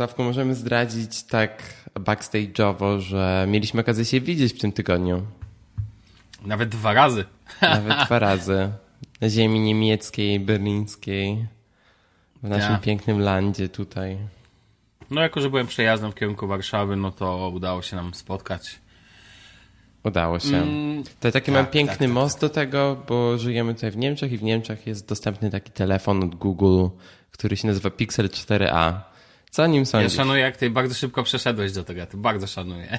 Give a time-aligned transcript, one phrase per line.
[0.00, 1.62] Sławku, możemy zdradzić tak
[1.94, 5.22] backstage'owo, że mieliśmy okazję się widzieć w tym tygodniu.
[6.44, 7.24] Nawet dwa razy.
[7.62, 8.70] Nawet dwa razy.
[9.20, 11.46] Na ziemi niemieckiej, berlińskiej.
[12.42, 12.78] W naszym ja.
[12.78, 14.18] pięknym landzie tutaj.
[15.10, 18.78] No jako, że byłem przejazdem w kierunku Warszawy, no to udało się nam spotkać.
[20.04, 20.56] Udało się.
[20.56, 22.40] Mm, to taki tak, mam piękny tak, tak, most tak.
[22.40, 26.34] do tego, bo żyjemy tutaj w Niemczech i w Niemczech jest dostępny taki telefon od
[26.34, 26.86] Google,
[27.30, 29.09] który się nazywa Pixel 4a.
[29.50, 30.12] Co nim sądzisz?
[30.12, 32.98] Ja szanuję, jak ty bardzo szybko przeszedłeś do tego, to bardzo szanuję.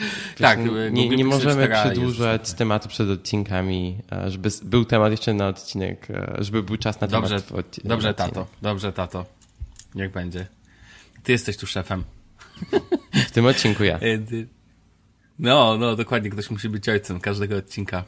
[0.00, 0.58] Wiesz, tak,
[0.90, 2.56] nie, nie możemy przedłużać jest...
[2.56, 7.52] tematu przed odcinkami, żeby był temat jeszcze na odcinek, żeby był czas na dobrze, temat
[7.52, 7.88] odcinek.
[7.88, 9.26] Dobrze, tato, dobrze, tato.
[9.94, 10.46] Niech będzie.
[11.22, 12.04] Ty jesteś tu szefem.
[13.12, 13.98] W tym odcinku ja.
[15.38, 18.04] No, no, dokładnie, ktoś musi być ojcem każdego odcinka.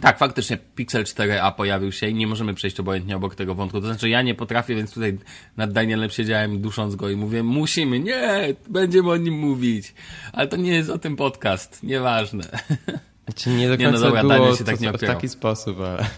[0.00, 3.80] Tak, faktycznie Pixel 4a pojawił się i nie możemy przejść obojętnie obok tego wątku.
[3.80, 5.18] To znaczy ja nie potrafię, więc tutaj
[5.56, 9.94] nad Danielem siedziałem dusząc go i mówię, musimy, nie, będziemy o nim mówić.
[10.32, 12.44] Ale to nie jest o tym podcast, nieważne.
[13.24, 16.06] Znaczy nie do końca nie, no dobra, Daniel się tak nie w taki sposób, ale...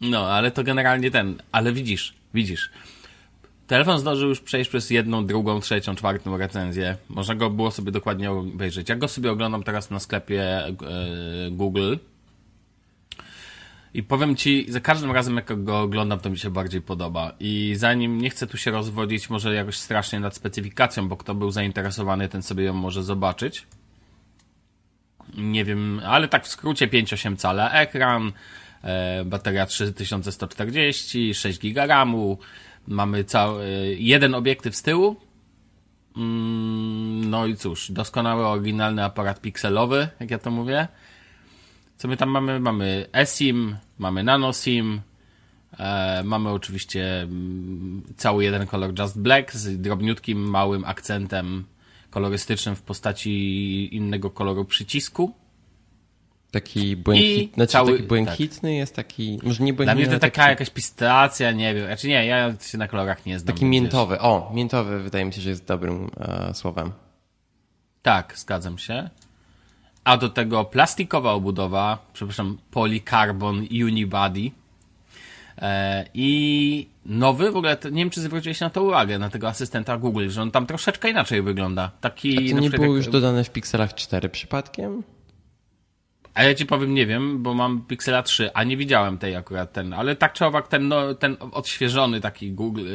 [0.00, 2.70] No, ale to generalnie ten, ale widzisz, widzisz.
[3.66, 6.96] Telefon zdążył już przejść przez jedną, drugą, trzecią, czwartą recenzję.
[7.08, 8.88] Można go było sobie dokładnie obejrzeć.
[8.88, 10.74] Ja go sobie oglądam teraz na sklepie e,
[11.50, 11.96] Google.
[13.94, 17.32] I powiem ci, za każdym razem jak go oglądam, to mi się bardziej podoba.
[17.40, 21.50] I zanim nie chcę tu się rozwodzić może jakoś strasznie nad specyfikacją, bo kto był
[21.50, 23.66] zainteresowany, ten sobie ją może zobaczyć.
[25.36, 28.32] Nie wiem, ale tak w skrócie 5,8 cala ekran,
[28.82, 32.38] e, bateria 3140, 6 GB RAMu,
[32.88, 33.66] Mamy cały,
[33.98, 35.16] jeden obiektyw z tyłu.
[36.16, 40.88] Mm, no i cóż, doskonały, oryginalny aparat pikselowy, jak ja to mówię.
[41.98, 42.60] Co my tam mamy?
[42.60, 45.00] Mamy eSIM, mamy nanoSIM,
[45.78, 51.64] e, mamy oczywiście mm, cały jeden kolor Just Black z drobniutkim, małym akcentem
[52.10, 55.32] kolorystycznym w postaci innego koloru przycisku.
[56.50, 58.76] Taki, błękit, znaczy cały, taki błękitny tak.
[58.76, 59.84] jest taki, może nie błękitny.
[59.84, 60.50] Dla mnie to taka taki...
[60.50, 63.54] jakaś pistacja, nie wiem, znaczy nie, ja się na kolorach nie znam.
[63.54, 64.24] Taki miętowy, wiesz.
[64.24, 66.92] o, miętowy wydaje mi się, że jest dobrym e, słowem.
[68.02, 69.10] Tak, zgadzam się.
[70.08, 74.50] A do tego plastikowa obudowa, przepraszam, polycarbon unibody
[75.58, 79.96] e, i nowy, w ogóle, nie wiem czy zwróciłeś na to uwagę, na tego asystenta
[79.96, 81.90] Google, że on tam troszeczkę inaczej wygląda.
[82.00, 85.02] Taki, A to nie było już dodane w Pixelach 4 przypadkiem?
[86.38, 89.72] A ja ci powiem, nie wiem, bo mam Pixela 3, a nie widziałem tej akurat
[89.72, 92.86] ten, ale tak czy owak ten, no, ten odświeżony taki Google,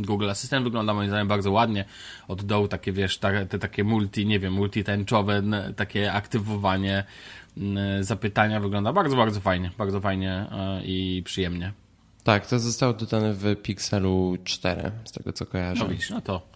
[0.00, 1.84] Google Assistant wygląda moim zdaniem bardzo ładnie.
[2.28, 5.42] Od dołu takie, wiesz, te, te takie multi, nie wiem, multitęczowe,
[5.76, 7.04] takie aktywowanie
[8.00, 11.72] zapytania wygląda bardzo, bardzo fajnie, bardzo fajnie e, i przyjemnie.
[12.24, 15.84] Tak, to zostało dodane w Pixelu 4, z tego co kojarzę.
[15.84, 16.55] No widzisz, no to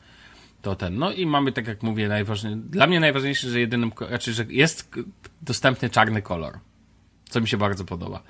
[0.63, 0.99] to ten.
[0.99, 2.61] No i mamy, tak jak mówię, najważniejsze.
[2.61, 4.95] Dla mnie najważniejsze, że jedynym, znaczy, że jest
[5.43, 6.59] dostępny czarny kolor.
[7.31, 8.23] Co mi się bardzo podoba.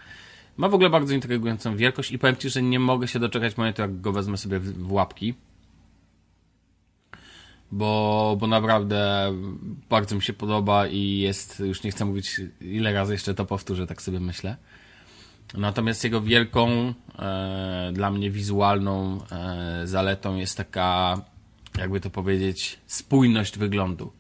[0.57, 3.83] Ma w ogóle bardzo intrygującą wielkość i powiem Ci, że nie mogę się doczekać momentu,
[3.83, 5.35] jak go wezmę sobie w, łapki.
[7.73, 9.33] Bo, bo naprawdę
[9.91, 13.87] bardzo mi się podoba i jest, już nie chcę mówić ile razy jeszcze to powtórzę,
[13.87, 14.57] tak sobie myślę.
[15.55, 21.21] Natomiast jego wielką, e, dla mnie wizualną e, zaletą jest taka
[21.81, 24.13] jakby to powiedzieć, spójność wyglądu.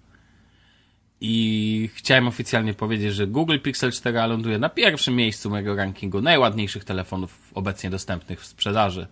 [1.20, 6.84] I chciałem oficjalnie powiedzieć, że Google Pixel 4 ląduje na pierwszym miejscu mojego rankingu najładniejszych
[6.84, 9.06] telefonów obecnie dostępnych w sprzedaży.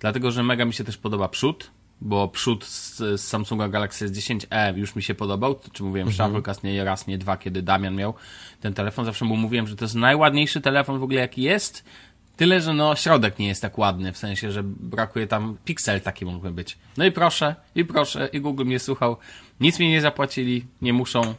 [0.00, 4.76] Dlatego, że mega mi się też podoba przód, bo przód z, z Samsunga Galaxy S10e
[4.76, 5.60] już mi się podobał.
[5.72, 6.16] Czy mówiłem, mhm.
[6.16, 8.14] Szafrukas nie raz, nie dwa, kiedy Damian miał
[8.60, 9.04] ten telefon.
[9.04, 11.84] Zawsze mu mówiłem, że to jest najładniejszy telefon w ogóle jaki jest
[12.40, 16.24] Tyle, że no środek nie jest tak ładny, w sensie, że brakuje tam piksel taki
[16.24, 16.78] mógłby być.
[16.96, 19.16] No i proszę, i proszę, i Google mnie słuchał.
[19.60, 21.34] Nic mi nie zapłacili, nie muszą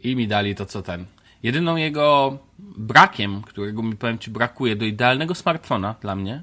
[0.00, 1.04] i mi dali to, co ten.
[1.42, 6.42] Jedyną jego brakiem, którego mi powiem Ci brakuje do idealnego smartfona dla mnie,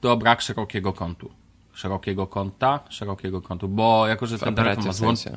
[0.00, 1.30] to brak szerokiego kątu.
[1.72, 5.36] Szerokiego kąta, szerokiego kątu, bo jako, że ten telefon ma złącze...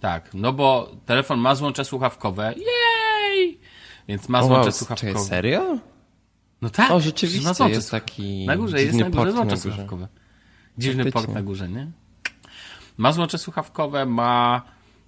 [0.00, 3.58] Tak, no bo telefon ma złącze słuchawkowe, jej!
[4.08, 5.12] Więc ma złącze wow, słuchawkowe.
[5.12, 5.78] Czy serio?
[6.62, 6.90] No tak.
[6.90, 10.08] O, rzeczywiście jest taki Na górze jest na górze słuchawkowe.
[10.78, 11.90] Dziwny port na górze, nie?
[12.96, 14.62] Ma złącze słuchawkowe, ma...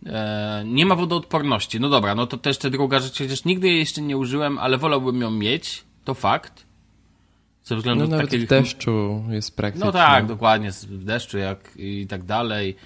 [0.07, 1.81] E, nie ma wodoodporności.
[1.81, 4.79] No dobra, no to też jeszcze druga rzecz, chociaż nigdy jej jeszcze nie użyłem, ale
[4.79, 5.85] wolałbym ją mieć.
[6.05, 6.67] To fakt.
[7.65, 8.47] Ze względu no nawet takich...
[8.47, 9.87] w deszczu jest praktycznie.
[9.87, 12.77] No tak, dokładnie, w deszczu jak i tak dalej.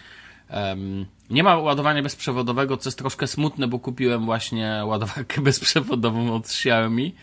[0.51, 6.45] Um, nie ma ładowania bezprzewodowego, co jest troszkę smutne, bo kupiłem właśnie ładowarkę bezprzewodową od
[6.45, 7.15] Xiaomi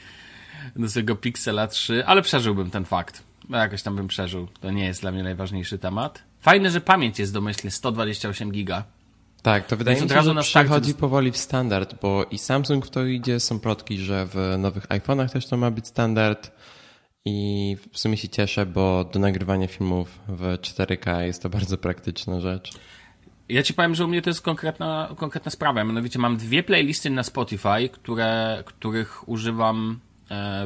[0.75, 3.23] do swojego Pixela 3, ale przeżyłbym ten fakt.
[3.49, 4.47] no jakoś tam bym przeżył.
[4.61, 6.23] To nie jest dla mnie najważniejszy temat.
[6.41, 8.83] Fajne, że pamięć jest domyślnie 128 giga.
[9.41, 13.05] Tak, to wydaje mi się, że przechodzi powoli w standard, bo i Samsung w to
[13.05, 16.51] idzie, są plotki, że w nowych iPhone'ach też to ma być standard
[17.25, 22.39] i w sumie się cieszę, bo do nagrywania filmów w 4K jest to bardzo praktyczna
[22.39, 22.71] rzecz.
[23.49, 25.83] Ja ci powiem, że u mnie to jest konkretna, konkretna sprawa.
[25.83, 29.99] Mianowicie mam dwie playlisty na Spotify, które, których używam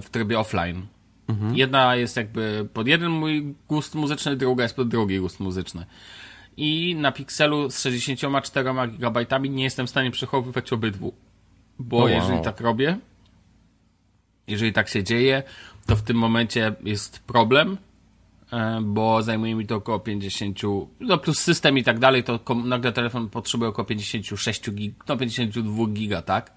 [0.02, 0.86] w trybie offline.
[1.30, 1.56] Mhm.
[1.56, 5.86] Jedna jest jakby pod jeden mój gust muzyczny, druga jest pod drugi gust muzyczny.
[6.58, 11.14] I na Pixelu z 64 GB nie jestem w stanie przechowywać obydwu.
[11.80, 12.08] Bo wow.
[12.08, 12.98] jeżeli tak robię,
[14.48, 15.44] jeżeli tak się dzieje,
[15.86, 17.78] to w tym momencie jest problem,
[18.52, 20.60] e, bo zajmuje mi to około 50,
[21.00, 25.88] no plus system i tak dalej, to nagle telefon potrzebuje około 56 gig, no 52
[25.88, 26.54] giga, tak?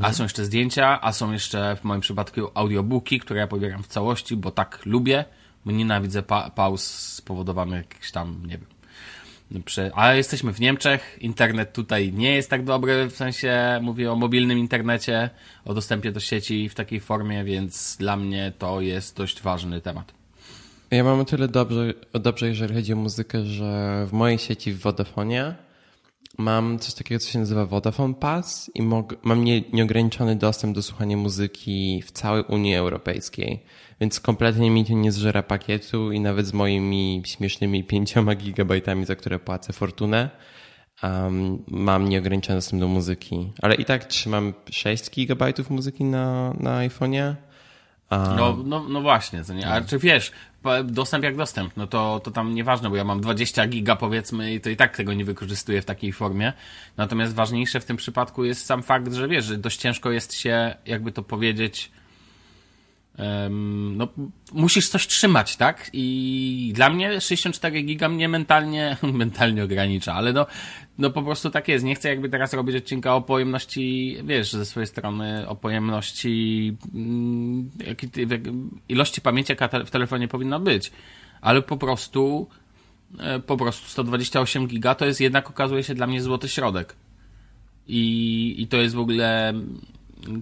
[0.00, 3.86] A są jeszcze zdjęcia, a są jeszcze w moim przypadku audiobooki, które ja pobieram w
[3.86, 5.24] całości, bo tak lubię,
[5.66, 8.66] nienawidzę pa pauz spowodowanych jakichś tam, nie wiem,
[9.94, 14.58] ale jesteśmy w Niemczech, internet tutaj nie jest tak dobry, w sensie mówię o mobilnym
[14.58, 15.30] internecie,
[15.64, 20.12] o dostępie do sieci w takiej formie, więc dla mnie to jest dość ważny temat.
[20.90, 24.80] Ja mam o tyle dobrze, dobrze, jeżeli chodzi o muzykę, że w mojej sieci w
[24.80, 25.54] Vodafonie
[26.38, 28.82] mam coś takiego, co się nazywa Vodafone Pass i
[29.22, 33.64] mam nie, nieograniczony dostęp do słuchania muzyki w całej Unii Europejskiej.
[34.00, 39.16] Więc kompletnie mi to nie zżera pakietu i nawet z moimi śmiesznymi 5 gigabajtami, za
[39.16, 40.30] które płacę fortunę,
[41.02, 43.52] um, mam nieograniczony dostęp do muzyki.
[43.62, 47.34] Ale i tak trzymam 6 gigabajtów muzyki na, na iPhone'ie.
[48.12, 49.68] Um, no, no, no właśnie, co nie?
[49.68, 50.32] A czy wiesz,
[50.84, 54.60] dostęp jak dostęp, no to, to tam nieważne, bo ja mam 20 giga powiedzmy i
[54.60, 56.52] to i tak tego nie wykorzystuję w takiej formie.
[56.96, 60.74] Natomiast ważniejsze w tym przypadku jest sam fakt, że wiesz, że dość ciężko jest się,
[60.86, 61.90] jakby to powiedzieć,
[63.96, 64.08] no,
[64.52, 65.90] musisz coś trzymać, tak?
[65.92, 70.46] I dla mnie 64 giga mnie mentalnie, mentalnie ogranicza, ale no,
[70.98, 71.84] no po prostu tak jest.
[71.84, 77.70] Nie chcę jakby teraz robić odcinka o pojemności, wiesz, ze swojej strony o pojemności, mm,
[78.88, 80.92] ilości pamięci, jaka w telefonie powinna być.
[81.40, 82.48] Ale po prostu,
[83.18, 86.96] e, po prostu 128 giga to jest jednak okazuje się dla mnie złoty środek.
[87.88, 89.52] I, i to jest w ogóle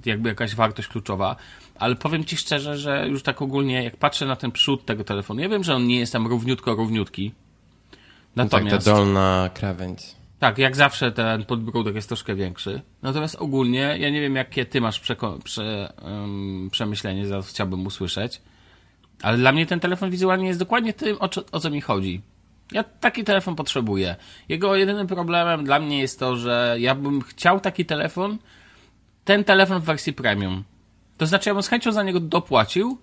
[0.04, 1.36] jakby jakaś wartość kluczowa
[1.80, 5.40] ale powiem Ci szczerze, że już tak ogólnie, jak patrzę na ten przód tego telefonu,
[5.40, 7.32] ja wiem, że on nie jest tam równiutko równiutki.
[8.36, 8.64] Natomiast...
[8.64, 10.19] No tak, ta dolna krawędź.
[10.40, 12.82] Tak, jak zawsze ten podbródek jest troszkę większy.
[13.02, 15.00] Natomiast ogólnie, ja nie wiem, jakie Ty masz
[15.44, 18.40] prze um, przemyślenie, zaraz chciałbym usłyszeć.
[19.22, 22.22] Ale dla mnie ten telefon wizualnie jest dokładnie tym, o, o co mi chodzi.
[22.72, 24.16] Ja taki telefon potrzebuję.
[24.48, 28.38] Jego jedynym problemem dla mnie jest to, że ja bym chciał taki telefon,
[29.24, 30.64] ten telefon w wersji premium.
[31.18, 32.98] To znaczy, ja bym z chęcią za niego dopłacił,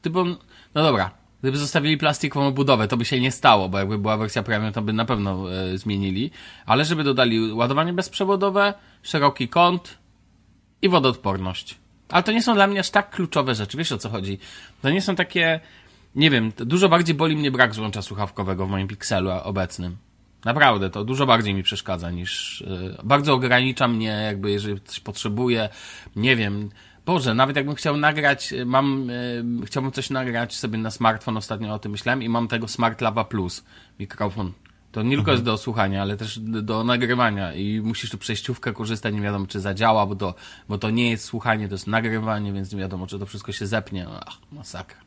[0.00, 0.36] gdyby on,
[0.74, 1.10] no dobra,
[1.44, 4.82] gdyby zostawili plastikową budowę, to by się nie stało, bo jakby była wersja premium, to
[4.82, 6.30] by na pewno e, zmienili,
[6.66, 9.98] ale żeby dodali ładowanie bezprzewodowe, szeroki kąt
[10.82, 11.78] i wodoodporność.
[12.08, 14.38] Ale to nie są dla mnie aż tak kluczowe rzeczy, wiesz o co chodzi?
[14.82, 15.60] To nie są takie,
[16.14, 19.96] nie wiem, dużo bardziej boli mnie brak złącza słuchawkowego w moim Pixelu obecnym.
[20.44, 25.68] Naprawdę, to dużo bardziej mi przeszkadza niż, yy, bardzo ogranicza mnie, jakby jeżeli coś potrzebuję,
[26.16, 26.70] nie wiem,
[27.06, 31.74] Boże, nawet jakbym chciał nagrać, y, mam, y, chciałbym coś nagrać sobie na smartfon, ostatnio
[31.74, 33.64] o tym myślałem i mam tego Smart Lava Plus
[33.98, 34.52] mikrofon.
[34.92, 35.34] To nie tylko mhm.
[35.34, 39.60] jest do słuchania, ale też do nagrywania i musisz tu przejściówkę korzystać, nie wiadomo czy
[39.60, 40.34] zadziała, bo to,
[40.68, 43.66] bo to nie jest słuchanie, to jest nagrywanie, więc nie wiadomo czy to wszystko się
[43.66, 44.06] zepnie.
[44.26, 45.00] Ach, masakra.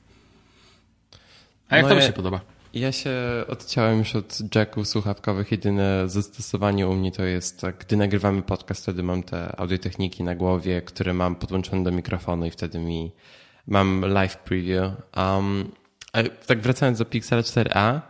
[1.69, 1.95] A jak Moje...
[1.95, 2.41] to mi się podoba?
[2.73, 3.11] Ja się
[3.47, 5.51] odciąłem już od jacków słuchawkowych.
[5.51, 10.81] Jedyne zastosowanie u mnie to jest, gdy nagrywamy podcast, wtedy mam te audiotechniki na głowie,
[10.81, 13.11] które mam podłączone do mikrofonu i wtedy mi
[13.67, 14.91] mam live preview.
[15.17, 15.71] Um,
[16.45, 18.01] tak wracając do Pixel 4a,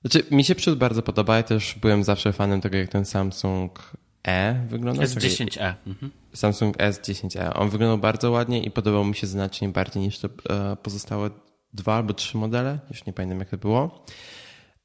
[0.00, 1.36] znaczy mi się przód bardzo podoba.
[1.36, 3.92] Ja też byłem zawsze fanem tego, jak ten Samsung
[4.28, 5.04] E wyglądał.
[5.04, 5.74] S10e.
[5.86, 6.12] Mhm.
[6.34, 7.52] Samsung S10e.
[7.54, 11.30] On wyglądał bardzo ładnie i podobał mi się znacznie bardziej niż to e, pozostałe
[11.72, 14.04] dwa albo trzy modele, już nie pamiętam jak to było.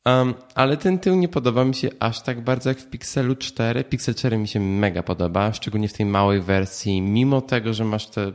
[0.06, 3.84] Um, ale ten tył nie podoba mi się aż tak bardzo jak w Pixelu 4.
[3.84, 8.08] Pixel 4 mi się mega podoba, szczególnie w tej małej wersji, mimo tego, że masz
[8.08, 8.32] te,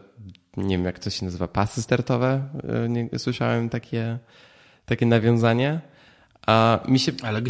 [0.56, 2.48] nie wiem jak to się nazywa, pasy startowe.
[2.84, 4.18] E, nie, słyszałem takie,
[4.86, 5.80] takie nawiązanie.
[6.46, 7.12] A mi się...
[7.22, 7.42] Ale...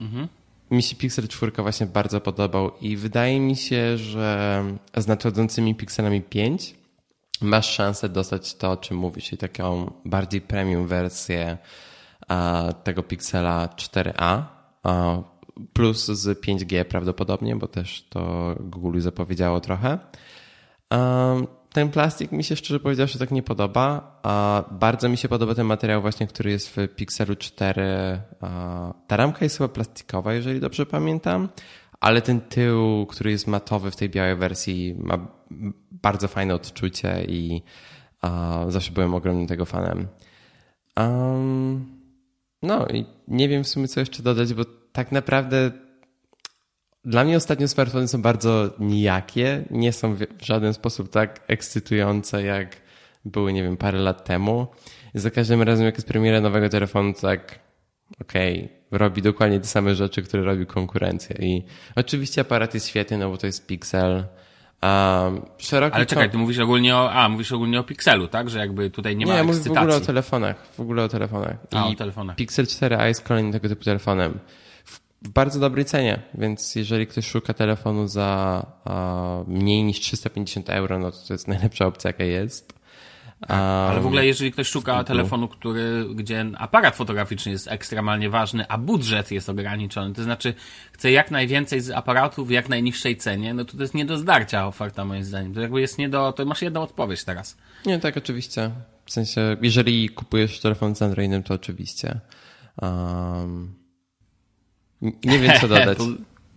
[0.00, 0.28] Mhm.
[0.70, 4.64] Mi się Pixel 4 właśnie bardzo podobał i wydaje mi się, że
[4.96, 6.81] z nadchodzącymi Pixelami 5
[7.42, 11.58] masz szansę dostać to, o czym mówisz, czyli taką bardziej premium wersję
[12.84, 14.42] tego Pixela 4a,
[15.72, 19.98] plus z 5G prawdopodobnie, bo też to Google zapowiedziało trochę.
[21.72, 24.20] ten plastik mi się szczerze powiedziawszy tak nie podoba.
[24.70, 28.20] Bardzo mi się podoba ten materiał właśnie, który jest w Pixelu 4.
[29.06, 31.48] Ta ramka jest chyba plastikowa, jeżeli dobrze pamiętam,
[32.02, 35.26] ale ten tył, który jest matowy w tej białej wersji ma
[35.90, 37.62] bardzo fajne odczucie i
[38.68, 40.08] zawsze byłem ogromnym tego fanem.
[40.96, 41.84] Um,
[42.62, 45.70] no i nie wiem w sumie co jeszcze dodać, bo tak naprawdę
[47.04, 52.76] dla mnie ostatnio smartfony są bardzo nijakie, nie są w żaden sposób tak ekscytujące jak
[53.24, 54.66] były, nie wiem, parę lat temu.
[55.14, 57.58] I za każdym razem jak jest premiera nowego telefonu, tak
[58.20, 61.36] okej, okay, robi dokładnie te same rzeczy, które robi konkurencja.
[61.36, 61.62] I
[61.96, 64.24] oczywiście aparat jest świetny, no bo to jest Pixel,
[64.82, 68.50] Um, szeroki Ale czekaj, ty mówisz ogólnie o, a, mówisz ogólnie o Pixelu, tak?
[68.50, 71.08] Że jakby tutaj nie, nie ma ja mówię w ogóle o telefonach, w ogóle o
[71.08, 71.56] telefonach.
[71.72, 72.36] I a, o telefonach.
[72.36, 74.38] Pixel 4a jest kolejnym tego typu telefonem.
[74.84, 80.70] W, w bardzo dobrej cenie, więc jeżeli ktoś szuka telefonu za a, mniej niż 350
[80.70, 82.81] euro, no to to jest najlepsza opcja, jaka jest.
[83.46, 88.68] Tak, ale w ogóle jeżeli ktoś szuka telefonu, który, gdzie aparat fotograficzny jest ekstremalnie ważny,
[88.68, 90.54] a budżet jest ograniczony, to znaczy
[90.92, 94.18] chce jak najwięcej z aparatów w jak najniższej cenie, no to to jest nie do
[94.18, 95.54] zdarcia oferta moim zdaniem.
[95.54, 97.56] To jakby jest nie do, to masz jedną odpowiedź teraz.
[97.86, 98.70] Nie, tak oczywiście.
[99.04, 102.20] W sensie, jeżeli kupujesz telefon z Androidem, to oczywiście.
[102.82, 103.74] Um,
[105.02, 105.98] nie wiem co dodać.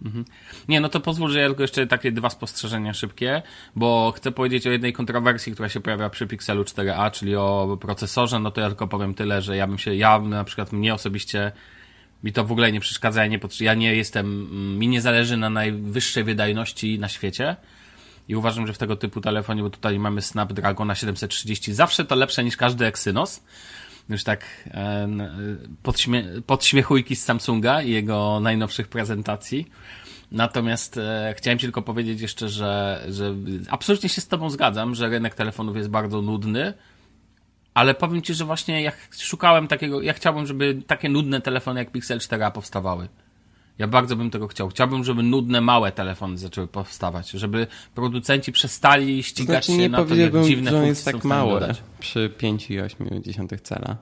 [0.03, 0.25] Mhm.
[0.67, 3.41] Nie, no to pozwól, że ja tylko jeszcze takie dwa spostrzeżenia szybkie,
[3.75, 8.39] bo chcę powiedzieć o jednej kontrowersji, która się pojawia przy Pixelu 4a, czyli o procesorze,
[8.39, 11.51] no to ja tylko powiem tyle, że ja bym się, ja na przykład mnie osobiście
[12.23, 14.47] mi to w ogóle nie przeszkadza, ja nie, ja nie jestem,
[14.79, 17.55] mi nie zależy na najwyższej wydajności na świecie.
[18.27, 22.43] I uważam, że w tego typu telefonie, bo tutaj mamy Snapdragona 730, zawsze to lepsze
[22.43, 23.43] niż każdy Exynos,
[24.09, 25.07] już tak e,
[25.83, 29.67] podśmie podśmiechujki z Samsunga i jego najnowszych prezentacji.
[30.31, 33.35] Natomiast e, chciałem Ci tylko powiedzieć jeszcze, że, że
[33.69, 36.74] absolutnie się z Tobą zgadzam, że rynek telefonów jest bardzo nudny,
[37.74, 41.91] ale powiem Ci, że właśnie jak szukałem takiego, ja chciałbym, żeby takie nudne telefony jak
[41.91, 43.07] Pixel 4a powstawały.
[43.77, 44.70] Ja bardzo bym tego chciał.
[44.70, 50.15] Chciałbym, żeby nudne, małe telefony zaczęły powstawać, żeby producenci przestali ścigać znaczy, się na to,
[50.15, 51.62] jak dziwne że on jest tak mały
[52.00, 53.98] przy 5,8 cala.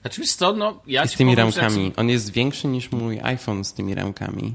[0.00, 1.92] Znaczy wiesz co, no ja I z tymi powiem, ramkami.
[1.96, 4.54] On jest większy niż mój iPhone z tymi ramkami.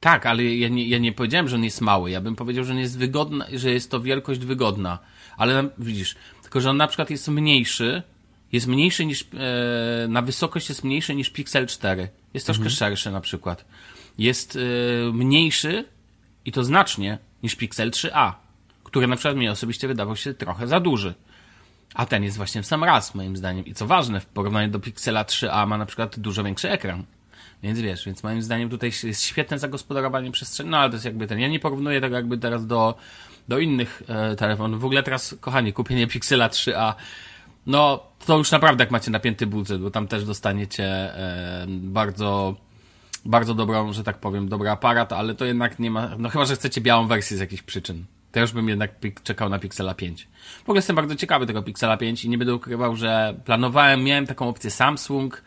[0.00, 2.10] Tak, ale ja nie, ja nie powiedziałem, że on jest mały.
[2.10, 4.98] Ja bym powiedział, że on jest wygodny, że jest to wielkość wygodna.
[5.36, 8.02] Ale widzisz, tylko że on na przykład jest mniejszy,
[8.52, 12.08] jest mniejszy niż, e, na wysokość jest mniejszy niż Pixel 4.
[12.34, 12.76] Jest troszkę mhm.
[12.76, 13.64] szerszy na przykład.
[14.18, 15.84] Jest e, mniejszy
[16.44, 18.32] i to znacznie niż Pixel 3a,
[18.84, 21.14] który na przykład mi osobiście wydawał się trochę za duży.
[21.94, 23.66] A ten jest właśnie w sam raz, moim zdaniem.
[23.66, 27.04] I co ważne, w porównaniu do Pixela 3a ma na przykład dużo większy ekran.
[27.62, 30.70] Więc wiesz, więc moim zdaniem tutaj jest świetne zagospodarowanie przestrzeni.
[30.70, 31.38] No ale to jest jakby ten.
[31.40, 32.94] Ja nie porównuję tego jakby teraz do,
[33.48, 34.80] do innych e, telefonów.
[34.80, 36.94] W ogóle teraz, kochani, kupienie Pixela 3a
[37.66, 41.12] no to już naprawdę jak macie napięty budżet, bo tam też dostaniecie
[41.68, 42.56] bardzo
[43.24, 46.54] bardzo dobrą, że tak powiem, dobry aparat, ale to jednak nie ma, no chyba, że
[46.54, 48.04] chcecie białą wersję z jakichś przyczyn.
[48.32, 48.90] To już bym jednak
[49.22, 50.28] czekał na Pixela 5.
[50.58, 54.26] W ogóle jestem bardzo ciekawy tego Pixela 5 i nie będę ukrywał, że planowałem, miałem
[54.26, 55.42] taką opcję Samsung,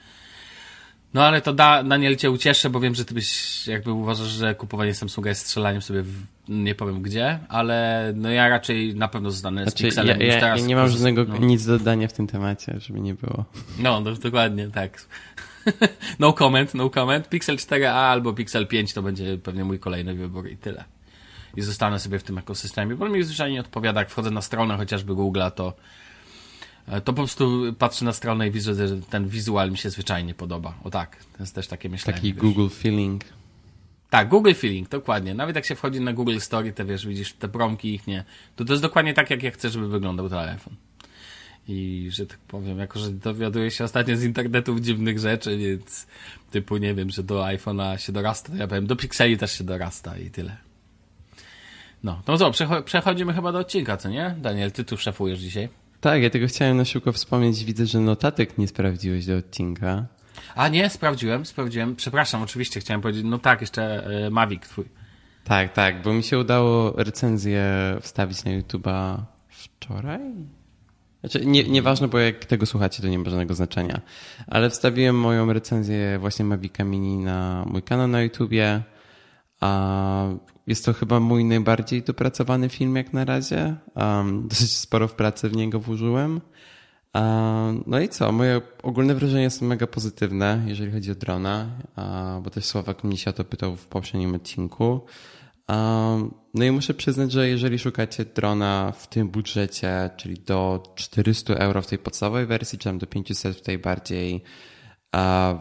[1.13, 4.55] no ale to da, Daniel cię ucieszę, bo wiem, że ty byś jakby uważasz, że
[4.55, 6.13] kupowanie Samsunga jest strzelaniem sobie w,
[6.49, 10.21] nie powiem gdzie, ale no ja raczej na pewno zostanę znaczy, z Pixelem.
[10.21, 11.37] Ja, ja, teraz ja nie mam żadnego no.
[11.37, 13.45] nic do dodania w tym temacie, żeby nie było.
[13.79, 15.07] No, no dokładnie, tak.
[16.19, 17.29] no comment, no comment.
[17.29, 20.83] Pixel 4a albo Pixel 5 to będzie pewnie mój kolejny wybór i tyle.
[21.57, 25.13] I zostanę sobie w tym ekosystemie, bo mi zwyczajnie odpowiada, jak wchodzę na stronę chociażby
[25.13, 25.73] Google'a, to
[26.99, 30.73] to po prostu patrzę na stronę i widzę, że ten wizual mi się zwyczajnie podoba.
[30.83, 32.17] O tak, to jest też takie myślenie.
[32.17, 32.41] Taki wiesz.
[32.41, 33.23] Google feeling.
[34.09, 35.33] Tak, Google feeling, dokładnie.
[35.33, 38.23] Nawet jak się wchodzi na Google Story, to wiesz, widzisz te promki ich nie.
[38.55, 40.75] To to jest dokładnie tak, jak ja chcę, żeby wyglądał telefon.
[41.67, 46.07] I że tak powiem, jako że dowiaduję się ostatnio z internetów dziwnych rzeczy, więc
[46.51, 49.63] typu nie wiem, że do iPhone'a się dorasta, to ja powiem, do Pixeli też się
[49.63, 50.57] dorasta i tyle.
[52.03, 52.51] No, to co,
[52.85, 54.35] przechodzimy chyba do odcinka, co nie?
[54.41, 55.69] Daniel, ty tu szefujesz dzisiaj.
[56.01, 57.63] Tak, ja tego chciałem na szybko wspomnieć.
[57.63, 60.05] Widzę, że notatek nie sprawdziłeś do odcinka.
[60.55, 61.95] A nie, sprawdziłem, sprawdziłem.
[61.95, 64.85] Przepraszam, oczywiście chciałem powiedzieć, no tak, jeszcze y, Mavic twój.
[65.43, 67.63] Tak, tak, bo mi się udało recenzję
[68.01, 69.17] wstawić na YouTube'a
[69.49, 70.21] wczoraj?
[71.19, 74.01] Znaczy, nie, nieważne, bo jak tego słuchacie, to nie ma żadnego znaczenia.
[74.47, 78.81] Ale wstawiłem moją recenzję właśnie Mavica Mini na mój kanał na YouTubie.
[79.61, 80.27] A
[80.67, 83.75] jest to chyba mój najbardziej dopracowany film jak na razie.
[83.95, 86.41] Um, dosyć sporo w pracy w niego włożyłem.
[87.13, 88.31] Um, no i co?
[88.31, 91.69] Moje ogólne wrażenia są mega pozytywne, jeżeli chodzi o drona,
[92.43, 95.01] bo też Sławek mnie się to pytał w poprzednim odcinku.
[96.53, 101.81] No i muszę przyznać, że jeżeli szukacie drona w tym budżecie, czyli do 400 euro
[101.81, 104.43] w tej podstawowej wersji, czy tam do 500 w tej bardziej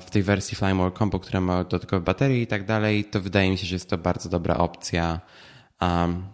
[0.00, 3.59] w tej wersji Flymore Combo, która ma dodatkowe baterie i tak dalej, to wydaje mi
[3.59, 5.21] się, że jest to bardzo dobra opcja.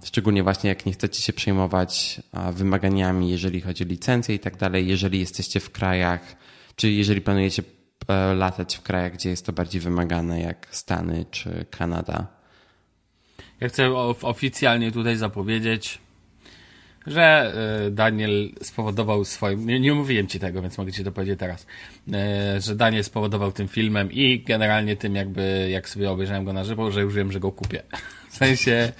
[0.05, 2.21] Szczególnie właśnie jak nie chcecie się przejmować
[2.53, 6.37] wymaganiami, jeżeli chodzi o licencje i tak dalej, jeżeli jesteście w krajach,
[6.77, 7.63] czy jeżeli planujecie
[8.09, 12.27] e, latać w krajach, gdzie jest to bardziej wymagane, jak Stany czy Kanada.
[13.61, 15.99] Ja chcę oficjalnie tutaj zapowiedzieć,
[17.07, 17.53] że
[17.87, 19.67] e, Daniel spowodował swoim.
[19.67, 21.67] Nie, nie mówiłem ci tego, więc mogę ci to powiedzieć teraz.
[22.13, 26.65] E, że Daniel spowodował tym filmem i generalnie tym, jakby jak sobie obejrzałem go na
[26.65, 27.83] żywo, że już wiem, że go kupię.
[28.31, 28.93] W sensie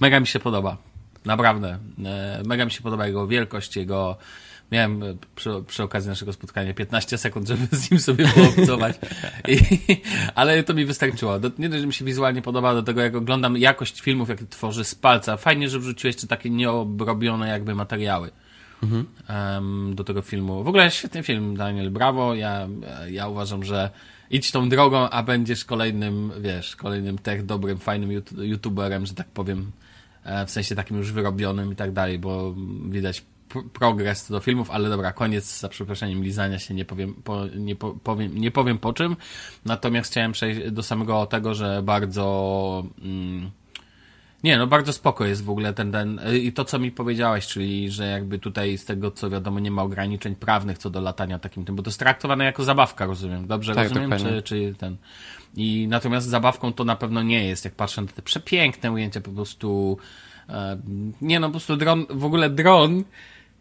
[0.00, 0.76] mega mi się podoba.
[1.24, 1.78] Naprawdę.
[2.04, 4.16] E, mega mi się podoba jego wielkość, jego
[4.72, 8.96] miałem e, przy, przy, okazji naszego spotkania 15 sekund, żeby z nim sobie poobcować.
[9.48, 9.58] I,
[10.34, 11.38] ale to mi wystarczyło.
[11.38, 14.46] Do, nie dość, że mi się wizualnie podoba, do tego jak oglądam jakość filmów, jakie
[14.46, 15.36] tworzy z palca.
[15.36, 18.30] Fajnie, że wrzuciłeś te takie nieobrobione jakby materiały.
[18.82, 19.06] Mhm.
[19.28, 20.64] Um, do tego filmu.
[20.64, 22.34] W ogóle świetny film, Daniel, brawo.
[22.34, 22.68] Ja,
[23.10, 23.90] ja uważam, że
[24.30, 29.72] idź tą drogą, a będziesz kolejnym, wiesz, kolejnym tech dobrym, fajnym youtuberem, że tak powiem,
[30.24, 32.54] e, w sensie takim już wyrobionym i tak dalej, bo
[32.88, 33.22] widać
[33.72, 37.94] progres do filmów, ale dobra, koniec za przeproszeniem lizania się, nie powiem po, nie, po,
[38.04, 39.16] powiem, nie powiem po czym.
[39.64, 42.84] Natomiast chciałem przejść do samego tego, że bardzo.
[43.02, 43.50] Mm,
[44.44, 46.20] nie, no bardzo spoko jest w ogóle ten, ten.
[46.42, 49.82] I to, co mi powiedziałeś, czyli że jakby tutaj z tego, co wiadomo, nie ma
[49.82, 53.46] ograniczeń prawnych co do latania takim tym, bo to jest traktowane jako zabawka, rozumiem.
[53.46, 54.18] Dobrze tak, rozumiem?
[54.18, 54.96] Czy, czy ten.
[55.56, 59.30] I natomiast zabawką to na pewno nie jest, jak patrzę na te przepiękne ujęcia po
[59.30, 59.98] prostu.
[60.48, 60.78] E,
[61.20, 63.04] nie no, po prostu dron, w ogóle dron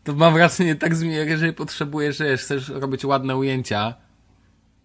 [0.04, 3.94] to mam wrażenie, tak zmienił, jeżeli potrzebujesz, że chcesz robić ładne ujęcia,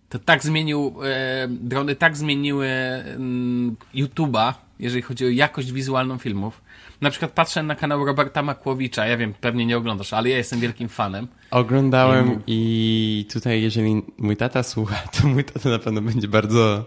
[0.09, 6.63] to tak zmienił, e, drony tak zmieniły mm, YouTube'a, jeżeli chodzi o jakość wizualną filmów.
[7.01, 10.61] Na przykład patrzę na kanał Roberta Makłowicza, ja wiem, pewnie nie oglądasz, ale ja jestem
[10.61, 11.29] wielkim fanem.
[11.51, 16.85] Oglądałem i, i tutaj, jeżeli mój tata słucha, to mój tata na pewno będzie bardzo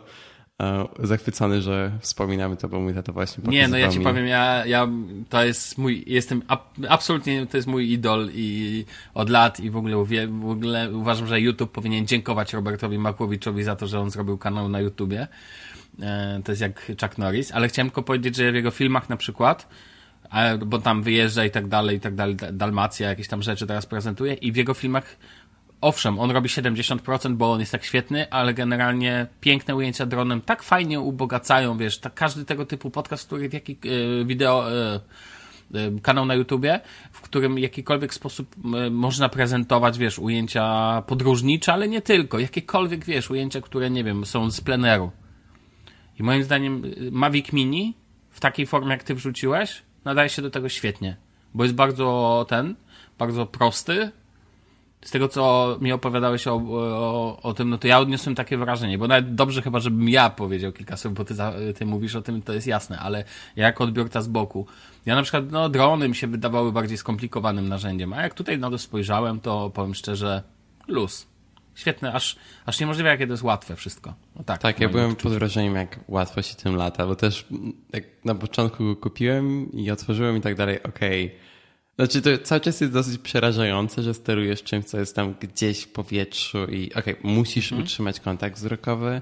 [1.00, 4.06] zachwycony, że wspominamy to, bo mój tato właśnie Nie, no ja ci mi...
[4.06, 4.88] powiem, ja, ja
[5.30, 6.42] to jest mój, jestem,
[6.90, 9.96] absolutnie to jest mój idol i od lat i w ogóle,
[10.28, 14.70] w ogóle uważam, że YouTube powinien dziękować Robertowi Makłowiczowi za to, że on zrobił kanał
[14.70, 15.28] na YouTubie.
[16.02, 19.18] E, to jest jak Chuck Norris, ale chciałem tylko powiedzieć, że w jego filmach na
[19.18, 19.68] przykład
[20.66, 24.34] bo tam wyjeżdża i tak dalej, i tak dalej, Dalmacja, jakieś tam rzeczy teraz prezentuje
[24.34, 25.18] i w jego filmach
[25.82, 30.64] owszem, on robi 70%, bo on jest tak świetny, ale generalnie piękne ujęcia dronem tak
[30.64, 35.00] fajnie ubogacają, wiesz, tak każdy tego typu podcast, który w jaki e, wideo e,
[35.74, 36.80] e, kanał na YouTubie,
[37.12, 38.56] w którym w jakikolwiek sposób
[38.92, 44.52] można prezentować, wiesz, ujęcia podróżnicze, ale nie tylko, jakiekolwiek, wiesz, ujęcia, które, nie wiem, są
[44.52, 45.12] z pleneru.
[46.20, 47.98] I moim zdaniem Mavic Mini
[48.30, 51.18] w takiej formie, jak ty wrzuciłeś, nadaje się do tego świetnie,
[51.54, 52.76] bo jest bardzo ten,
[53.18, 54.12] bardzo prosty,
[55.06, 58.98] z tego, co mi opowiadałeś o, o, o, tym, no to ja odniosłem takie wrażenie,
[58.98, 61.36] bo nawet dobrze chyba, żebym ja powiedział kilka słów, bo ty,
[61.76, 63.24] ty mówisz o tym, to jest jasne, ale
[63.56, 64.66] ja jako odbiorca z boku,
[65.06, 68.70] ja na przykład, no drony mi się wydawały bardziej skomplikowanym narzędziem, a jak tutaj na
[68.70, 70.44] to spojrzałem, to powiem szczerze,
[70.88, 71.28] luz.
[71.76, 72.36] Świetne, aż,
[72.66, 74.14] aż niemożliwe, jakie to jest łatwe wszystko.
[74.36, 77.48] No tak, tak ja byłem pod wrażeniem, jak łatwo się tym lata, bo też
[77.94, 81.51] jak na początku go kupiłem i otworzyłem i tak dalej, okej, okay
[81.96, 85.92] znaczy to cały czas jest dosyć przerażające, że sterujesz czymś, co jest tam gdzieś w
[85.92, 87.86] powietrzu i okej, okay, musisz hmm.
[87.86, 89.22] utrzymać kontakt wzrokowy,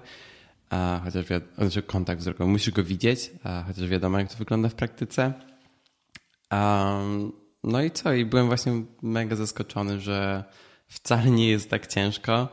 [0.69, 1.25] a, chociaż
[1.57, 5.33] znaczy kontakt wzrokowy, musisz go widzieć, a, chociaż wiadomo jak to wygląda w praktyce.
[6.51, 7.31] Um,
[7.63, 8.13] no i co?
[8.13, 10.43] I byłem właśnie mega zaskoczony, że
[10.87, 12.47] wcale nie jest tak ciężko.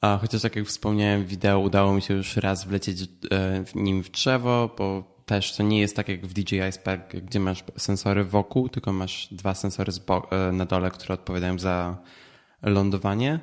[0.00, 4.10] A chociaż tak jak wspomniałem wideo, udało mi się już raz wlecieć e, nim w
[4.10, 8.68] drzewo, bo też to nie jest tak jak w DJI Spark, gdzie masz sensory wokół,
[8.68, 9.92] tylko masz dwa sensory
[10.30, 11.96] e, na dole, które odpowiadają za
[12.62, 13.40] lądowanie.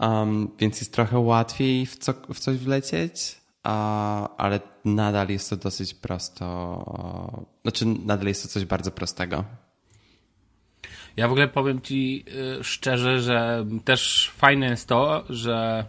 [0.00, 5.56] Um, więc jest trochę łatwiej w, co, w coś wlecieć, a, ale nadal jest to
[5.56, 6.46] dosyć prosto.
[7.62, 9.44] Znaczy, nadal jest to coś bardzo prostego.
[11.16, 12.24] Ja w ogóle powiem Ci
[12.60, 15.84] y, szczerze, że też fajne jest to, że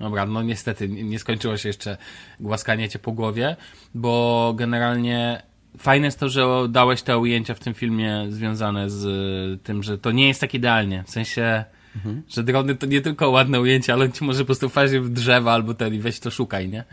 [0.00, 1.96] Dobra, no niestety nie skończyło się jeszcze
[2.40, 3.56] głaskanie cię po głowie,
[3.94, 5.42] bo generalnie
[5.78, 10.10] fajne jest to, że dałeś te ujęcia w tym filmie związane z tym, że to
[10.10, 11.04] nie jest tak idealnie.
[11.06, 11.64] W sensie,
[11.96, 12.22] mhm.
[12.28, 15.52] że drony to nie tylko ładne ujęcia, ale ci może po prostu wpaść w drzewa
[15.52, 16.84] albo ten i weź to szukaj, nie?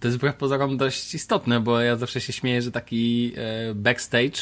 [0.00, 4.40] To jest wbrew pozorom dość istotne, bo ja zawsze się śmieję, że taki e, backstage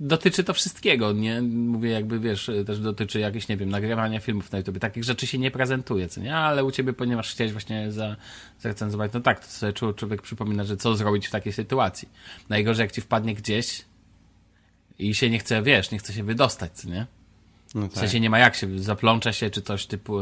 [0.00, 1.42] dotyczy to wszystkiego, nie?
[1.42, 4.78] Mówię jakby, wiesz, też dotyczy jakieś, nie wiem, nagrywania filmów na YouTube.
[4.78, 6.36] Takich rzeczy się nie prezentuje, co nie?
[6.36, 8.16] Ale u ciebie, ponieważ chciałeś właśnie za,
[8.60, 12.08] zarecenzować, no tak, to sobie człowiek przypomina, że co zrobić w takiej sytuacji.
[12.48, 13.84] Najgorzej, jak ci wpadnie gdzieś
[14.98, 17.06] i się nie chce, wiesz, nie chce się wydostać, co nie?
[17.74, 17.92] No tak.
[17.92, 20.20] W sensie nie ma jak się, zaplącza się, czy coś typu,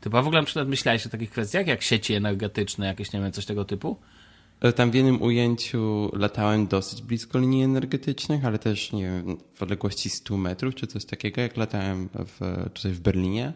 [0.00, 0.16] typu.
[0.16, 3.32] A w ogóle na przykład myślałeś o takich kwestiach, jak sieci energetyczne, jakieś, nie wiem,
[3.32, 3.96] coś tego typu?
[4.60, 9.62] E, tam w jednym ujęciu latałem dosyć blisko linii energetycznych, ale też, nie wiem, w
[9.62, 13.52] odległości 100 metrów, czy coś takiego, jak latałem w, tutaj w Berlinie.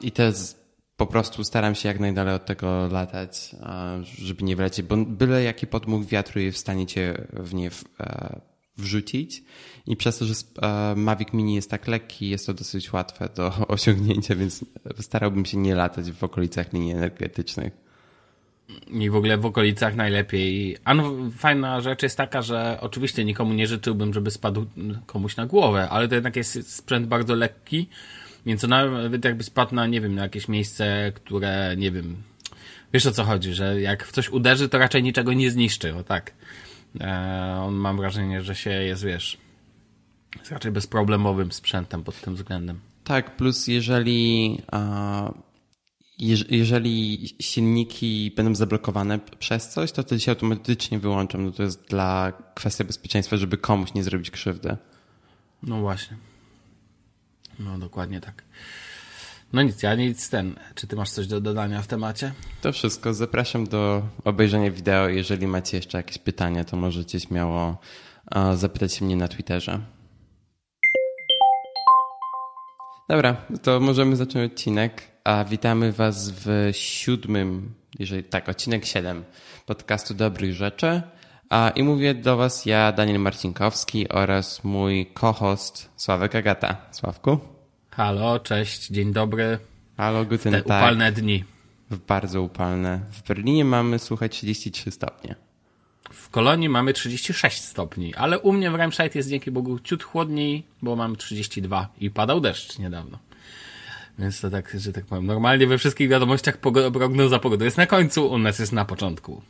[0.00, 0.36] I też
[0.96, 3.56] po prostu staram się jak najdalej od tego latać,
[4.02, 8.40] żeby nie wlecieć, bo byle jaki podmuch wiatru jest w stanie cię w nie e,
[8.76, 9.42] wrzucić.
[9.86, 13.52] I przez to, że e, Mavic Mini jest tak lekki, jest to dosyć łatwe do
[13.68, 14.64] osiągnięcia, więc
[15.00, 17.89] starałbym się nie latać w okolicach linii energetycznych.
[18.90, 20.76] I w ogóle w okolicach najlepiej.
[20.84, 24.66] A no, fajna rzecz jest taka, że oczywiście nikomu nie życzyłbym, żeby spadł
[25.06, 27.88] komuś na głowę, ale to jednak jest sprzęt bardzo lekki,
[28.46, 32.16] więc nawet jakby spadł na, nie wiem, na jakieś miejsce, które, nie wiem,
[32.92, 36.04] wiesz o co chodzi, że jak w coś uderzy, to raczej niczego nie zniszczy, o
[36.04, 36.32] tak.
[37.00, 39.38] E, on mam wrażenie, że się jest, wiesz,
[40.38, 42.80] jest raczej bezproblemowym sprzętem pod tym względem.
[43.04, 44.58] Tak, plus jeżeli,
[46.20, 51.38] jeżeli silniki będą zablokowane przez coś, to wtedy się automatycznie wyłączą.
[51.38, 54.76] No to jest dla kwestii bezpieczeństwa, żeby komuś nie zrobić krzywdy.
[55.62, 56.16] No właśnie.
[57.58, 58.44] No dokładnie tak.
[59.52, 60.54] No nic, ja nic ten.
[60.74, 62.32] Czy ty masz coś do dodania w temacie?
[62.62, 63.14] To wszystko.
[63.14, 65.08] Zapraszam do obejrzenia wideo.
[65.08, 67.78] Jeżeli macie jeszcze jakieś pytania, to możecie śmiało
[68.54, 69.80] zapytać mnie na Twitterze.
[73.08, 75.09] Dobra, to możemy zacząć odcinek.
[75.24, 79.24] A witamy Was w siódmym, jeżeli tak, odcinek siedem
[79.66, 81.02] podcastu Dobrych Rzeczy.
[81.50, 86.76] A, I mówię do Was ja, Daniel Marcinkowski oraz mój co-host Sławek Agata.
[86.90, 87.38] Sławku?
[87.90, 89.58] Halo, cześć, dzień dobry.
[89.96, 91.44] Halo, guten Te upalne dni.
[92.08, 93.00] Bardzo upalne.
[93.10, 95.34] W Berlinie mamy, słuchaj, 33 stopnie.
[96.10, 100.66] W Kolonii mamy 36 stopni, ale u mnie w Remscheid jest dzięki Bogu ciut chłodniej,
[100.82, 103.18] bo mam 32 i padał deszcz niedawno.
[104.20, 106.58] Więc to tak, że tak powiem, normalnie we wszystkich wiadomościach
[106.92, 109.42] prognoza pogody jest na końcu, u nas jest na początku.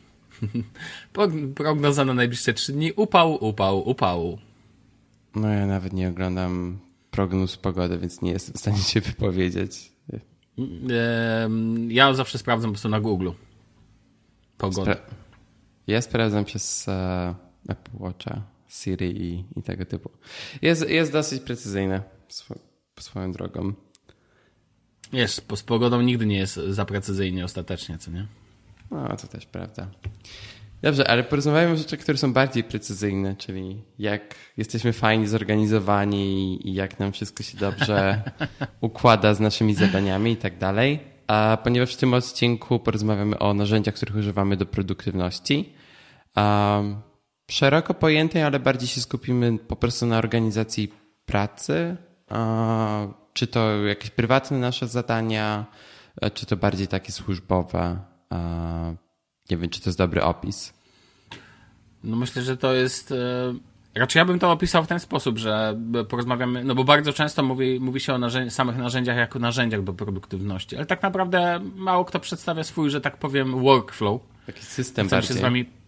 [1.54, 4.38] prognoza na najbliższe 3 dni, upał, upał, upał.
[5.34, 6.78] No ja nawet nie oglądam
[7.10, 9.92] prognoz pogody, więc nie jestem w stanie się wypowiedzieć.
[11.88, 13.30] Ja zawsze sprawdzam po prostu na Google
[14.58, 14.92] pogodę.
[14.94, 15.06] Spra
[15.86, 17.34] ja sprawdzam przez uh,
[17.68, 20.10] Apple Watcha, Siri i, i, tego typu.
[20.62, 22.54] Jest, jest dosyć precyzyjne swo
[23.00, 23.72] swoją drogą.
[25.12, 28.26] Wiesz, z pogodą nigdy nie jest za precyzyjnie ostatecznie, co nie?
[28.90, 29.86] No, to też prawda.
[30.82, 36.74] Dobrze, ale porozmawiamy o rzeczach, które są bardziej precyzyjne, czyli jak jesteśmy fajnie zorganizowani i
[36.74, 38.22] jak nam wszystko się dobrze
[38.80, 41.00] układa z naszymi zadaniami i tak dalej.
[41.26, 45.72] A ponieważ w tym odcinku porozmawiamy o narzędziach, których używamy do produktywności,
[46.36, 46.96] um,
[47.50, 50.92] szeroko pojętej, ale bardziej się skupimy po prostu na organizacji
[51.26, 51.96] pracy,
[53.32, 55.64] czy to jakieś prywatne nasze zadania,
[56.20, 57.98] e, czy to bardziej takie służbowe.
[59.50, 60.72] Nie wiem, czy to jest dobry opis.
[62.04, 63.12] No myślę, że to jest.
[63.12, 63.54] E,
[63.94, 67.80] raczej ja bym to opisał w ten sposób, że porozmawiamy, no bo bardzo często mówi,
[67.80, 72.20] mówi się o narzędzi, samych narzędziach jako narzędziach do produktywności, ale tak naprawdę mało kto
[72.20, 74.20] przedstawia swój, że tak powiem, workflow.
[74.46, 75.28] Taki system Chcę bardziej.
[75.28, 75.79] się z wami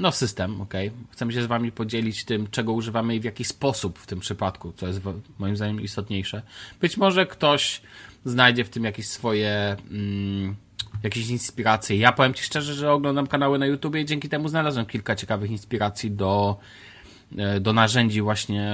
[0.00, 0.74] no, system, ok.
[1.10, 4.72] Chcemy się z Wami podzielić tym, czego używamy i w jaki sposób w tym przypadku,
[4.72, 5.00] co jest
[5.38, 6.42] moim zdaniem istotniejsze.
[6.80, 7.82] Być może ktoś
[8.24, 9.76] znajdzie w tym jakieś swoje.
[9.90, 10.56] Mm,
[11.02, 11.96] jakieś inspiracje.
[11.96, 15.50] Ja powiem Ci szczerze, że oglądam kanały na YouTube i dzięki temu znalazłem kilka ciekawych
[15.50, 16.56] inspiracji do,
[17.38, 18.72] e, do narzędzi właśnie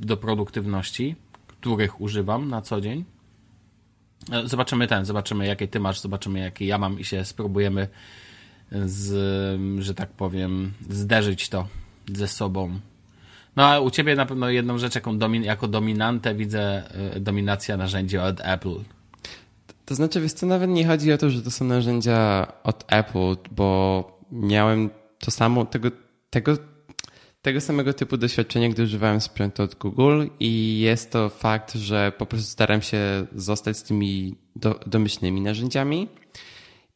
[0.00, 3.04] do produktywności, których używam na co dzień.
[4.32, 7.88] E, zobaczymy ten, zobaczymy jakie Ty masz, zobaczymy jakie ja mam i się spróbujemy
[8.72, 11.68] z, że tak powiem, zderzyć to
[12.14, 12.80] ze sobą.
[13.56, 16.82] No a u ciebie na pewno jedną rzecz, jaką domin jako dominantę widzę
[17.16, 18.76] y, dominacja narzędzi od Apple.
[19.84, 23.36] To znaczy, wiesz co, nawet nie chodzi o to, że to są narzędzia od Apple,
[23.50, 25.90] bo miałem to samo, tego,
[26.30, 26.56] tego,
[27.42, 32.26] tego samego typu doświadczenie, gdy używałem sprzętu od Google i jest to fakt, że po
[32.26, 36.08] prostu staram się zostać z tymi do, domyślnymi narzędziami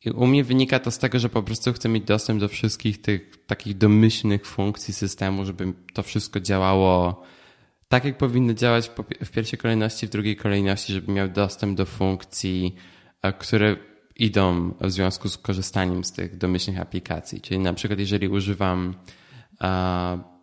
[0.05, 3.01] i u mnie wynika to z tego, że po prostu chcę mieć dostęp do wszystkich
[3.01, 7.23] tych takich domyślnych funkcji systemu, żeby to wszystko działało
[7.89, 8.91] tak, jak powinno działać
[9.25, 12.75] w pierwszej kolejności, w drugiej kolejności, żeby miał dostęp do funkcji,
[13.23, 13.77] e, które
[14.17, 17.41] idą w związku z korzystaniem z tych domyślnych aplikacji.
[17.41, 18.95] Czyli na przykład, jeżeli używam,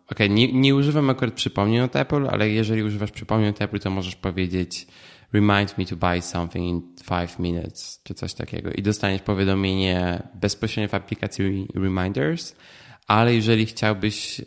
[0.08, 3.90] okay, nie, nie używam akurat przypomnień od Apple, ale jeżeli używasz przypomnień od Apple, to
[3.90, 4.86] możesz powiedzieć
[5.32, 8.70] remind me to buy something in five minutes, czy coś takiego.
[8.70, 12.54] I dostaniesz powiadomienie bezpośrednio w aplikacji Reminders,
[13.06, 14.40] ale jeżeli chciałbyś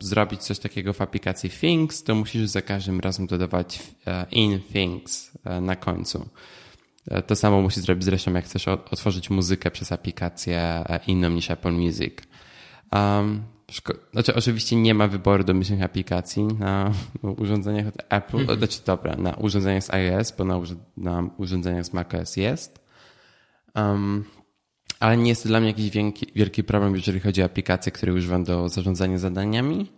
[0.00, 5.30] zrobić coś takiego w aplikacji Things, to musisz za każdym razem dodawać uh, in Things
[5.34, 6.28] uh, na końcu.
[7.26, 12.14] To samo musisz zrobić zresztą, jak chcesz otworzyć muzykę przez aplikację inną niż Apple Music.
[12.92, 13.53] Um,
[14.12, 16.92] znaczy, oczywiście nie ma wyboru domyślnych aplikacji na
[17.42, 18.40] urządzeniach od Apple.
[18.40, 18.58] Mhm.
[18.58, 20.60] Znaczy, dobra, na urządzeniach z iOS, bo na,
[20.96, 22.84] na urządzeniach z macOS jest.
[23.74, 24.24] Um,
[25.00, 28.14] ale nie jest to dla mnie jakiś wielki, wielki problem, jeżeli chodzi o aplikacje, które
[28.14, 29.92] używam do zarządzania zadaniami.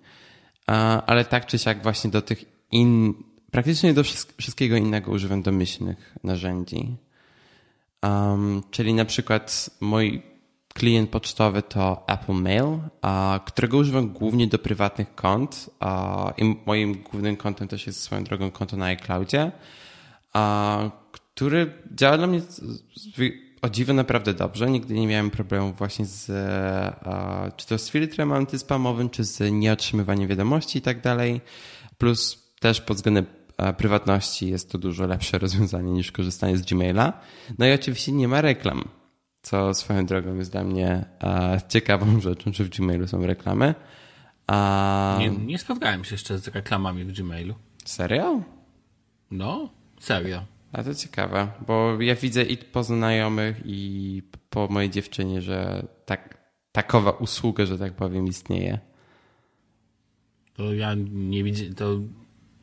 [1.06, 3.14] Ale tak czy siak właśnie do tych in,
[3.50, 4.02] praktycznie do
[4.38, 6.96] wszystkiego innego używam domyślnych narzędzi.
[8.02, 10.22] Um, czyli na przykład mój
[10.76, 12.78] klient pocztowy to Apple Mail,
[13.46, 15.70] którego używam głównie do prywatnych kont
[16.38, 19.52] i moim głównym kontem też jest swoją drogą konto na iCloudzie,
[21.12, 22.40] który działa dla mnie
[23.62, 24.70] o dziwo naprawdę dobrze.
[24.70, 26.26] Nigdy nie miałem problemu właśnie z
[27.56, 31.40] czy to z filtrem antyspamowym, czy z nieotrzymywaniem wiadomości i tak dalej.
[31.98, 33.26] Plus też pod względem
[33.76, 37.12] prywatności jest to dużo lepsze rozwiązanie niż korzystanie z Gmaila.
[37.58, 38.88] No i oczywiście nie ma reklam
[39.46, 43.74] co swoją drogą jest dla mnie e, ciekawą rzeczą, że w Gmailu są reklamy.
[44.46, 45.16] A...
[45.20, 47.54] Nie, nie spotkałem się jeszcze z reklamami w Gmailu.
[47.84, 48.42] Serio?
[49.30, 50.44] No, serio.
[50.72, 56.38] A to ciekawe, bo ja widzę i po znajomych, i po mojej dziewczynie, że tak,
[56.72, 58.78] takowa usługa, że tak powiem, istnieje.
[60.54, 62.00] To ja nie widzę, to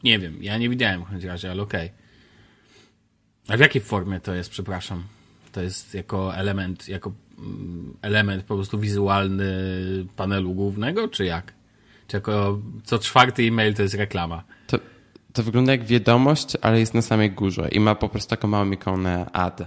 [0.03, 1.85] nie wiem, ja nie widziałem w każdym razie, ale okej.
[1.85, 1.97] Okay.
[3.47, 5.03] A w jakiej formie to jest, przepraszam?
[5.53, 9.45] To jest jako element, jako mm, element po prostu wizualny
[10.15, 11.53] panelu głównego, czy jak?
[12.07, 14.43] Czy jako co czwarty e-mail to jest reklama?
[14.67, 14.79] To,
[15.33, 18.71] to wygląda jak wiadomość, ale jest na samej górze i ma po prostu taką małą
[18.71, 19.61] ikonę ad.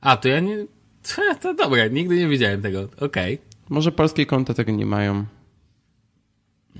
[0.00, 0.66] A, to ja nie...
[1.42, 2.82] To dobre, nigdy nie widziałem tego.
[2.82, 3.34] Okej.
[3.34, 3.38] Okay.
[3.68, 5.24] Może polskie konta tego nie mają.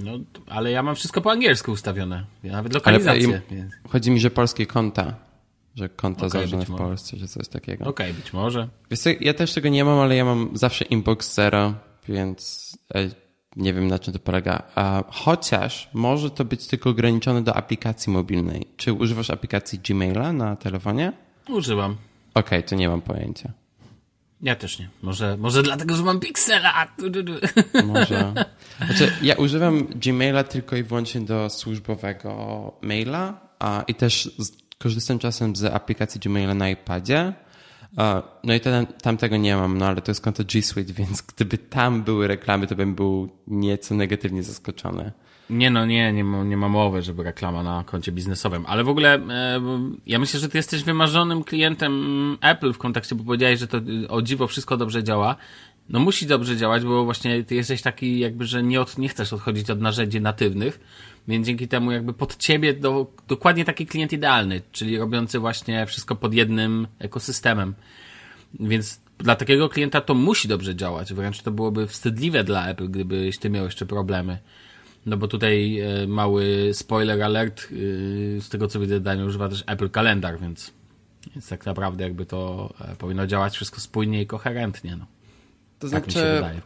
[0.01, 0.13] No,
[0.47, 2.25] ale ja mam wszystko po angielsku ustawione.
[2.45, 3.43] Nawet lokalizację.
[3.51, 5.26] Ale, chodzi mi, że polskie konta
[5.77, 7.85] że konta okay, założone w Polsce, czy coś takiego.
[7.85, 8.69] Okej, okay, być może.
[8.91, 11.75] Wiesz co, ja też tego nie mam, ale ja mam zawsze inbox zero,
[12.09, 13.11] więc e,
[13.57, 14.63] nie wiem na czym to polega.
[15.11, 18.67] Chociaż może to być tylko ograniczone do aplikacji mobilnej.
[18.77, 21.13] Czy używasz aplikacji Gmaila na telefonie?
[21.49, 21.97] Używam.
[22.35, 23.53] Okej, okay, to nie mam pojęcia.
[24.43, 24.89] Ja też nie.
[25.03, 26.87] Może, może dlatego, że mam Pixela.
[27.85, 28.33] Może.
[28.87, 34.31] Znaczy, ja używam Gmaila tylko i wyłącznie do służbowego maila a, i też
[34.79, 37.33] korzystam czasem z aplikacji Gmaila na iPadzie.
[38.45, 41.23] No i ten, tam tego nie mam, no ale to jest konto G Suite, więc
[41.23, 45.13] gdyby tam były reklamy, to bym był nieco negatywnie zaskoczony.
[45.51, 49.15] Nie no, nie, nie, nie ma mowy, żeby reklama na koncie biznesowym, ale w ogóle
[49.15, 49.61] e,
[50.07, 51.93] ja myślę, że ty jesteś wymarzonym klientem
[52.41, 55.37] Apple w kontekście, bo powiedziałeś, że to o dziwo wszystko dobrze działa.
[55.89, 59.33] No musi dobrze działać, bo właśnie ty jesteś taki jakby, że nie, od, nie chcesz
[59.33, 60.81] odchodzić od narzędzi natywnych,
[61.29, 66.17] więc dzięki temu jakby pod ciebie do, dokładnie taki klient idealny, czyli robiący właśnie wszystko
[66.17, 67.75] pod jednym ekosystemem.
[68.61, 71.15] Więc dla takiego klienta to musi dobrze działać.
[71.15, 74.39] Wręcz to byłoby wstydliwe dla Apple, gdybyś ty miał jeszcze problemy.
[75.07, 79.65] No bo tutaj e, mały spoiler alert, e, z tego co widzę, Daniel używa też
[79.67, 80.73] Apple Kalendar, więc,
[81.35, 84.97] więc tak naprawdę jakby to e, powinno działać wszystko spójnie i koherentnie.
[84.97, 85.07] No.
[85.79, 86.61] To tak znaczy, wydaje,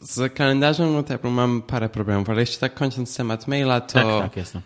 [0.00, 3.94] z kalendarzem no mam parę problemów, ale jeszcze tak kończąc temat maila, to...
[3.94, 4.54] Tak, tak, jest.
[4.54, 4.60] No.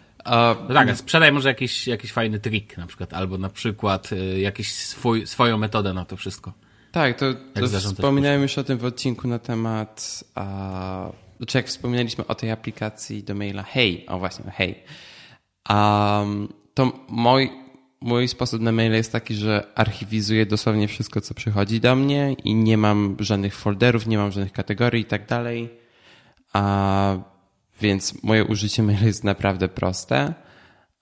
[0.69, 4.75] no tak, sprzedaj może jakiś, jakiś fajny trik na przykład, albo na przykład y, jakiś
[4.75, 6.53] swój, swoją metodę na to wszystko.
[6.93, 12.27] Tak, to, to wspominałem już o tym w odcinku na temat, a, znaczy jak wspominaliśmy
[12.27, 14.75] o tej aplikacji do maila Hey, o właśnie, Hey.
[15.71, 17.51] Um, to mój,
[18.05, 22.55] Mój sposób na maile jest taki, że archiwizuję dosłownie wszystko, co przychodzi do mnie i
[22.55, 25.71] nie mam żadnych folderów, nie mam żadnych kategorii i tak dalej.
[26.53, 27.17] A,
[27.81, 30.35] więc moje użycie maila jest naprawdę proste.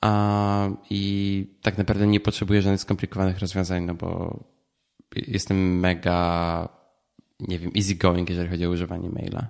[0.00, 4.40] A, I tak naprawdę nie potrzebuję żadnych skomplikowanych rozwiązań, no bo
[5.16, 6.68] jestem mega,
[7.40, 9.46] nie wiem, easygoing, jeżeli chodzi o używanie maila.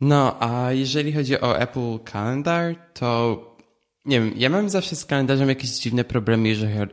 [0.00, 3.53] No, a jeżeli chodzi o Apple Calendar, to
[4.04, 6.48] nie wiem, ja mam zawsze z kalendarzem jakieś dziwne problemy,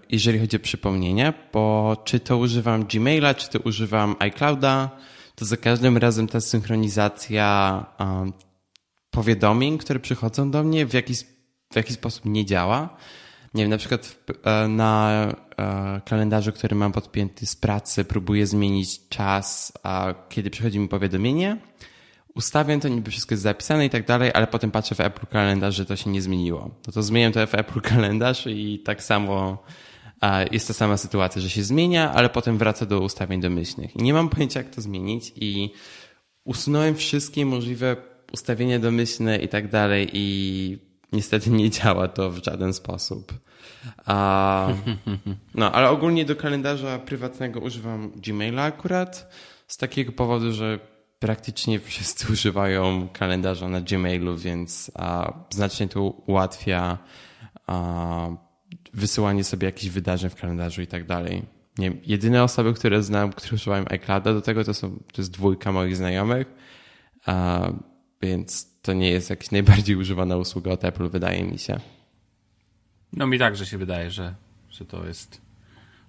[0.09, 4.89] jeżeli, chodzi o przypomnienia, bo czy to używam Gmaila, czy to używam iClouda,
[5.35, 8.33] to za każdym razem ta synchronizacja um,
[9.09, 11.23] powiadomień, które przychodzą do mnie, w jakiś,
[11.73, 12.97] w jakiś sposób nie działa.
[13.53, 18.47] Nie wiem, na przykład w, e, na e, kalendarzu, który mam podpięty z pracy, próbuję
[18.47, 19.73] zmienić czas,
[20.29, 21.57] kiedy przychodzi mi powiadomienie,
[22.35, 25.75] ustawiam to, niby wszystko jest zapisane i tak dalej, ale potem patrzę w Apple kalendarz,
[25.75, 26.71] że to się nie zmieniło.
[26.87, 29.63] No to zmieniam to w Apple kalendarz i tak samo
[30.51, 33.95] jest ta sama sytuacja, że się zmienia, ale potem wraca do ustawień domyślnych.
[33.95, 35.73] I nie mam pojęcia, jak to zmienić i
[36.43, 37.95] usunąłem wszystkie możliwe
[38.33, 40.77] ustawienia domyślne i tak dalej i
[41.11, 43.33] niestety nie działa to w żaden sposób.
[45.55, 49.33] No, ale ogólnie do kalendarza prywatnego używam Gmaila akurat
[49.67, 50.79] z takiego powodu, że
[51.21, 56.97] praktycznie wszyscy używają kalendarza na Gmailu, więc a, znacznie to ułatwia
[57.67, 58.29] a,
[58.93, 61.43] wysyłanie sobie jakichś wydarzeń w kalendarzu i tak dalej.
[61.77, 65.71] Nie, jedyne osoby, które znam, które używają iClouda do tego, to, są, to jest dwójka
[65.71, 66.47] moich znajomych,
[67.25, 67.67] a,
[68.21, 71.79] więc to nie jest jakaś najbardziej używana usługa od Apple, wydaje mi się.
[73.13, 74.35] No mi także się wydaje, że,
[74.69, 75.41] że to jest...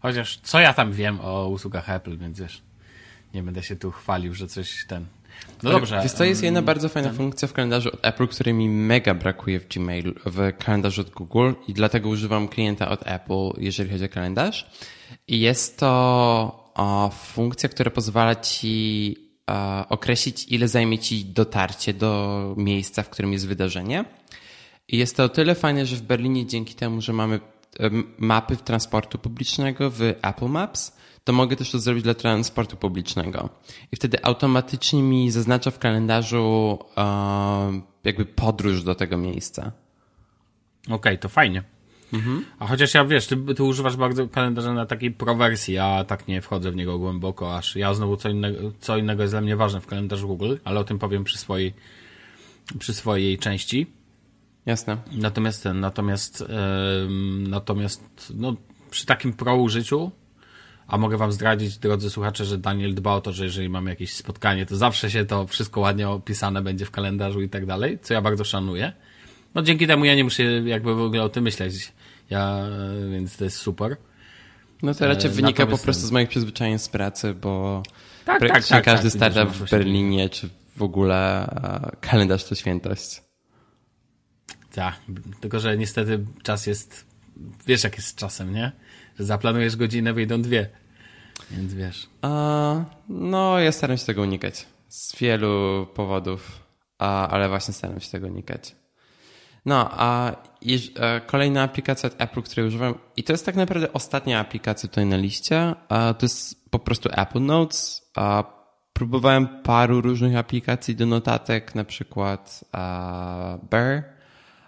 [0.01, 2.62] Chociaż co ja tam wiem o usługach Apple, więc wiesz,
[3.35, 5.07] nie będę się tu chwalił, że coś ten...
[5.62, 6.01] No Ale dobrze.
[6.03, 7.16] Wiesz, to jest jedna bardzo fajna ten...
[7.16, 11.53] funkcja w kalendarzu od Apple, której mi mega brakuje w Gmail, w kalendarzu od Google
[11.68, 14.71] i dlatego używam klienta od Apple, jeżeli chodzi o kalendarz.
[15.29, 15.88] I jest to
[16.75, 19.16] o, funkcja, która pozwala ci
[19.47, 24.05] o, określić, ile zajmie ci dotarcie do miejsca, w którym jest wydarzenie.
[24.88, 27.40] I jest to o tyle fajne, że w Berlinie dzięki temu, że mamy
[28.19, 33.49] mapy transportu publicznego w Apple Maps, to mogę też to zrobić dla transportu publicznego.
[33.93, 36.79] I wtedy automatycznie mi zaznacza w kalendarzu
[38.05, 39.73] jakby podróż do tego miejsca.
[40.85, 41.63] Okej, okay, to fajnie.
[42.13, 42.45] Mhm.
[42.59, 46.41] A chociaż ja wiesz, ty, ty, używasz bardzo kalendarza na takiej prowersji, ja tak nie
[46.41, 49.81] wchodzę w niego głęboko, aż ja znowu co innego, co innego jest dla mnie ważne
[49.81, 51.75] w kalendarzu Google, ale o tym powiem przy swojej,
[52.79, 53.87] przy swojej części.
[54.66, 54.96] Jasne.
[55.12, 58.57] Natomiast ten, natomiast, yy, natomiast no,
[58.90, 60.11] przy takim pro użyciu,
[60.87, 64.14] a mogę wam zdradzić, drodzy słuchacze, że Daniel dba o to, że jeżeli mamy jakieś
[64.14, 68.14] spotkanie, to zawsze się to wszystko ładnie opisane będzie w kalendarzu i tak dalej, co
[68.14, 68.92] ja bardzo szanuję.
[69.55, 71.92] No dzięki temu ja nie muszę jakby w ogóle o tym myśleć.
[72.31, 72.64] Ja,
[73.11, 73.96] więc to jest super.
[74.83, 77.83] No to raczej e, wynika po prostu z moich przyzwyczajeń z pracy, bo
[78.25, 81.48] tak, tak, tak, każdy tak, startup w Berlinie, czy w ogóle
[82.01, 83.22] kalendarz to świętość.
[84.75, 84.95] Tak,
[85.41, 87.07] tylko że niestety czas jest,
[87.67, 88.73] wiesz jak jest z czasem, nie?
[89.19, 90.69] Że zaplanujesz godzinę, wyjdą dwie.
[91.51, 92.07] Więc wiesz.
[92.23, 94.67] A, no, ja staram się tego unikać.
[94.89, 96.61] Z wielu powodów,
[96.99, 98.77] a, ale właśnie staram się tego unikać.
[99.67, 103.57] No, a jeż, a e, kolejna aplikacja od Apple, której używam, i to jest tak
[103.57, 108.11] naprawdę ostatnia aplikacja tutaj na liście, a to jest po prostu Apple Notes.
[108.15, 108.45] A
[108.93, 114.12] próbowałem paru różnych aplikacji do notatek, na przykład a, Bear,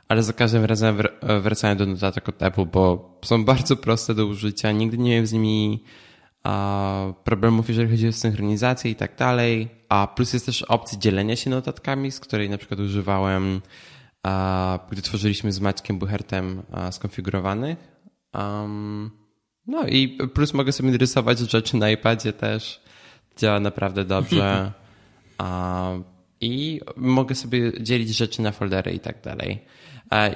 [0.08, 0.96] ale za każdym razem
[1.42, 5.32] wracałem do notatek od Apple, bo są bardzo proste do użycia, nigdy nie miałem z
[5.32, 5.84] nimi
[7.24, 11.50] problemów, jeżeli chodzi o synchronizację i tak dalej, a plus jest też opcja dzielenia się
[11.50, 13.60] notatkami, z której na przykład używałem
[14.90, 17.78] gdy tworzyliśmy z Maćkiem Buchertem skonfigurowanych.
[19.66, 22.80] No i plus mogę sobie rysować rzeczy na iPadzie też.
[23.36, 24.72] Działa naprawdę dobrze.
[26.40, 29.64] I mogę sobie dzielić rzeczy na foldery i tak dalej.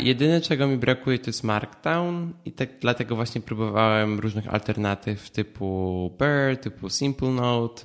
[0.01, 6.11] Jedyne, czego mi brakuje, to jest Markdown i tak dlatego właśnie próbowałem różnych alternatyw typu
[6.19, 7.85] Bear, typu Simple Note.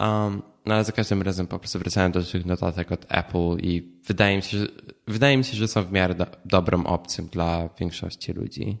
[0.00, 3.98] Um, no ale za każdym razem po prostu wracałem do tych notatek od Apple i
[4.06, 4.66] wydaje mi się, że,
[5.08, 8.78] wydaje mi się, że są w miarę do, dobrą opcją dla większości ludzi.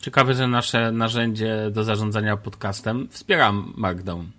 [0.00, 4.30] Ciekawe, że nasze narzędzie do zarządzania podcastem wspiera Markdown.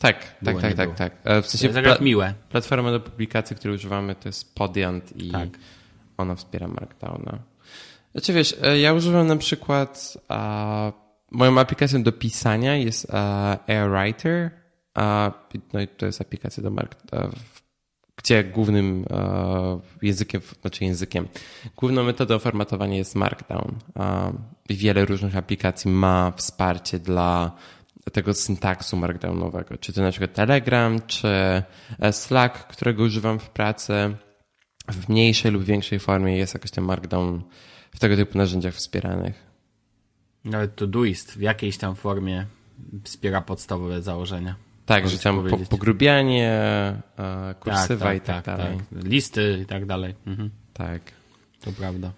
[0.00, 1.12] Tak, było, tak, tak, tak, tak.
[1.24, 2.34] E, w sensie to jest pla miłe.
[2.48, 5.48] Platforma do publikacji, którą używamy, to jest Podiant i tak.
[6.16, 7.38] ona wspiera Markdowna.
[8.12, 10.92] Znaczy wiesz, e, ja używam na przykład a,
[11.30, 14.50] moją aplikacją do pisania jest a, AirWriter,
[14.94, 15.32] a
[15.72, 16.96] no i to jest aplikacja do Mark,
[18.16, 19.04] gdzie głównym
[20.02, 21.28] językiem, znaczy językiem,
[21.76, 23.74] główną metodą formatowania jest Markdown.
[24.70, 27.52] Wiele różnych aplikacji ma wsparcie dla
[28.12, 31.28] tego syntaksu markdownowego, czy to na przykład Telegram, czy
[31.98, 34.16] e, Slack, którego używam w pracy.
[34.88, 37.42] W mniejszej lub większej formie jest jakoś ten markdown
[37.94, 39.46] w tego typu narzędziach wspieranych.
[40.44, 42.46] Nawet Todoist w jakiejś tam formie
[43.04, 44.54] wspiera podstawowe założenia.
[44.86, 46.50] Tak, że tam po, pogrubianie,
[47.18, 48.78] e, kursywa tak, tak, i tak, tak dalej.
[48.78, 49.04] Tak.
[49.04, 50.14] Listy i tak dalej.
[50.26, 50.50] Mhm.
[50.72, 51.02] Tak.
[51.60, 52.12] To prawda.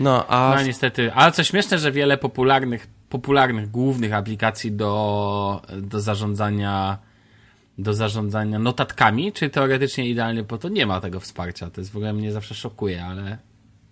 [0.00, 0.54] No, a...
[0.56, 6.98] No niestety, ale co śmieszne, że wiele popularnych, popularnych, głównych aplikacji do, do zarządzania
[7.78, 11.70] do zarządzania notatkami, czy teoretycznie idealnie po to nie ma tego wsparcia.
[11.70, 13.38] To jest w ogóle mnie zawsze szokuje, ale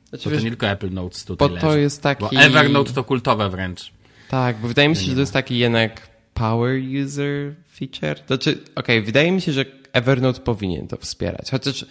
[0.09, 1.81] znaczy, wiesz, to nie tylko Apple Notes tutaj bo to leży.
[1.81, 2.21] jest taki...
[2.21, 3.93] Bo Evernote to kultowe wręcz.
[4.29, 8.27] Tak, bo wydaje mi się, że to jest taki jednak power user feature.
[8.27, 11.87] Znaczy, okej, okay, wydaje mi się, że Evernote powinien to wspierać, chociaż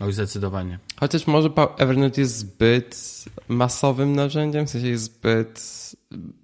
[0.00, 0.78] Oj, zdecydowanie.
[1.00, 5.62] Chociaż może Evernote jest zbyt masowym narzędziem, w sensie jest zbyt.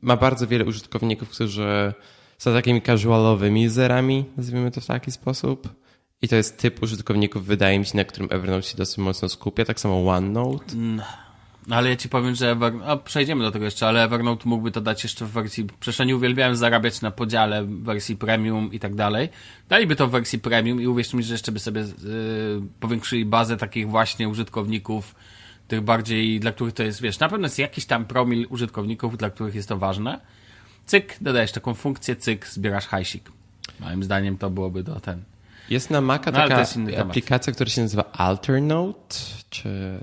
[0.03, 1.95] ma bardzo wiele użytkowników, którzy
[2.39, 5.69] są takimi casualowymi userami, nazwijmy to w taki sposób.
[6.23, 9.65] I to jest typ użytkowników, wydaje mi się, na którym Evernote się dosyć mocno skupia,
[9.65, 10.77] tak samo OneNote.
[10.77, 11.03] No,
[11.71, 12.73] ale ja ci powiem, że Ever...
[12.87, 15.67] A, przejdziemy do tego jeszcze, ale Evernote mógłby to dać jeszcze w wersji...
[15.81, 19.29] Przecież nie uwielbiałem zarabiać na podziale w wersji premium i tak dalej.
[19.69, 21.89] Daliby to w wersji premium i uwierzcie mi, że jeszcze by sobie yy,
[22.81, 25.15] powiększyli bazę takich właśnie użytkowników,
[25.69, 29.31] tych bardziej, dla których to jest, wiesz, na pewno jest jakiś tam promil użytkowników, dla
[29.31, 30.21] których jest to ważne.
[30.87, 33.31] Cyk, dodajesz taką funkcję, cyk, zbierasz hajsik.
[33.81, 35.23] Moim zdaniem to byłoby do ten.
[35.71, 36.65] Jest na Maca no, taka
[36.99, 39.17] aplikacja, która się nazywa Alternote,
[39.51, 39.99] czy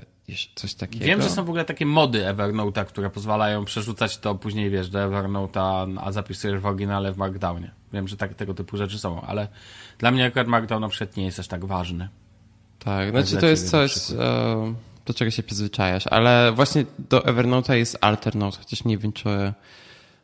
[0.54, 1.04] coś takiego?
[1.04, 4.98] Wiem, że są w ogóle takie mody Evernote'a, które pozwalają przerzucać to później, wiesz, do
[4.98, 7.70] Evernote'a, a zapisujesz w oryginale w Markdownie.
[7.92, 9.48] Wiem, że tak, tego typu rzeczy są, ale
[9.98, 12.08] dla mnie akurat Markdown na przykład nie jest aż tak ważny.
[12.78, 13.94] Tak, znaczy to jest coś,
[15.06, 19.52] do czego się przyzwyczajasz, ale właśnie do Evernote'a jest Alternote, chociaż nie wiem, czy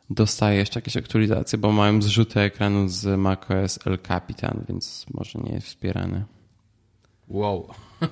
[0.09, 5.51] dostaje jeszcze jakieś aktualizacje, bo mają zrzuty ekranu z macOS El Capitan, więc może nie
[5.51, 6.25] jest wspierany.
[7.27, 7.67] Wow.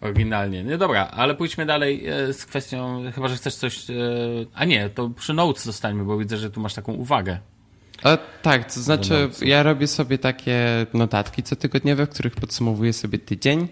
[0.00, 0.64] Oryginalnie.
[0.64, 3.90] No dobra, ale pójdźmy dalej e, z kwestią, chyba, że chcesz coś...
[3.90, 3.94] E,
[4.54, 7.38] a nie, to przy Notes zostańmy, bo widzę, że tu masz taką uwagę.
[8.02, 13.68] A, tak, to znaczy ja robię sobie takie notatki cotygodniowe, w których podsumowuję sobie tydzień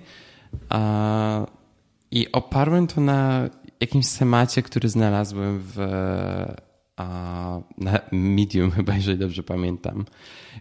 [0.68, 1.47] a,
[2.11, 3.49] i oparłem to na
[3.81, 5.79] jakimś temacie, który znalazłem w
[6.97, 10.05] a, na Medium chyba, jeżeli dobrze pamiętam.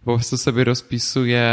[0.06, 1.48] Po prostu sobie rozpisuję,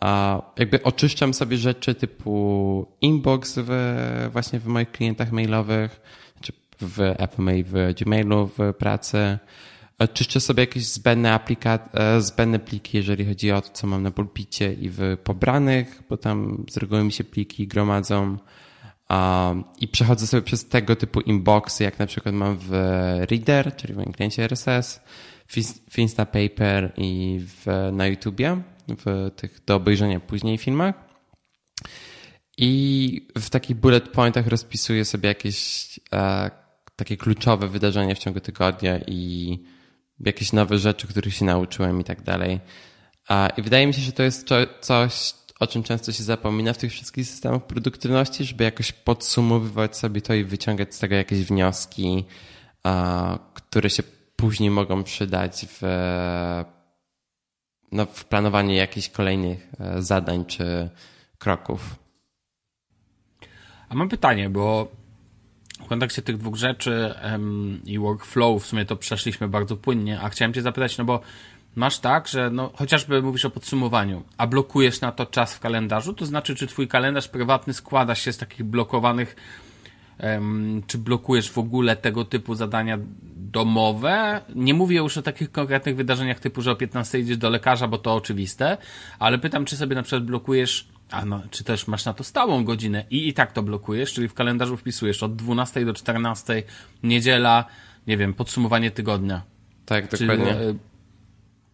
[0.00, 3.70] a, jakby oczyszczam sobie rzeczy typu inbox w,
[4.32, 6.00] właśnie w moich klientach mailowych,
[6.40, 9.38] czy w Apple Mail, w Gmailu, w pracy.
[10.12, 14.10] Czyszczę sobie jakieś zbędne, aplika- e, zbędne pliki, jeżeli chodzi o to, co mam na
[14.10, 18.38] pulpicie i w pobranych, bo tam z reguły mi się pliki gromadzą.
[19.10, 22.70] Um, I przechodzę sobie przez tego typu inboxy, jak na przykład mam w
[23.30, 25.00] Reader, czyli w moim kliencie RSS,
[25.90, 30.94] w Instapaper i w, na YouTubie, w tych do obejrzenia później filmach.
[32.56, 36.50] I w takich bullet pointach rozpisuję sobie jakieś e,
[36.96, 39.58] takie kluczowe wydarzenia w ciągu tygodnia i
[40.20, 42.60] jakieś nowe rzeczy, których się nauczyłem i tak dalej.
[43.56, 44.48] I wydaje mi się, że to jest
[44.80, 50.20] coś, o czym często się zapomina w tych wszystkich systemach produktywności, żeby jakoś podsumowywać sobie
[50.20, 52.24] to i wyciągać z tego jakieś wnioski,
[53.54, 54.02] które się
[54.36, 55.82] później mogą przydać w,
[57.92, 60.88] no, w planowaniu jakichś kolejnych e, zadań czy
[61.38, 61.96] kroków.
[63.88, 64.88] A mam pytanie, bo
[65.84, 67.14] w kontekście tych dwóch rzeczy
[67.84, 71.20] i workflow w sumie to przeszliśmy bardzo płynnie, a chciałem Cię zapytać, no bo
[71.76, 76.14] masz tak, że no, chociażby mówisz o podsumowaniu, a blokujesz na to czas w kalendarzu,
[76.14, 79.36] to znaczy, czy twój kalendarz prywatny składa się z takich blokowanych,
[80.86, 82.98] czy blokujesz w ogóle tego typu zadania
[83.36, 84.40] domowe?
[84.54, 87.98] Nie mówię już o takich konkretnych wydarzeniach typu, że o 15 idziesz do lekarza, bo
[87.98, 88.76] to oczywiste,
[89.18, 92.64] ale pytam, czy sobie na przykład blokujesz a no, czy też masz na to stałą
[92.64, 96.62] godzinę i i tak to blokujesz, czyli w kalendarzu wpisujesz od 12 do 14,
[97.02, 97.64] niedziela,
[98.06, 99.42] nie wiem, podsumowanie tygodnia.
[99.86, 100.54] Tak, dokładnie.
[100.54, 100.74] Czy,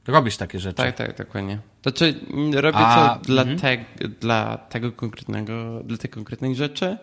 [0.06, 0.76] Robisz takie rzeczy.
[0.76, 1.58] Tak, tak, dokładnie.
[1.82, 2.14] Znaczy,
[2.52, 3.60] robię A, to dla, -hmm.
[3.60, 6.98] te, dla tego konkretnego, dla tej konkretnej rzeczy,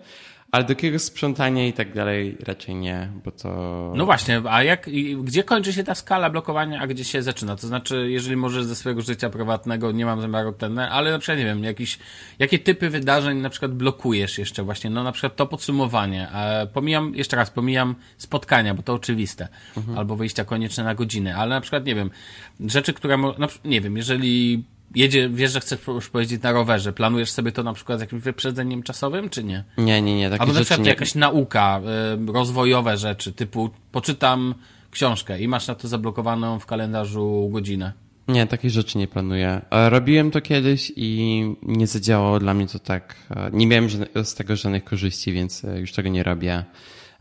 [0.51, 3.93] ale do jakiegoś sprzątania i tak dalej raczej nie, bo to...
[3.95, 4.89] No właśnie, a jak,
[5.23, 7.55] gdzie kończy się ta skala blokowania, a gdzie się zaczyna?
[7.55, 11.37] To znaczy, jeżeli możesz ze swojego życia prywatnego, nie mam zamiaru ten, ale na przykład,
[11.37, 11.99] nie wiem, jakiś,
[12.39, 14.89] jakie typy wydarzeń na przykład blokujesz jeszcze właśnie?
[14.89, 16.27] No na przykład to podsumowanie.
[16.73, 19.47] Pomijam, jeszcze raz, pomijam spotkania, bo to oczywiste.
[19.77, 19.97] Mhm.
[19.97, 22.11] Albo wyjścia konieczne na godzinę, ale na przykład, nie wiem,
[22.59, 24.63] rzeczy, które, no, nie wiem, jeżeli
[24.95, 26.93] jedzie, wiesz, że chcesz już pojeździć na rowerze.
[26.93, 29.63] Planujesz sobie to na przykład z jakimś wyprzedzeniem czasowym, czy nie?
[29.77, 30.29] Nie, nie, nie.
[30.29, 30.89] Takie Albo na przykład nie...
[30.89, 31.81] jakaś nauka,
[32.29, 34.55] y, rozwojowe rzeczy, typu poczytam
[34.91, 37.93] książkę i masz na to zablokowaną w kalendarzu godzinę.
[38.27, 39.61] Nie, takich rzeczy nie planuję.
[39.71, 43.15] E, robiłem to kiedyś i nie zadziałało dla mnie to tak.
[43.29, 43.89] E, nie miałem
[44.23, 46.63] z tego żadnych korzyści, więc e, już tego nie robię.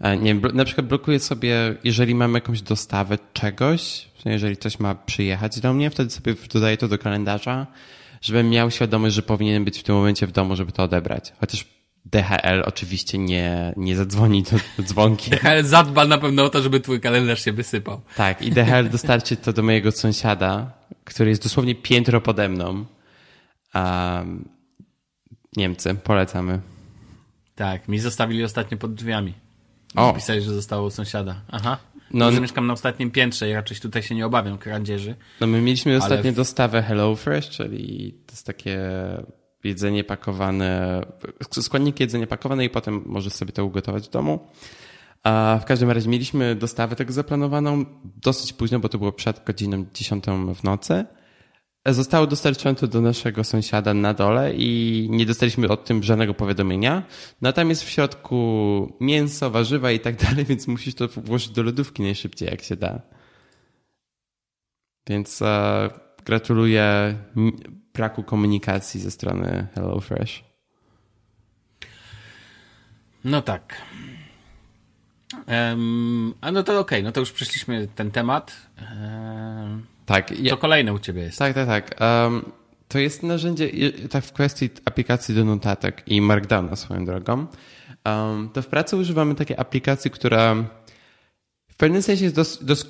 [0.01, 5.61] Nie wiem, na przykład blokuję sobie, jeżeli mam jakąś dostawę czegoś, jeżeli ktoś ma przyjechać
[5.61, 7.67] do mnie, wtedy sobie dodaję to do kalendarza,
[8.21, 11.33] żebym miał świadomość, że powinienem być w tym momencie w domu, żeby to odebrać.
[11.41, 11.65] Chociaż
[12.05, 14.57] DHL oczywiście nie, nie zadzwoni do
[14.89, 15.39] dzwonkiem.
[15.39, 18.01] DHL zadba na pewno o to, żeby twój kalendarz się wysypał.
[18.17, 20.73] Tak, i DHL dostarczy to do mojego sąsiada,
[21.05, 22.85] który jest dosłownie piętro pode mną.
[23.75, 24.49] Um,
[25.57, 26.61] Niemcy, polecamy.
[27.55, 29.35] Tak, mi zostawili ostatnio pod drzwiami.
[29.97, 30.13] O.
[30.13, 31.41] Pisali, że zostało sąsiada.
[31.49, 31.79] Aha.
[32.11, 35.15] No, że mieszkam na ostatnim piętrze i raczej tutaj się nie obawiam kradzieży.
[35.41, 36.35] No my mieliśmy ostatnio w...
[36.35, 38.79] dostawę HelloFresh, czyli to jest takie
[39.65, 41.01] jedzenie pakowane,
[41.51, 44.47] składniki jedzenia pakowane i potem możesz sobie to ugotować w domu.
[45.23, 49.85] A w każdym razie mieliśmy dostawę tego zaplanowaną dosyć późno, bo to było przed godziną
[49.95, 50.25] 10
[50.55, 51.05] w nocy.
[51.87, 57.03] Zostało dostarczone do naszego sąsiada na dole i nie dostaliśmy o tym żadnego powiadomienia.
[57.43, 61.63] No tam jest w środku mięso, warzywa i tak dalej, więc musisz to włożyć do
[61.63, 63.01] lodówki najszybciej jak się da.
[65.09, 65.91] Więc e,
[66.25, 67.15] gratuluję
[67.95, 70.45] braku komunikacji ze strony HelloFresh.
[73.25, 73.83] No tak.
[75.47, 78.57] Um, a no to okej, okay, no to już przeszliśmy ten temat.
[78.79, 80.41] Um, tak.
[80.41, 81.39] Ja, to kolejne u ciebie jest.
[81.39, 82.01] Tak, tak, tak.
[82.01, 82.53] Um,
[82.89, 83.71] to jest narzędzie,
[84.11, 87.47] tak w kwestii aplikacji do notatek i Markdowna swoją drogą.
[88.53, 90.55] to w pracy używamy takiej aplikacji, która
[91.69, 92.85] w pewnym sensie jest dość, dość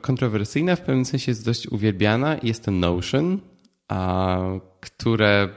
[0.00, 3.40] kontrowersyjna, w pewnym sensie jest dość uwielbiana i jest to Notion,
[3.88, 4.38] a,
[4.80, 5.48] które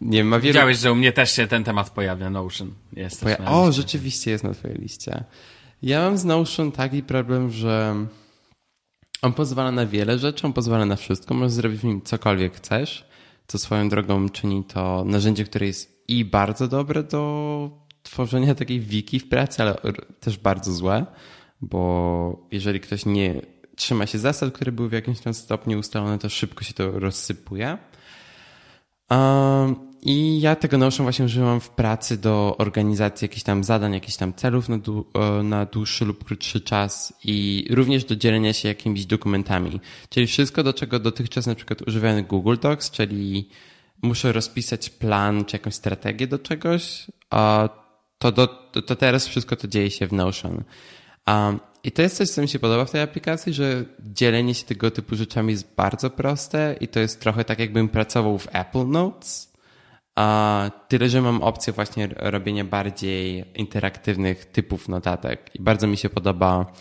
[0.00, 0.52] nie ma wielu...
[0.52, 2.74] Widziałeś, że u mnie też się ten temat pojawia, Notion.
[2.92, 3.38] Jest Poja...
[3.38, 5.24] O, rzeczywiście jest na twojej liście.
[5.82, 7.96] Ja mam z Notion taki problem, że
[9.22, 13.08] on pozwala na wiele rzeczy, on pozwala na wszystko, możesz zrobić w nim cokolwiek chcesz,
[13.46, 17.70] co swoją drogą czyni to narzędzie, które jest i bardzo dobre do
[18.02, 19.76] tworzenia takiej wiki w pracy, ale
[20.20, 21.06] też bardzo złe,
[21.60, 23.42] bo jeżeli ktoś nie
[23.76, 27.78] trzyma się zasad, które były w jakimś tam stopniu ustalone, to szybko się to rozsypuje.
[29.10, 34.16] Um, i ja tego Notion właśnie używam w pracy do organizacji jakichś tam zadań, jakichś
[34.16, 39.06] tam celów na, e, na dłuższy lub krótszy czas i również do dzielenia się jakimiś
[39.06, 39.80] dokumentami.
[40.08, 43.48] Czyli wszystko, do czego dotychczas na przykład używałem Google Docs, czyli
[44.02, 47.06] muszę rozpisać plan czy jakąś strategię do czegoś,
[48.18, 48.46] to, do,
[48.86, 50.64] to teraz wszystko to dzieje się w Notion.
[51.84, 54.90] I to jest coś, co mi się podoba w tej aplikacji, że dzielenie się tego
[54.90, 59.47] typu rzeczami jest bardzo proste i to jest trochę tak, jakbym pracował w Apple Notes
[60.88, 66.72] tyle, że mam opcję właśnie robienia bardziej interaktywnych typów notatek i bardzo mi się podoba,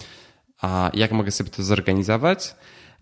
[0.93, 2.55] jak mogę sobie to zorganizować.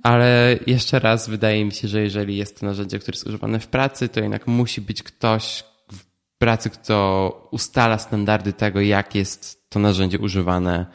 [0.04, 3.68] Ale jeszcze raz wydaje mi się, że jeżeli jest to narzędzie, które jest używane w
[3.68, 6.06] pracy, to jednak musi być ktoś w
[6.38, 10.86] pracy, kto ustala standardy tego, jak jest to narzędzie używane,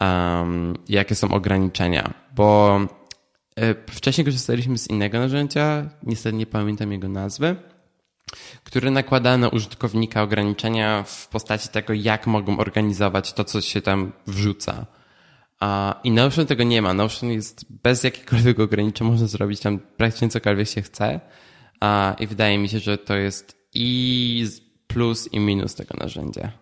[0.00, 2.14] um, jakie są ograniczenia.
[2.34, 2.80] Bo
[3.56, 7.56] e, wcześniej korzystaliśmy z innego narzędzia, niestety nie pamiętam jego nazwy
[8.64, 14.12] który nakłada na użytkownika ograniczenia w postaci tego, jak mogą organizować to, co się tam
[14.26, 14.86] wrzuca.
[16.04, 16.94] I Notion tego nie ma.
[16.94, 21.20] Notion jest bez jakichkolwiek ograniczeń, można zrobić tam praktycznie cokolwiek się chce.
[22.18, 24.46] I wydaje mi się, że to jest i
[24.86, 26.52] plus i minus tego narzędzia.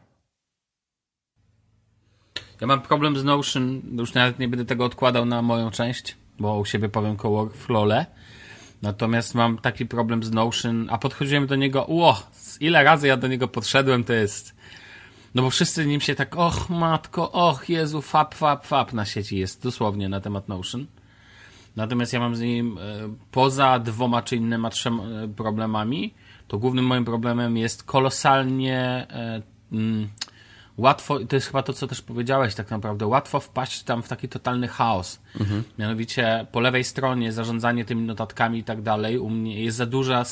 [2.61, 6.59] Ja mam problem z Notion, już nawet nie będę tego odkładał na moją część, bo
[6.59, 8.07] u siebie powiem koło Workflow'le
[8.83, 12.22] Natomiast mam taki problem z Notion, a podchodziłem do niego, ło,
[12.61, 14.59] ile razy ja do niego podszedłem, to jest...
[15.35, 19.39] No bo wszyscy nim się tak, och matko, och Jezu, fap, fap, fap na sieci
[19.39, 20.87] jest dosłownie na temat Notion.
[21.76, 22.81] Natomiast ja mam z nim, e,
[23.31, 26.14] poza dwoma czy innymi trzema e, problemami,
[26.49, 30.09] to głównym moim problemem jest kolosalnie e, mm,
[30.79, 34.29] łatwo, to jest chyba to, co też powiedziałeś tak naprawdę, łatwo wpaść tam w taki
[34.29, 35.20] totalny chaos.
[35.41, 35.64] Mhm.
[35.79, 40.24] Mianowicie po lewej stronie zarządzanie tymi notatkami i tak dalej, u mnie jest za duża,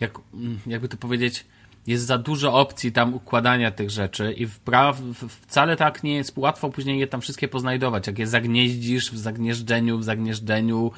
[0.00, 1.44] jak, mm, jakby to powiedzieć,
[1.86, 5.00] jest za dużo opcji tam układania tych rzeczy i wpraw,
[5.40, 8.06] wcale tak nie jest łatwo później je tam wszystkie poznajdować.
[8.06, 10.92] Jak je zagnieździsz w zagnieżdżeniu, w zagnieżdżeniu,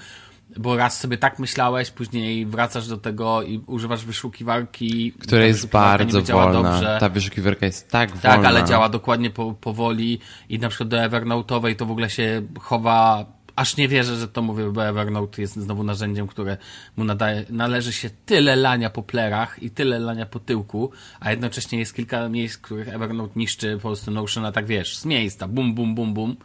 [0.56, 5.12] bo raz sobie tak myślałeś, później wracasz do tego i używasz wyszukiwarki.
[5.12, 6.62] Która jest bardzo wolna.
[6.62, 6.96] Dobrze.
[7.00, 8.36] Ta wyszukiwarka jest tak, tak wolna.
[8.36, 12.42] Tak, ale działa dokładnie po, powoli i na przykład do Evernote'owej to w ogóle się
[12.60, 13.26] chowa
[13.60, 16.56] aż nie wierzę, że to mówię, bo Evernote jest znowu narzędziem, które
[16.96, 20.90] mu nadaje, należy się tyle lania po plerach i tyle lania po tyłku,
[21.20, 25.48] a jednocześnie jest kilka miejsc, których Evernote niszczy po prostu Notiona, tak wiesz, z miejsca,
[25.48, 26.36] bum, bum, bum, bum.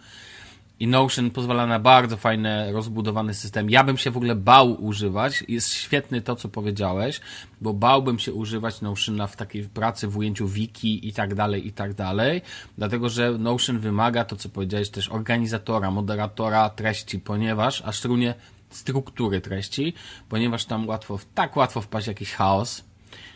[0.79, 3.69] I Notion pozwala na bardzo fajny, rozbudowany system.
[3.69, 5.43] Ja bym się w ogóle bał używać.
[5.47, 7.21] Jest świetny to, co powiedziałeś,
[7.61, 11.71] bo bałbym się używać Notiona w takiej pracy, w ujęciu wiki i tak dalej, i
[11.71, 12.41] tak dalej.
[12.77, 18.33] Dlatego, że Notion wymaga, to co powiedziałeś, też organizatora, moderatora treści, ponieważ, a szczególnie
[18.69, 19.93] struktury treści,
[20.29, 22.83] ponieważ tam łatwo, tak łatwo wpaść jakiś chaos,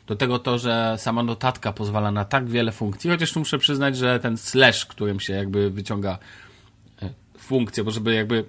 [0.07, 3.97] do tego to, że sama notatka pozwala na tak wiele funkcji, chociaż tu muszę przyznać,
[3.97, 6.17] że ten slash, którym się jakby wyciąga
[7.49, 8.45] funkcję, bo żeby jakby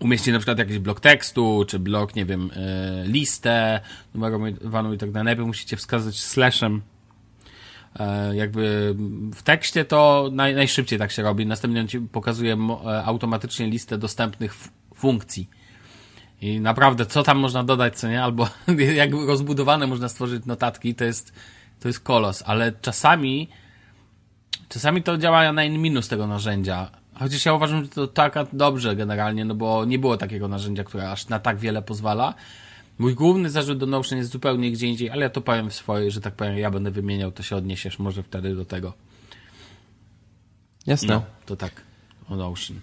[0.00, 3.80] umieścić na przykład jakiś blok tekstu, czy blok, nie wiem, e, listę
[4.14, 6.82] numerowaną i tak dalej, najpierw musicie wskazać slashem
[7.98, 8.94] E, jakby
[9.34, 11.46] w tekście to naj, najszybciej tak się robi.
[11.46, 12.56] Następnie ci pokazuje
[12.86, 14.54] e, automatycznie listę dostępnych
[14.94, 15.50] funkcji.
[16.40, 18.22] I naprawdę, co tam można dodać, co nie?
[18.22, 18.48] Albo
[18.94, 21.32] jak rozbudowane można stworzyć notatki, to jest,
[21.80, 22.42] to jest kolos.
[22.46, 23.48] Ale czasami,
[24.68, 26.90] czasami to działa na minus tego narzędzia.
[27.22, 31.10] Chociaż ja uważam, że to tak dobrze generalnie, no bo nie było takiego narzędzia, które
[31.10, 32.34] aż na tak wiele pozwala.
[32.98, 36.10] Mój główny zarzut do Notion jest zupełnie gdzie indziej, ale ja to powiem w swojej,
[36.10, 38.92] że tak powiem, ja będę wymieniał, to się odniesiesz może wtedy do tego.
[40.86, 41.14] Jasne.
[41.14, 41.72] No, to tak
[42.28, 42.80] o Notion.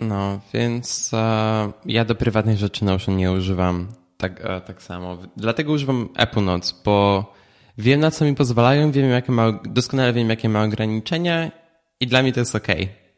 [0.00, 5.18] No, więc e, ja do prywatnych rzeczy Notion nie używam tak, e, tak samo.
[5.36, 7.24] Dlatego używam Apple Notes, bo
[7.78, 11.50] wiem na co mi pozwalają, wiem jakie ma, doskonale wiem jakie ma ograniczenia
[12.00, 12.68] i dla mnie to jest ok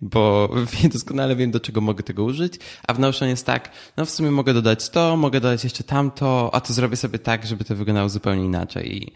[0.02, 0.54] bo
[0.92, 2.54] doskonale wiem, do czego mogę tego użyć,
[2.88, 6.50] a w Notion jest tak, no w sumie mogę dodać to, mogę dodać jeszcze tamto,
[6.52, 8.96] a to zrobię sobie tak, żeby to wyglądało zupełnie inaczej.
[8.96, 9.12] I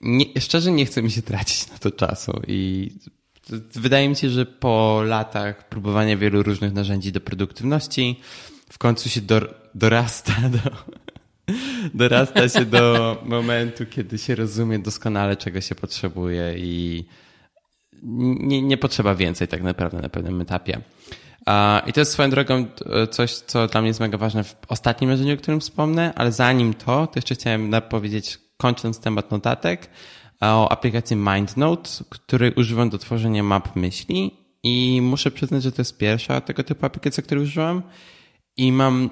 [0.00, 2.90] nie, szczerze nie chce mi się tracić na to czasu i
[3.74, 8.20] wydaje mi się, że po latach próbowania wielu różnych narzędzi do produktywności
[8.72, 9.40] w końcu się do,
[9.74, 10.70] dorasta do,
[11.94, 17.04] dorasta się do momentu, kiedy się rozumie doskonale, czego się potrzebuje i
[18.02, 20.80] nie, nie potrzeba więcej tak naprawdę na pewnym etapie.
[21.86, 25.10] I to jest swoją drogą e, coś, co dla mnie jest mega ważne w ostatnim
[25.10, 29.90] narzędziu, o którym wspomnę, ale zanim to, to jeszcze chciałem powiedzieć, kończąc temat notatek,
[30.40, 34.30] o aplikacji MindNote, której używam do tworzenia map myśli
[34.62, 37.82] i muszę przyznać, że to jest pierwsza tego typu aplikacja, której używam
[38.56, 39.10] i mam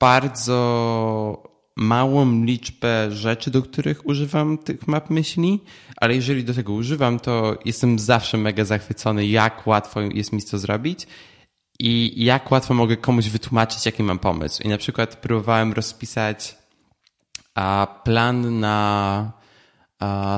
[0.00, 5.60] bardzo małą liczbę rzeczy, do których używam tych map myśli,
[5.96, 10.58] ale jeżeli do tego używam, to jestem zawsze mega zachwycony, jak łatwo jest mi to
[10.58, 11.06] zrobić
[11.78, 14.62] i jak łatwo mogę komuś wytłumaczyć, jaki mam pomysł.
[14.62, 16.56] I na przykład próbowałem rozpisać
[18.04, 19.32] plan na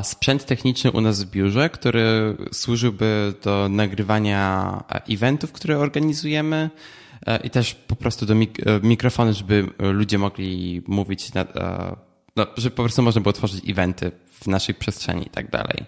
[0.02, 6.70] sprzęt techniczny u nas w biurze, który służyłby do nagrywania eventów, które organizujemy
[7.44, 11.96] i też po prostu do mik e, mikrofony, żeby ludzie mogli mówić, na, e,
[12.36, 14.10] no, żeby po prostu można było tworzyć eventy
[14.40, 15.84] w naszej przestrzeni i tak dalej.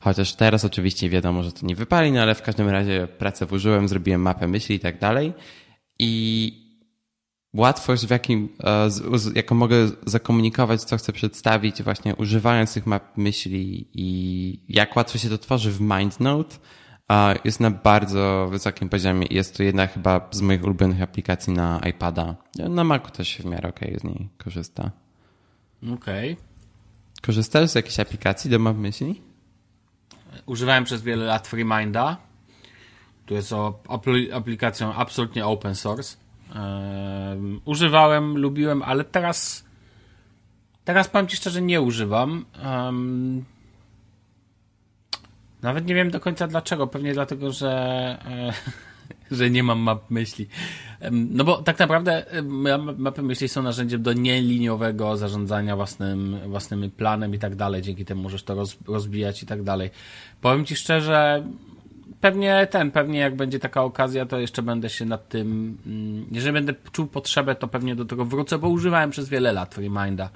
[0.00, 3.88] Chociaż teraz oczywiście wiadomo, że to nie wypali, no ale w każdym razie pracę włożyłem,
[3.88, 5.32] zrobiłem mapę myśli i tak dalej.
[5.98, 6.52] I
[7.54, 8.48] łatwość, w jakim,
[9.34, 15.28] jaką mogę zakomunikować, co chcę przedstawić, właśnie używając tych map myśli i jak łatwo się
[15.28, 16.56] to tworzy w MindNote,
[17.44, 19.26] jest na bardzo wysokim poziomie.
[19.30, 22.34] Jest to jedna chyba z moich ulubionych aplikacji na iPada.
[22.68, 24.90] Na Macu też się w miarę okej okay z niej korzysta.
[25.94, 26.32] Okej.
[26.32, 26.44] Okay.
[27.22, 29.20] Korzystasz z jakiejś aplikacji do map myśli?
[30.46, 32.16] Używałem przez wiele lat FreeMinda.
[33.26, 33.52] To jest
[34.32, 36.16] aplikacją absolutnie open source.
[36.54, 39.64] Um, używałem, lubiłem, ale teraz
[40.84, 42.44] teraz powiem Ci szczerze, nie używam.
[42.64, 43.44] Um,
[45.62, 46.86] nawet nie wiem do końca dlaczego.
[46.86, 47.72] Pewnie dlatego, że,
[48.30, 48.52] e,
[49.36, 50.48] że nie mam map myśli.
[51.10, 52.24] No bo tak naprawdę
[52.98, 57.82] mapy myśli są narzędziem do nieliniowego zarządzania własnym, własnym planem i tak dalej.
[57.82, 59.90] Dzięki temu możesz to roz, rozbijać i tak dalej.
[60.40, 61.44] Powiem Ci szczerze,
[62.20, 66.52] pewnie ten, pewnie jak będzie taka okazja, to jeszcze będę się nad tym, mm, jeżeli
[66.52, 70.30] będę czuł potrzebę, to pewnie do tego wrócę, bo używałem przez wiele lat Reminda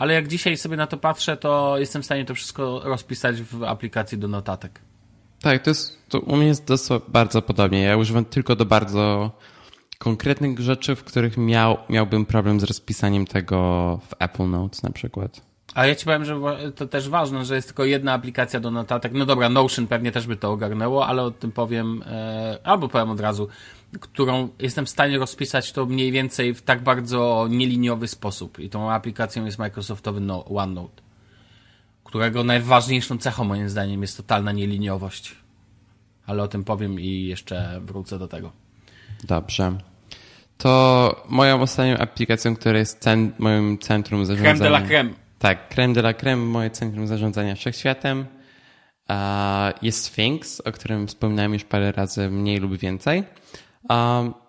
[0.00, 3.64] ale jak dzisiaj sobie na to patrzę, to jestem w stanie to wszystko rozpisać w
[3.64, 4.80] aplikacji do notatek.
[5.42, 7.82] Tak, to jest, to u mnie jest dosyć bardzo podobnie.
[7.82, 9.30] Ja używam tylko do bardzo
[9.98, 15.40] konkretnych rzeczy, w których miał, miałbym problem z rozpisaniem tego w Apple Notes na przykład.
[15.74, 16.40] A ja ci powiem, że
[16.76, 19.12] to też ważne, że jest tylko jedna aplikacja do notatek.
[19.12, 23.10] No dobra, Notion pewnie też by to ogarnęło, ale o tym powiem, e, albo powiem
[23.10, 23.48] od razu
[24.00, 28.58] którą jestem w stanie rozpisać to mniej więcej w tak bardzo nieliniowy sposób.
[28.58, 31.02] I tą aplikacją jest Microsoftowy no, OneNote,
[32.04, 35.36] którego najważniejszą cechą moim zdaniem jest totalna nieliniowość.
[36.26, 38.52] Ale o tym powiem i jeszcze wrócę do tego.
[39.24, 39.78] Dobrze.
[40.58, 44.54] To moją ostatnią aplikacją, która jest cen, moim centrum zarządzania...
[44.54, 45.10] Creme de la creme.
[45.38, 48.26] Tak, creme de la creme, moje centrum zarządzania wszechświatem.
[49.82, 53.24] Jest Sphinx, o którym wspominałem już parę razy mniej lub więcej.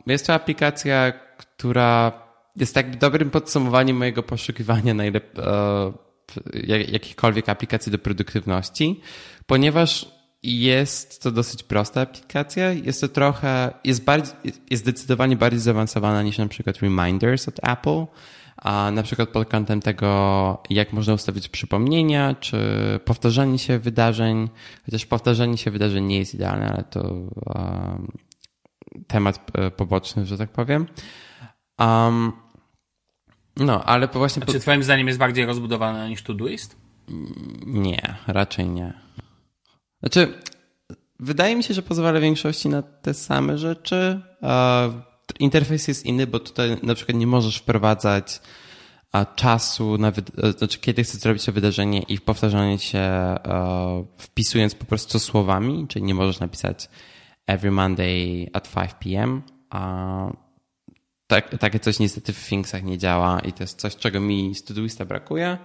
[0.08, 2.12] Jest to aplikacja, która
[2.56, 9.02] jest tak dobrym podsumowaniem mojego poszukiwania najlep- e, jakichkolwiek aplikacji do produktywności,
[9.46, 10.12] ponieważ
[10.44, 12.74] jest to dosyć prosta aplikacja.
[12.74, 14.34] Jest to trochę, jest, bardziej,
[14.70, 18.06] jest zdecydowanie bardziej zaawansowana niż na przykład Reminders od Apple.
[18.58, 22.60] A na przykład pod kątem tego, jak można ustawić przypomnienia, czy
[23.06, 24.50] powtarzanie się wydarzeń,
[24.86, 27.16] chociaż powtarzanie się wydarzeń nie jest idealne, ale to
[29.08, 30.88] temat e, poboczny, że tak powiem.
[31.80, 32.32] Um,
[33.58, 34.46] no, ale właśnie...
[34.46, 36.76] Czy twoim zdaniem jest bardziej rozbudowana niż Todoist?
[37.66, 38.94] Nie, raczej nie.
[40.00, 40.34] Znaczy,
[41.20, 44.22] wydaje mi się, że pozwala większości na te same rzeczy.
[45.40, 48.42] Interfejs jest inny, bo tutaj na przykład nie możesz wprowadzać
[49.36, 50.12] czasu, na
[50.58, 53.36] znaczy kiedy chcesz zrobić to wydarzenie i powtarzanie się
[54.18, 56.90] wpisując po prostu słowami, czyli nie możesz napisać
[57.52, 59.42] every Monday at 5 p.m.
[61.28, 64.64] Tak, takie coś niestety w Thingsach nie działa i to jest coś, czego mi z
[64.64, 65.58] Todoista brakuje,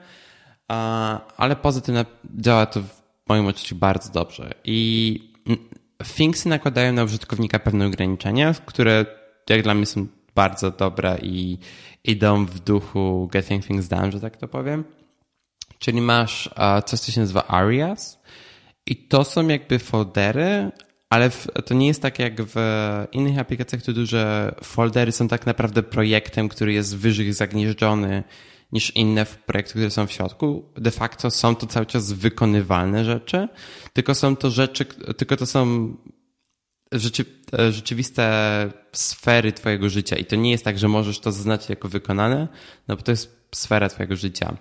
[1.37, 1.97] ale poza tym
[2.39, 4.55] działa to w moim odczuciu bardzo dobrze.
[4.65, 5.21] I
[6.17, 9.07] Thingsy nakładają na użytkownika pewne ograniczenia, które
[9.51, 11.59] jak dla mnie są bardzo dobre i
[12.05, 14.85] idą w duchu Getting Things Done, że tak to powiem.
[15.79, 16.51] Czyli masz
[16.87, 18.23] coś, co się nazywa Arias
[18.87, 20.71] i to są jakby foldery,
[21.11, 21.31] ale
[21.65, 22.57] to nie jest tak jak w
[23.13, 28.25] innych aplikacjach to duże foldery są tak naprawdę projektem, który jest wyżej zagnieżdżony
[28.73, 30.73] niż inne projekty, które są w środku.
[30.77, 33.49] De facto są to cały czas wykonywalne rzeczy,
[33.93, 34.85] tylko są to rzeczy,
[35.17, 35.95] tylko to są
[36.93, 37.25] rzeczy,
[37.71, 42.49] rzeczywiste sfery twojego życia i to nie jest tak, że możesz to zaznaczyć jako wykonane,
[42.89, 44.57] no bo to jest sfera twojego życia.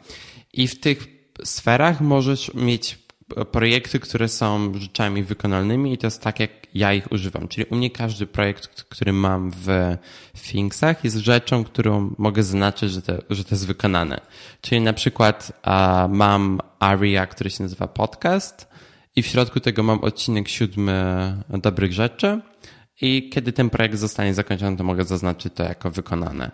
[0.54, 1.08] I w tych
[1.44, 3.05] sferach możesz mieć
[3.52, 7.48] projekty, które są rzeczami wykonalnymi i to jest tak, jak ja ich używam.
[7.48, 9.98] Czyli u mnie każdy projekt, który mam w
[10.42, 14.22] Thingsach jest rzeczą, którą mogę zaznaczyć, że to, że to jest wykonane.
[14.62, 15.62] Czyli na przykład
[16.10, 18.68] mam area, który się nazywa podcast
[19.16, 20.94] i w środku tego mam odcinek siódmy
[21.50, 22.42] dobrych rzeczy
[23.02, 26.52] i kiedy ten projekt zostanie zakończony, to mogę zaznaczyć to jako wykonane.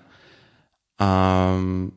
[0.99, 1.91] Um,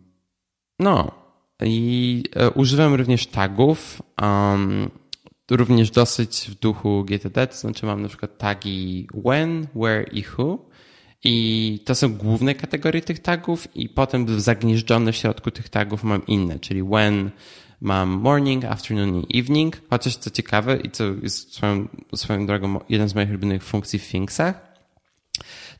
[0.79, 1.24] no,
[1.63, 4.91] i e, używam również tagów, um,
[5.51, 10.69] również dosyć w duchu GTD, to znaczy mam na przykład tagi when, where i who.
[11.27, 16.27] I to są główne kategorie tych tagów i potem zagnieżdżone w środku tych tagów mam
[16.27, 17.31] inne, czyli when
[17.81, 23.09] mam morning, afternoon i evening, chociaż co ciekawe i co jest swoją, swoją drogą jeden
[23.09, 24.75] z moich ulubionych funkcji w Thingsach,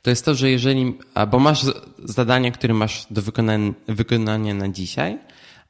[0.01, 0.97] to jest to, że jeżeli,
[1.31, 1.65] bo masz
[2.03, 5.17] zadania, które masz do wykonania, wykonania na dzisiaj,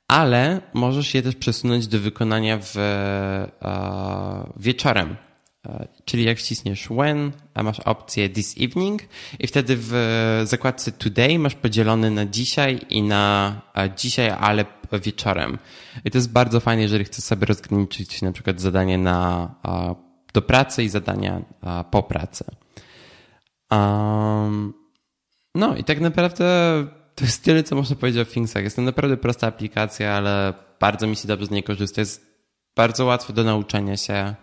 [0.07, 5.15] ale możesz je też przesunąć do wykonania w, e, wieczorem.
[5.67, 9.01] E, czyli jak wcisniesz when, a masz opcję this evening
[9.39, 13.61] i wtedy w zakładce today masz podzielony na dzisiaj i na
[13.97, 14.65] dzisiaj, ale
[15.03, 15.57] wieczorem.
[16.05, 19.55] I to jest bardzo fajne, jeżeli chcesz sobie rozgraniczyć na przykład zadanie na,
[20.33, 21.41] do pracy i zadania
[21.91, 22.45] po pracy.
[23.71, 24.73] Um,
[25.55, 26.45] no i tak naprawdę
[27.15, 28.63] to jest tyle, co można powiedzieć o Thingsach.
[28.63, 32.01] Jest to naprawdę prosta aplikacja, ale bardzo mi się dobrze z niej korzysta.
[32.01, 32.25] Jest
[32.75, 34.35] bardzo łatwo do nauczenia się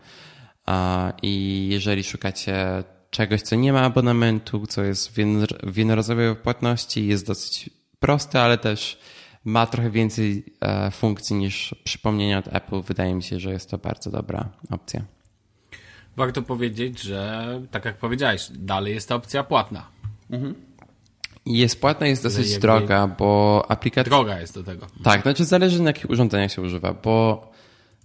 [1.22, 5.18] i jeżeli szukacie czegoś, co nie ma abonamentu, co jest
[5.62, 7.70] w jednorazowej płatności, jest dosyć
[8.00, 8.98] proste, ale też
[9.44, 12.82] ma trochę więcej e, funkcji niż przypomnienia od Apple.
[12.82, 15.02] Wydaje mi się, że jest to bardzo dobra opcja.
[16.16, 19.86] Warto powiedzieć, że tak jak powiedziałeś, dalej jest to opcja płatna.
[20.30, 20.71] Mhm.
[21.46, 24.10] Jest płatna, jest dosyć droga, bo aplikacja...
[24.10, 24.86] Droga jest do tego.
[25.04, 27.46] Tak, znaczy zależy na jakich urządzeniach się używa, bo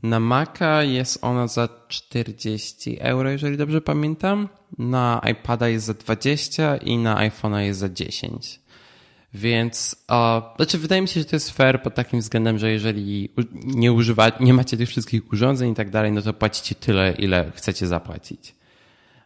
[0.04, 4.50] na Maca jest ona za 40 euro, jeżeli dobrze pamiętam.
[4.78, 8.60] Na iPada jest za 20 i na iPhone'a jest za 10.
[9.34, 13.30] Więc, uh, znaczy wydaje mi się, że to jest fair pod takim względem, że jeżeli
[13.54, 17.52] nie używa, nie macie tych wszystkich urządzeń i tak dalej, no to płacicie tyle, ile
[17.56, 18.56] chcecie zapłacić.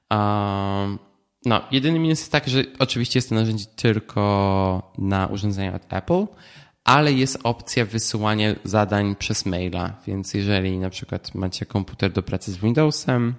[0.10, 1.00] Um,
[1.46, 6.26] no, jedyny minus jest taki, że oczywiście jest to narzędzie tylko na urządzenia od Apple,
[6.84, 12.52] ale jest opcja wysyłania zadań przez maila, więc jeżeli na przykład macie komputer do pracy
[12.52, 13.36] z Windowsem,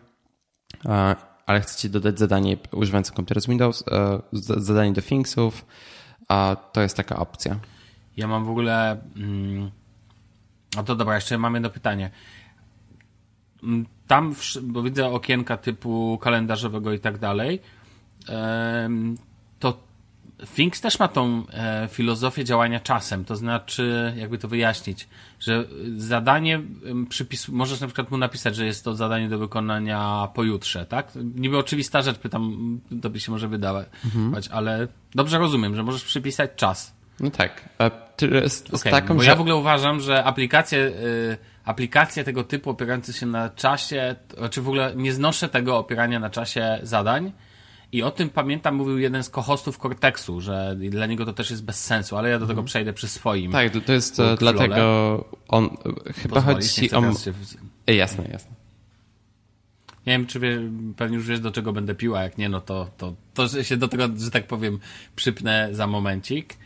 [1.47, 3.85] ale chcecie dodać zadanie używając komputera z Windows,
[4.57, 5.67] zadanie do Thingsów,
[6.73, 7.57] to jest taka opcja.
[8.17, 9.01] Ja mam w ogóle.
[9.17, 9.71] Mm,
[10.77, 12.11] no to dobra, jeszcze mam jedno pytanie.
[13.63, 17.61] Mm, tam, bo widzę okienka typu kalendarzowego i tak dalej
[19.59, 19.79] to
[20.55, 25.09] Things też ma tą e, filozofię działania czasem, to znaczy, jakby to wyjaśnić,
[25.41, 25.65] że
[25.97, 26.61] zadanie
[27.09, 31.13] przypisu, możesz na przykład mu napisać, że jest to zadanie do wykonania pojutrze, tak?
[31.35, 34.43] Niby oczywista rzecz, pytam, to by się może wydawać, mhm.
[34.51, 36.95] ale dobrze rozumiem, że możesz przypisać czas.
[37.21, 37.69] No tak.
[38.47, 39.31] Z, z okay, taką, bo że...
[39.31, 44.37] ja w ogóle uważam, że aplikacje, y, aplikacje tego typu opierające się na czasie, czy
[44.37, 47.33] znaczy w ogóle nie znoszę tego opierania na czasie zadań,
[47.93, 51.65] i o tym pamiętam, mówił jeden z kohostów Cortexu, że dla niego to też jest
[51.65, 52.67] bez sensu, ale ja do tego mhm.
[52.67, 53.53] przejdę przy swoim.
[53.53, 55.77] Tak, to jest e, dlatego on
[56.23, 57.15] chyba chodzi o.
[57.15, 57.33] Się...
[57.87, 58.63] E, jasne, jasne.
[60.07, 60.61] Nie wiem, czy wie,
[60.97, 62.23] pewnie już wiesz, do czego będę piła.
[62.23, 64.79] Jak nie, no to, to, to się do tego, że tak powiem,
[65.17, 66.57] przypnę za momencik.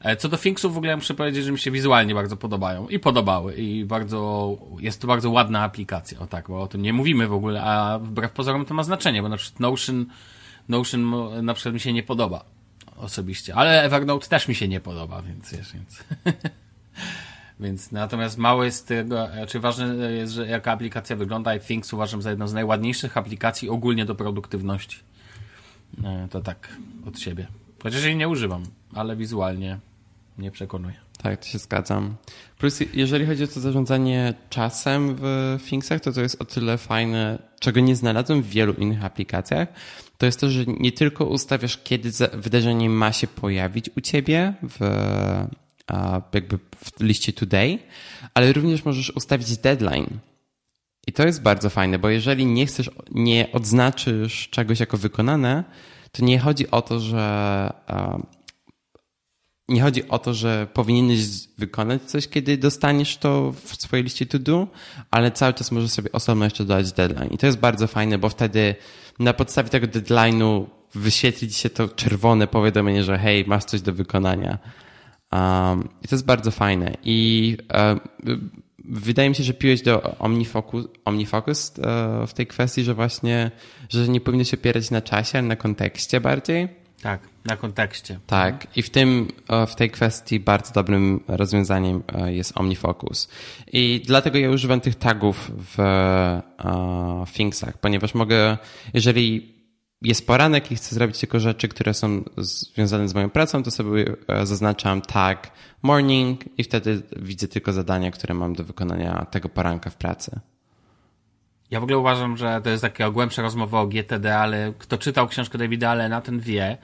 [0.00, 2.98] E, co do Thingsów w ogóle muszę powiedzieć, że mi się wizualnie bardzo podobają i
[2.98, 7.28] podobały i bardzo, jest to bardzo ładna aplikacja, o tak, bo o tym nie mówimy
[7.28, 10.06] w ogóle, a wbrew pozorom to ma znaczenie, bo na przykład Notion,
[10.68, 11.14] Notion
[11.44, 12.44] na przykład mi się nie podoba
[12.96, 16.04] osobiście, ale Evernote też mi się nie podoba, więc wiesz, więc...
[17.60, 22.22] Więc natomiast mało jest tego, czy ważne jest, że jaka aplikacja wygląda i Things uważam
[22.22, 24.98] za jedną z najładniejszych aplikacji ogólnie do produktywności.
[26.04, 26.68] E, to tak
[27.06, 27.46] od siebie.
[27.82, 28.62] Chociaż jej nie używam,
[28.94, 29.78] ale wizualnie
[30.38, 30.94] nie przekonuje.
[31.22, 32.16] Tak, to się zgadzam.
[32.58, 37.38] Plus jeżeli chodzi o to zarządzanie czasem w Thingsach, to to jest o tyle fajne,
[37.60, 39.68] czego nie znalazłem w wielu innych aplikacjach,
[40.18, 44.78] to jest to, że nie tylko ustawiasz, kiedy wydarzenie ma się pojawić u ciebie w
[46.34, 47.78] jakby w liście today,
[48.34, 50.06] ale również możesz ustawić deadline.
[51.06, 55.64] I to jest bardzo fajne, bo jeżeli nie chcesz, nie odznaczysz czegoś jako wykonane,
[56.12, 57.72] to nie chodzi o to, że
[59.68, 61.18] nie chodzi o to, że powinieneś
[61.58, 64.66] wykonać coś, kiedy dostaniesz to w swojej liście to do,
[65.10, 67.28] ale cały czas możesz sobie osobno jeszcze dodać deadline.
[67.30, 68.74] I to jest bardzo fajne, bo wtedy
[69.18, 70.64] na podstawie tego deadline'u
[70.94, 74.58] wyświetli się to czerwone powiadomienie, że hej, masz coś do wykonania.
[75.32, 76.96] Um, I to jest bardzo fajne.
[77.04, 78.00] I um,
[78.84, 81.84] wydaje mi się, że piłeś do OmniFocus, OmniFocus uh,
[82.30, 83.50] w tej kwestii, że właśnie,
[83.88, 86.85] że nie powinno się opierać na czasie, ale na kontekście bardziej.
[87.02, 88.18] Tak, na kontekście.
[88.26, 89.28] Tak, i w tym,
[89.68, 93.28] w tej kwestii bardzo dobrym rozwiązaniem jest OmniFocus.
[93.72, 98.58] I dlatego ja używam tych tagów w Thingsach, ponieważ mogę,
[98.94, 99.56] jeżeli
[100.02, 104.04] jest poranek i chcę zrobić tylko rzeczy, które są związane z moją pracą, to sobie
[104.28, 105.50] e, zaznaczam tag
[105.82, 110.40] morning i wtedy widzę tylko zadania, które mam do wykonania tego poranka w pracy.
[111.70, 115.28] Ja w ogóle uważam, że to jest taka głębsza rozmowa o GTD, ale kto czytał
[115.28, 116.78] książkę Davida Allena, ten wie,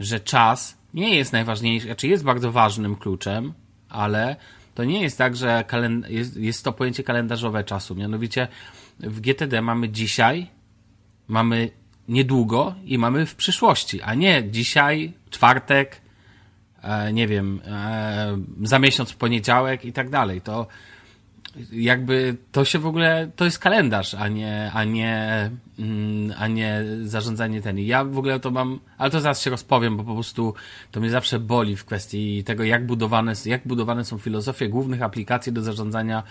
[0.00, 3.52] że czas nie jest najważniejszy, znaczy jest bardzo ważnym kluczem,
[3.88, 4.36] ale
[4.74, 5.64] to nie jest tak, że
[6.08, 7.94] jest, jest to pojęcie kalendarzowe czasu.
[7.94, 8.48] Mianowicie
[9.00, 10.46] w GTD mamy dzisiaj,
[11.28, 11.70] mamy
[12.08, 16.00] niedługo i mamy w przyszłości, a nie dzisiaj, czwartek,
[16.82, 20.40] e, nie wiem, e, za miesiąc w poniedziałek i tak dalej.
[20.40, 20.66] To
[21.72, 26.84] jakby to się w ogóle, to jest kalendarz, a nie, a nie, mm, a nie
[27.02, 27.78] zarządzanie ten.
[27.78, 30.54] Ja w ogóle to mam, ale to zaraz się rozpowiem, bo po prostu
[30.90, 35.52] to mnie zawsze boli w kwestii tego, jak budowane, jak budowane są filozofie głównych aplikacji
[35.52, 36.22] do zarządzania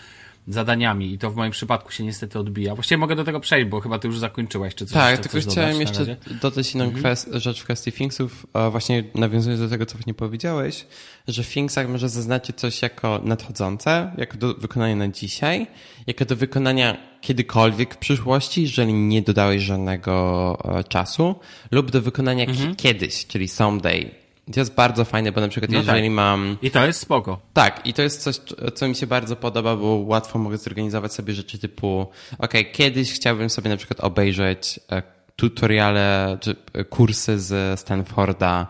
[0.48, 2.76] zadaniami i to w moim przypadku się niestety odbija.
[2.76, 4.76] Właściwie mogę do tego przejść, bo chyba ty już zakończyłaś.
[4.76, 7.16] Czy coś, tak, tylko coś chciałem jeszcze dodać inną mhm.
[7.34, 10.86] rzecz w kwestii Thingsów, właśnie nawiązując do tego, co nie powiedziałeś,
[11.28, 15.68] że w Thingsach może zaznaczyć coś jako nadchodzące, jako do wykonania na dzisiaj,
[16.08, 21.36] jako do wykonania kiedykolwiek w przyszłości, jeżeli nie dodałeś żadnego e, czasu,
[21.72, 22.76] lub do wykonania mhm.
[22.76, 24.12] kiedyś, czyli someday,
[24.54, 26.12] to jest bardzo fajne, bo na przykład no jeżeli tak.
[26.12, 26.58] mam...
[26.62, 27.40] I to jest spoko.
[27.54, 28.40] Tak, i to jest coś,
[28.76, 33.50] co mi się bardzo podoba, bo łatwo mogę zorganizować sobie rzeczy typu ok, kiedyś chciałbym
[33.50, 35.04] sobie na przykład obejrzeć e,
[35.36, 38.68] tutoriale czy e, kursy z Stanforda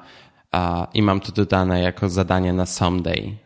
[0.93, 3.37] i mam to dodane jako zadanie na someday.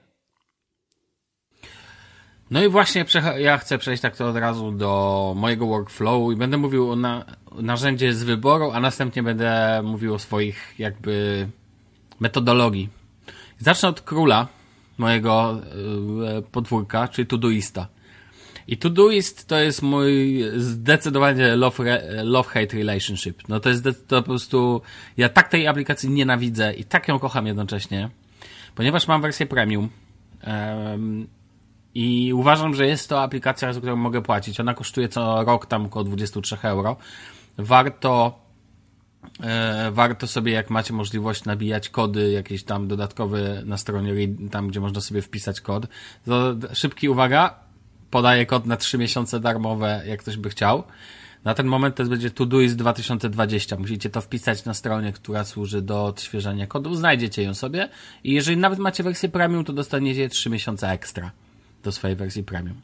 [2.52, 3.06] No i właśnie
[3.38, 7.26] ja chcę przejść tak to od razu do mojego workflowu i będę mówił o na
[7.56, 11.48] narzędzie z wyboru, a następnie będę mówił o swoich jakby
[12.24, 12.90] metodologii.
[13.60, 14.48] Zacznę od króla
[14.98, 15.60] mojego
[16.38, 17.88] e, podwórka, czyli Todoista.
[18.68, 23.48] I Todoist to jest mój zdecydowanie love-hate love relationship.
[23.50, 24.82] No to jest to po prostu,
[25.18, 28.10] ja tak tej aplikacji nienawidzę i tak ją kocham jednocześnie,
[28.76, 29.90] ponieważ mam wersję premium
[30.48, 31.28] um,
[31.96, 34.60] i uważam, że jest to aplikacja, za którą mogę płacić.
[34.60, 36.98] Ona kosztuje co rok tam około 23 euro.
[37.58, 38.43] Warto
[39.92, 44.14] warto sobie, jak macie możliwość, nabijać kody jakieś tam dodatkowe na stronie,
[44.52, 45.88] tam gdzie można sobie wpisać kod.
[46.26, 47.56] To szybki, uwaga,
[48.12, 50.84] podaję kod na 3 miesiące darmowe, jak ktoś by chciał.
[51.44, 53.76] Na ten moment to będzie Todoist 2020.
[53.76, 56.96] Musicie to wpisać na stronie, która służy do odświeżania kodu.
[56.96, 57.90] Znajdziecie ją sobie
[58.24, 61.32] i jeżeli nawet macie wersję premium, to dostaniecie 3 miesiące ekstra
[61.84, 62.82] do swojej wersji premium.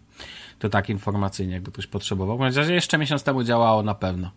[0.59, 2.37] To tak informacyjnie, jakby ktoś potrzebował.
[2.37, 4.31] Chociaż jeszcze miesiąc temu działało na pewno.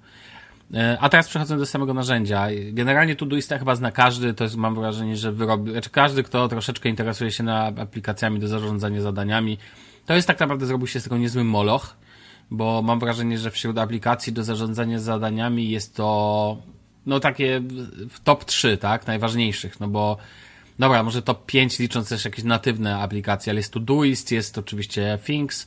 [0.74, 2.46] E, a teraz przechodzę do samego narzędzia.
[2.72, 6.88] Generalnie Todoista chyba zna każdy, to jest, mam wrażenie, że wyrobi, znaczy każdy, kto troszeczkę
[6.88, 9.58] interesuje się na aplikacjami do zarządzania zadaniami,
[10.06, 11.96] to jest tak naprawdę zrobił się z tego niezły moloch,
[12.50, 16.56] bo mam wrażenie, że wśród aplikacji do zarządzania zadaniami jest to
[17.06, 17.62] no takie
[18.10, 20.16] w top 3, tak, najważniejszych, no bo
[20.78, 25.66] dobra, może top 5 licząc też jakieś natywne aplikacje, ale jest Todoist, jest oczywiście Things,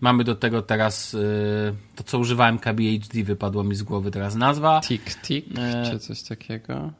[0.00, 4.80] Mamy do tego teraz y, to, co używałem KBHD, wypadło mi z głowy teraz nazwa.
[4.80, 5.90] Tik Tik, e...
[5.90, 6.92] czy coś takiego?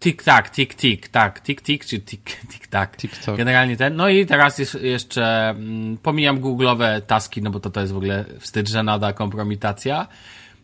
[0.00, 2.96] Tik tak, tik tik, tak, tik tik czy tik tik tak.
[2.96, 3.36] TikTok.
[3.36, 3.96] Generalnie ten.
[3.96, 8.24] No i teraz jeszcze mm, pomijam google'owe taski, no bo to to jest w ogóle
[8.40, 10.08] wstyd, żenada, kompromitacja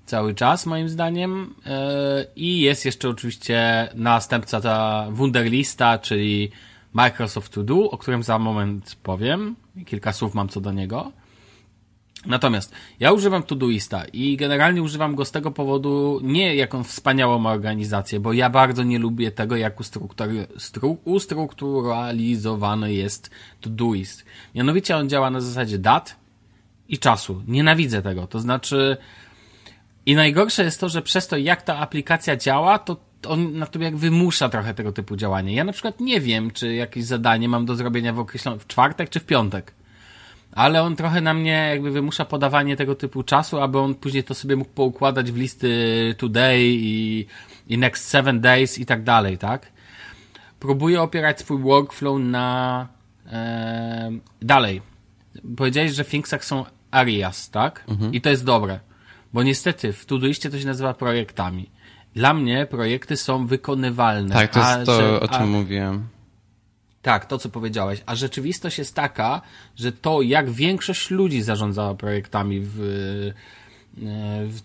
[0.06, 1.54] cały czas moim zdaniem.
[1.66, 1.72] Yy,
[2.36, 6.50] I jest jeszcze oczywiście następca ta Wunderlista, czyli
[6.92, 9.56] Microsoft To Do, o którym za moment powiem.
[9.86, 11.12] Kilka słów mam co do niego.
[12.26, 18.20] Natomiast ja używam Todoista i generalnie używam go z tego powodu nie jaką wspaniałą organizację,
[18.20, 19.80] bo ja bardzo nie lubię tego, jak
[21.04, 24.24] ustrukturalizowany jest Todoist.
[24.54, 26.16] Mianowicie on działa na zasadzie dat
[26.88, 27.42] i czasu.
[27.46, 28.26] Nienawidzę tego.
[28.26, 28.96] To znaczy
[30.06, 32.96] i najgorsze jest to, że przez to, jak ta aplikacja działa, to
[33.26, 35.52] on na tobie jak wymusza trochę tego typu działania.
[35.52, 38.26] Ja na przykład nie wiem, czy jakieś zadanie mam do zrobienia w
[38.58, 39.74] w czwartek czy w piątek
[40.54, 44.34] ale on trochę na mnie jakby wymusza podawanie tego typu czasu, aby on później to
[44.34, 47.26] sobie mógł poukładać w listy today i,
[47.68, 49.72] i next seven days i tak dalej, tak?
[50.60, 52.88] Próbuję opierać swój workflow na
[53.32, 54.10] e,
[54.42, 54.82] dalej.
[55.56, 57.84] Powiedziałeś, że w Thingsach są areas, tak?
[57.88, 58.14] Mhm.
[58.14, 58.80] I to jest dobre.
[59.32, 61.70] Bo niestety w Todoistie to się nazywa projektami.
[62.14, 64.34] Dla mnie projekty są wykonywalne.
[64.34, 66.08] Tak, to jest to, że, o czym a, mówiłem.
[67.04, 68.02] Tak, to co powiedziałeś.
[68.06, 69.42] A rzeczywistość jest taka,
[69.76, 74.60] że to, jak większość ludzi zarządzała projektami w, e, w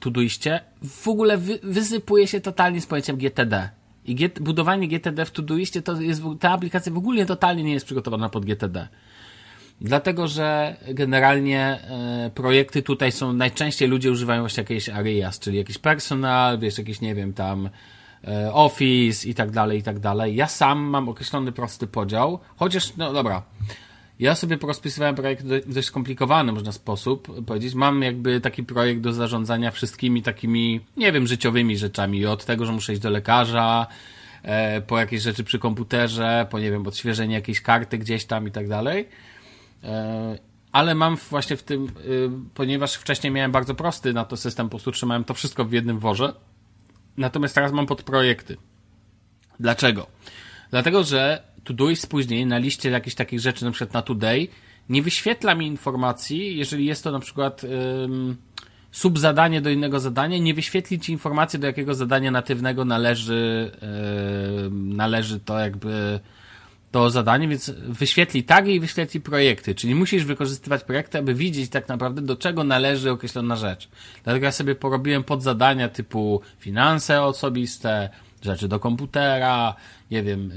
[0.83, 3.69] w ogóle wy, wysypuje się totalnie z pojęciem GTD.
[4.05, 7.85] I get, budowanie GTD w Todoistie to jest, ta aplikacja w ogóle totalnie nie jest
[7.85, 8.87] przygotowana pod GTD.
[9.81, 15.77] Dlatego, że generalnie e, projekty tutaj są, najczęściej ludzie używają właśnie jakiejś areas, czyli jakiś
[15.77, 17.69] personal, wiesz, jakiś, nie wiem, tam
[18.53, 20.36] Office i tak dalej, i tak dalej.
[20.36, 23.43] Ja sam mam określony prosty podział, chociaż, no dobra,
[24.20, 27.74] ja sobie porozpisywałem projekt w dość skomplikowany, można sposób powiedzieć.
[27.74, 32.26] Mam jakby taki projekt do zarządzania wszystkimi takimi, nie wiem, życiowymi rzeczami.
[32.26, 33.88] Od tego, że muszę iść do lekarza,
[34.43, 38.51] e, po jakieś rzeczy przy komputerze, po nie wiem, odświeżenie jakiejś karty gdzieś tam i
[38.51, 39.07] tak dalej.
[39.84, 40.39] E,
[40.72, 41.88] ale mam właśnie w tym,
[42.53, 45.99] ponieważ wcześniej miałem bardzo prosty na to system, po prostu trzymałem to wszystko w jednym
[45.99, 46.34] worze
[47.18, 48.57] Natomiast teraz mam podprojekty.
[49.60, 50.07] Dlaczego?
[50.72, 54.47] Dlatego, że Todoist później na liście jakichś takich rzeczy, na przykład na Today,
[54.89, 58.38] nie wyświetla mi informacji, jeżeli jest to na przykład ym,
[58.91, 63.72] subzadanie do innego zadania, nie wyświetli ci informacji, do jakiego zadania natywnego należy,
[64.72, 66.20] należy to jakby
[66.91, 71.87] to zadanie, więc wyświetli tagi i wyświetli projekty, czyli musisz wykorzystywać projekty, aby widzieć tak
[71.87, 73.89] naprawdę do czego należy określona rzecz.
[74.23, 78.09] Dlatego ja sobie porobiłem podzadania typu finanse osobiste,
[78.41, 79.75] rzeczy do komputera,
[80.11, 80.51] nie wiem,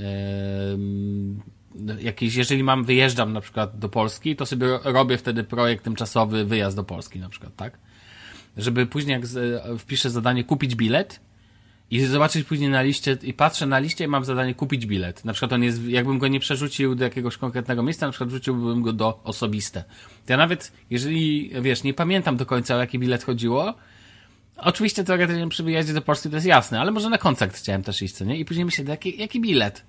[1.76, 6.44] yy, jakieś, jeżeli mam, wyjeżdżam na przykład do Polski, to sobie robię wtedy projekt tymczasowy
[6.44, 7.78] wyjazd do Polski na przykład, tak?
[8.56, 9.22] Żeby później jak
[9.78, 11.20] wpiszę zadanie kupić bilet,
[11.93, 15.24] i zobaczyć później na liście, i patrzę na liście i mam zadanie kupić bilet.
[15.24, 18.82] Na przykład on jest, jakbym go nie przerzucił do jakiegoś konkretnego miejsca, na przykład wrzuciłbym
[18.82, 19.84] go do osobiste.
[20.28, 23.74] Ja nawet, jeżeli, wiesz, nie pamiętam do końca o jaki bilet chodziło,
[24.57, 28.03] oczywiście teoretycznie przy wyjeździe do Polski to jest jasne, ale może na koncert chciałem też
[28.03, 28.38] iść, co nie?
[28.38, 29.84] I później myślę, jaki, jaki bilet?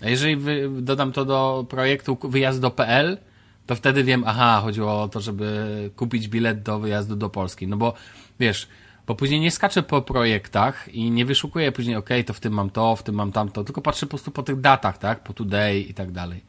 [0.00, 3.18] A jeżeli wy, dodam to do projektu wyjazd do PL,
[3.66, 7.66] to wtedy wiem, aha, chodziło o to, żeby kupić bilet do wyjazdu do Polski.
[7.66, 7.94] No bo,
[8.40, 8.68] wiesz,
[9.08, 12.70] bo później nie skaczę po projektach i nie wyszukuję później, ok, to w tym mam
[12.70, 15.80] to, w tym mam tamto, tylko patrzę po prostu po tych datach, tak, po today
[15.80, 16.44] i tak dalej.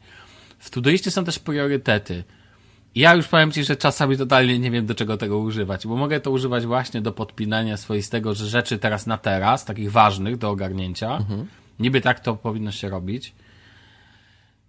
[0.58, 2.24] W Todoistie są też priorytety.
[2.94, 5.96] I ja już powiem Ci, że czasami totalnie nie wiem, do czego tego używać, bo
[5.96, 10.50] mogę to używać właśnie do podpinania swoistego, że rzeczy teraz na teraz, takich ważnych do
[10.50, 11.16] ogarnięcia.
[11.16, 11.46] Mhm.
[11.78, 13.34] Niby tak to powinno się robić.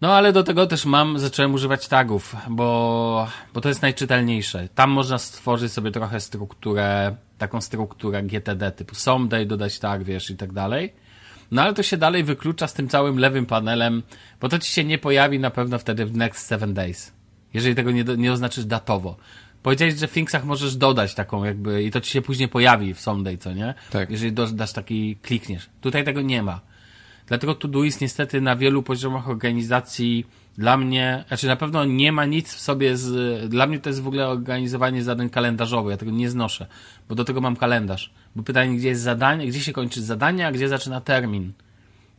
[0.01, 4.67] No ale do tego też mam, zacząłem używać tagów, bo, bo to jest najczytelniejsze.
[4.75, 10.37] Tam można stworzyć sobie trochę strukturę, taką strukturę GTD typu someday, dodać tag, wiesz, i
[10.37, 10.93] tak dalej.
[11.51, 14.03] No ale to się dalej wyklucza z tym całym lewym panelem,
[14.41, 17.11] bo to ci się nie pojawi na pewno wtedy w next seven days.
[17.53, 19.17] Jeżeli tego nie, nie oznaczysz datowo.
[19.63, 22.99] Powiedziałeś, że w Thingsach możesz dodać taką jakby, i to ci się później pojawi w
[22.99, 23.73] someday, co nie?
[23.91, 24.09] Tak.
[24.09, 25.69] Jeżeli dodasz taki, klikniesz.
[25.81, 26.61] Tutaj tego nie ma.
[27.27, 30.25] Dlatego Todoist niestety na wielu poziomach organizacji
[30.57, 34.01] dla mnie, znaczy na pewno nie ma nic w sobie z, dla mnie to jest
[34.01, 36.67] w ogóle organizowanie zadań kalendarzowych, ja tego nie znoszę,
[37.09, 38.13] bo do tego mam kalendarz.
[38.35, 41.53] Bo pytanie, gdzie jest zadanie, gdzie się kończy zadanie, a gdzie zaczyna termin.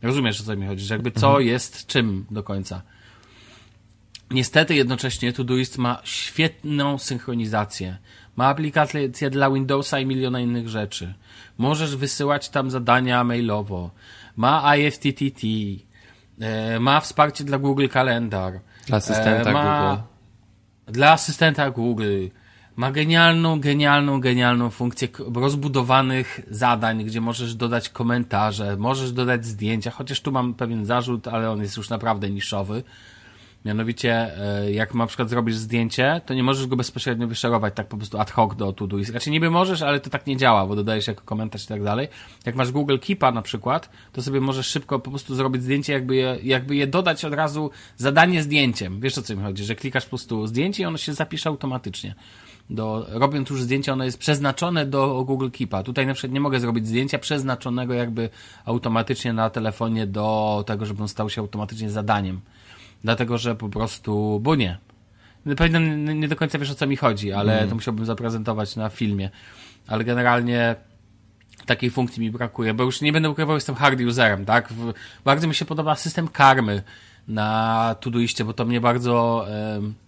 [0.01, 1.47] Rozumiesz, o co mi chodzi, że jakby co mhm.
[1.47, 2.81] jest czym do końca.
[4.31, 7.97] Niestety jednocześnie Todoist ma świetną synchronizację.
[8.35, 11.13] Ma aplikację dla Windowsa i miliona innych rzeczy.
[11.57, 13.91] Możesz wysyłać tam zadania mailowo
[14.35, 15.41] ma IFTTT,
[16.79, 18.59] ma wsparcie dla Google Kalendar.
[18.87, 20.03] Dla asystenta e, ma, Google.
[20.93, 22.27] Dla asystenta Google.
[22.75, 30.21] ma genialną, genialną, genialną funkcję rozbudowanych zadań, gdzie możesz dodać komentarze, możesz dodać zdjęcia, chociaż
[30.21, 32.83] tu mam pewien zarzut, ale on jest już naprawdę niszowy.
[33.65, 37.97] Mianowicie, e, jak na przykład zrobisz zdjęcie, to nie możesz go bezpośrednio wyszerować tak po
[37.97, 39.11] prostu ad hoc do Todoist.
[39.11, 42.07] Znaczy niby możesz, ale to tak nie działa, bo dodajesz jako komentarz i tak dalej.
[42.45, 46.15] Jak masz Google Keepa na przykład, to sobie możesz szybko po prostu zrobić zdjęcie, jakby
[46.15, 48.99] je, jakby je dodać od razu zadanie zdjęciem.
[48.99, 52.15] Wiesz o co mi chodzi, że klikasz po prostu zdjęcie i ono się zapisze automatycznie.
[52.69, 55.83] Do, robiąc już zdjęcie, ono jest przeznaczone do Google Keepa.
[55.83, 58.29] Tutaj na przykład nie mogę zrobić zdjęcia przeznaczonego jakby
[58.65, 62.41] automatycznie na telefonie do tego, żeby on stał się automatycznie zadaniem
[63.03, 64.77] dlatego że po prostu, bo nie.
[65.57, 65.79] Pewnie
[66.15, 67.69] nie do końca wiesz o co mi chodzi, ale mm.
[67.69, 69.29] to musiałbym zaprezentować na filmie.
[69.87, 70.75] Ale generalnie
[71.65, 74.69] takiej funkcji mi brakuje, bo już nie będę ukrywał, jestem hard userem, tak?
[75.25, 76.83] Bardzo mi się podoba system karmy
[77.27, 79.45] na Todoistie, bo to mnie bardzo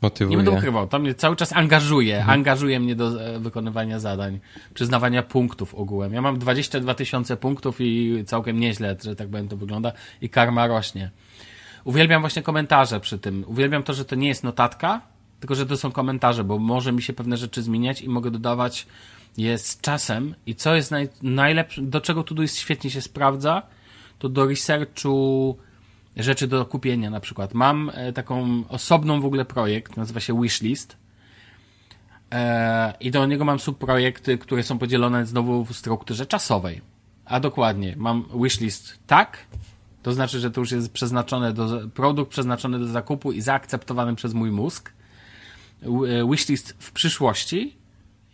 [0.01, 0.37] Motywuje.
[0.37, 2.39] nie będę ukrywał, to mnie cały czas angażuje, mhm.
[2.39, 4.39] angażuje mnie do e, wykonywania zadań,
[4.73, 6.13] przyznawania punktów ogółem.
[6.13, 9.91] Ja mam 22 tysiące punktów i całkiem nieźle, że tak powiem to wygląda
[10.21, 11.11] i karma rośnie.
[11.86, 13.43] Uwielbiam właśnie komentarze przy tym.
[13.47, 15.01] Uwielbiam to, że to nie jest notatka,
[15.39, 18.88] tylko że to są komentarze, bo może mi się pewne rzeczy zmieniać i mogę dodawać
[19.38, 20.36] je z czasem.
[20.45, 23.61] I co jest naj, najlepsze, do czego jest świetnie się sprawdza,
[24.19, 25.57] to do researchu
[26.17, 27.53] rzeczy do kupienia na przykład.
[27.53, 30.97] Mam e, taką osobną w ogóle projekt, nazywa się Wishlist.
[32.31, 36.81] E, I do niego mam subprojekty, które są podzielone znowu w strukturze czasowej.
[37.25, 39.38] A dokładnie, mam wishlist tak,
[40.06, 44.34] to znaczy, że to już jest przeznaczone do, produkt przeznaczony do zakupu i zaakceptowany przez
[44.34, 44.93] mój mózg.
[45.84, 45.88] E,
[46.32, 47.76] wishlist w przyszłości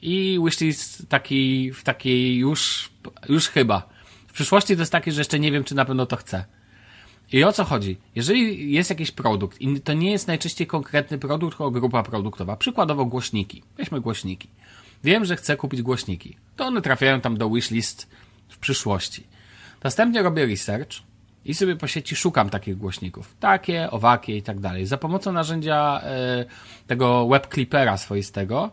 [0.02, 2.90] i wishlist taki, w takiej już,
[3.30, 3.90] już chyba.
[4.28, 6.46] W przyszłości to jest taki, że jeszcze nie wiem, czy na pewno to chcę.
[7.32, 7.98] I o co chodzi?
[8.16, 13.06] Jeżeli jest jakiś produkt i to nie jest najczęściej konkretny produkt, tylko grupa produktowa, przykładowo
[13.06, 13.64] głośniki.
[13.78, 14.50] Weźmy głośniki.
[15.04, 16.38] Wiem, że chcę kupić głośniki.
[16.56, 18.08] To one trafiają tam do wishlist
[18.50, 19.24] w przyszłości.
[19.84, 21.11] Następnie robię research,
[21.46, 23.36] i sobie po sieci szukam takich głośników.
[23.40, 24.86] Takie, owakie i tak dalej.
[24.86, 26.02] Za pomocą narzędzia
[26.42, 28.72] y, tego web clippera swoistego,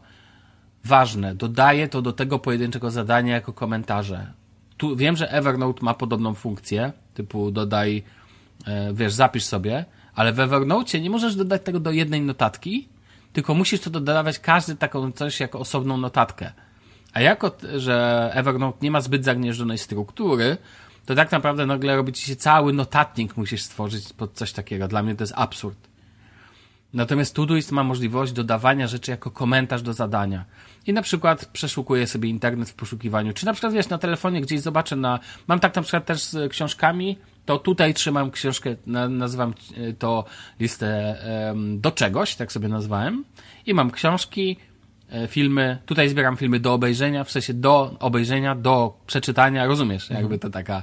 [0.85, 4.33] ważne, dodaję to do tego pojedynczego zadania jako komentarze.
[4.77, 8.03] Tu wiem, że Evernote ma podobną funkcję, typu dodaj,
[8.61, 12.89] y, wiesz, zapisz sobie, ale w Evernote nie możesz dodać tego do jednej notatki,
[13.33, 16.53] tylko musisz to dodawać każdy taką coś jako osobną notatkę.
[17.13, 20.57] A jako, że Evernote nie ma zbyt zagnieżdżonej struktury,
[21.09, 24.89] to tak naprawdę nagle robi ci się cały notatnik musisz stworzyć pod coś takiego.
[24.89, 25.79] Dla mnie to jest absurd.
[26.95, 30.45] Natomiast Todoist ma możliwość dodawania rzeczy jako komentarz do zadania.
[30.87, 33.33] I na przykład przeszukuję sobie internet w poszukiwaniu.
[33.33, 35.19] Czy na przykład wiesz, na telefonie gdzieś zobaczę na.
[35.47, 38.77] Mam tak na przykład też z książkami, to tutaj trzymam książkę,
[39.09, 40.25] nazywam e, to
[40.61, 41.17] listę
[41.77, 43.25] do czegoś, tak sobie nazwałem.
[43.67, 44.57] I mam książki,
[45.29, 50.21] filmy, tutaj zbieram filmy do obejrzenia, w sensie do obejrzenia, do przeczytania, rozumiesz, mhm.
[50.21, 50.83] jakby to taka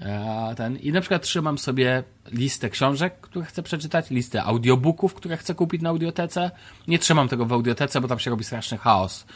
[0.00, 0.76] e, ten.
[0.76, 5.82] I na przykład trzymam sobie listę książek, które chcę przeczytać, listę audiobooków, które chcę kupić
[5.82, 6.50] na audiotece.
[6.88, 9.26] Nie trzymam tego w audiotece, bo tam się robi straszny chaos.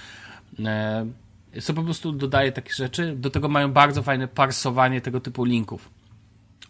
[0.64, 1.06] E,
[1.60, 3.14] so po prostu dodaję takie rzeczy.
[3.16, 5.90] Do tego mają bardzo fajne parsowanie tego typu linków.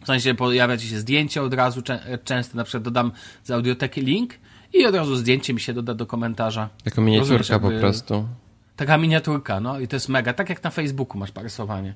[0.02, 1.82] W sensie pojawia ci się zdjęcie od razu,
[2.24, 3.12] często na przykład dodam
[3.44, 4.34] z audioteki link
[4.72, 6.68] i od razu zdjęcie mi się doda do komentarza.
[6.84, 8.28] Jako miniaturka jakby, po prostu.
[8.76, 10.32] Taka miniaturka, no i to jest mega.
[10.32, 11.94] Tak jak na Facebooku masz parysowanie.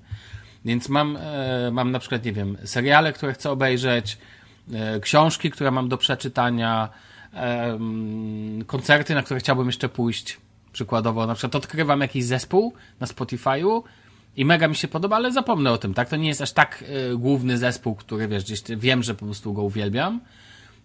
[0.65, 4.19] Więc mam, e, mam na przykład, nie wiem, seriale, które chcę obejrzeć,
[4.73, 6.89] e, książki, które mam do przeczytania,
[7.35, 7.79] e,
[8.67, 10.39] koncerty, na które chciałbym jeszcze pójść.
[10.73, 13.83] Przykładowo, na przykład odkrywam jakiś zespół na Spotify'u
[14.37, 16.09] i mega mi się podoba, ale zapomnę o tym, tak?
[16.09, 19.53] To nie jest aż tak e, główny zespół, który, wiesz, gdzieś wiem, że po prostu
[19.53, 20.21] go uwielbiam,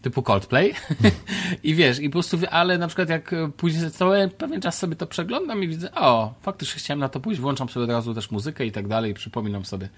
[0.06, 0.74] typu Coldplay.
[1.64, 5.08] I wiesz, i po prostu, ale na przykład jak później cały pewien czas sobie to
[5.08, 8.66] przeglądam i widzę, o, faktycznie chciałem na to pójść, włączam sobie od razu też muzykę
[8.66, 9.90] i tak dalej, i przypominam sobie.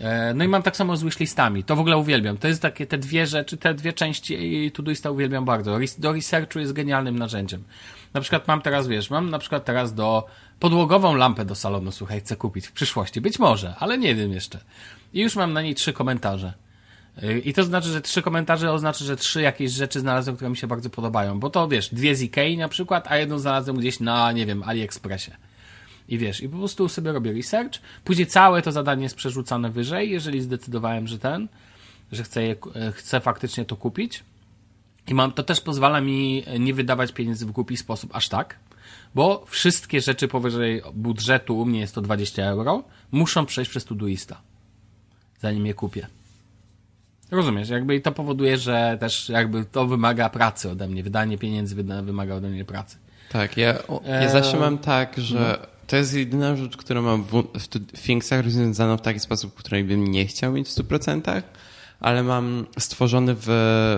[0.00, 1.64] E, no i mam tak samo z wishlistami.
[1.64, 2.36] To w ogóle uwielbiam.
[2.36, 5.78] To jest takie, te dwie rzeczy, te dwie części Todoista uwielbiam bardzo.
[5.98, 7.64] Do researchu jest genialnym narzędziem.
[8.14, 10.26] Na przykład mam teraz, wiesz, mam na przykład teraz do
[10.60, 13.20] podłogową lampę do salonu, słuchaj, chcę kupić w przyszłości.
[13.20, 14.58] Być może, ale nie wiem jeszcze.
[15.12, 16.52] I już mam na niej trzy komentarze.
[17.44, 20.66] I to znaczy, że trzy komentarze oznacza, że trzy jakieś rzeczy znalazłem, które mi się
[20.66, 21.40] bardzo podobają.
[21.40, 24.62] Bo to wiesz, dwie z Ikei na przykład, a jedną znalazłem gdzieś na, nie wiem,
[24.62, 25.30] AliExpressie.
[26.08, 27.78] I wiesz, i po prostu sobie robię research.
[28.04, 31.48] Później całe to zadanie jest przerzucane wyżej, jeżeli zdecydowałem, że ten,
[32.12, 32.56] że chcę, je,
[32.92, 34.24] chcę faktycznie to kupić.
[35.08, 38.58] I mam, to też pozwala mi nie wydawać pieniędzy w głupi sposób aż tak,
[39.14, 44.40] bo wszystkie rzeczy powyżej budżetu, u mnie jest to 20 euro, muszą przejść przez Todoista,
[45.40, 46.17] zanim je kupię.
[47.30, 51.74] Rozumiesz, jakby i to powoduje, że też jakby to wymaga pracy ode mnie, wydanie pieniędzy
[52.02, 52.96] wymaga ode mnie pracy.
[53.32, 53.74] Tak, ja,
[54.04, 55.66] ja e, zawsze mam tak, że no.
[55.86, 57.42] to jest jedyna rzecz, którą mam w,
[57.94, 61.42] w Thingsach rozwiązaną w taki sposób, której bym nie chciał mieć w 100%,
[62.00, 63.46] ale mam stworzony w,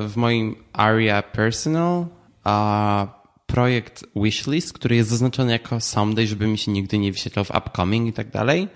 [0.08, 2.06] w moim area personal
[2.44, 7.50] a projekt wishlist, który jest zaznaczony jako someday, żeby mi się nigdy nie wyświetlał w
[7.50, 8.68] upcoming i tak dalej.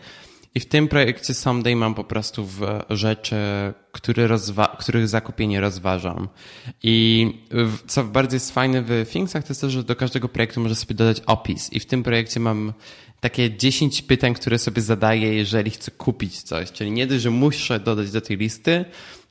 [0.55, 2.48] I w tym projekcie Someday mam po prostu
[2.90, 3.36] rzeczy,
[3.93, 6.28] które rozwa- których zakupienie rozważam.
[6.82, 7.26] I
[7.86, 10.94] co bardzo jest fajne w Thingsach, to jest to, że do każdego projektu można sobie
[10.94, 11.72] dodać opis.
[11.72, 12.72] I w tym projekcie mam
[13.20, 16.72] takie 10 pytań, które sobie zadaję, jeżeli chcę kupić coś.
[16.72, 18.85] Czyli nie dość, że muszę dodać do tej listy,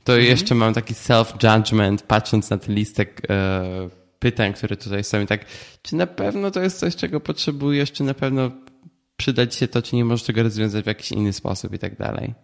[0.04, 0.30] to mhm.
[0.30, 3.88] jeszcze mam taki self-judgment, patrząc na ten listek e,
[4.18, 5.44] pytań, które tutaj są i tak,
[5.82, 8.50] czy na pewno to jest coś, czego potrzebujesz, czy na pewno
[9.16, 12.34] przydać się to, czy nie możesz tego rozwiązać w jakiś inny sposób i tak dalej.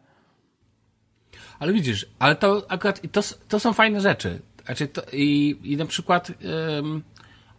[1.58, 4.40] Ale widzisz, ale to akurat to, to są fajne rzeczy.
[4.66, 6.32] Znaczy to, i, I na przykład
[6.78, 7.02] ym,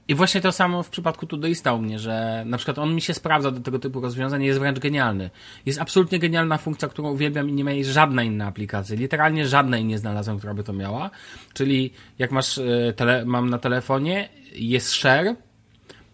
[0.08, 3.14] i właśnie to samo w przypadku Todoista u mnie, że na przykład on mi się
[3.14, 5.30] sprawdza do tego typu rozwiązań jest wręcz genialny.
[5.66, 8.96] Jest absolutnie genialna funkcja, którą uwielbiam i nie ma jej żadna inna aplikacja.
[8.96, 11.10] Literalnie żadnej nie znalazłem, która by to miała.
[11.54, 15.36] Czyli jak masz, e, tele, mam na telefonie, jest share,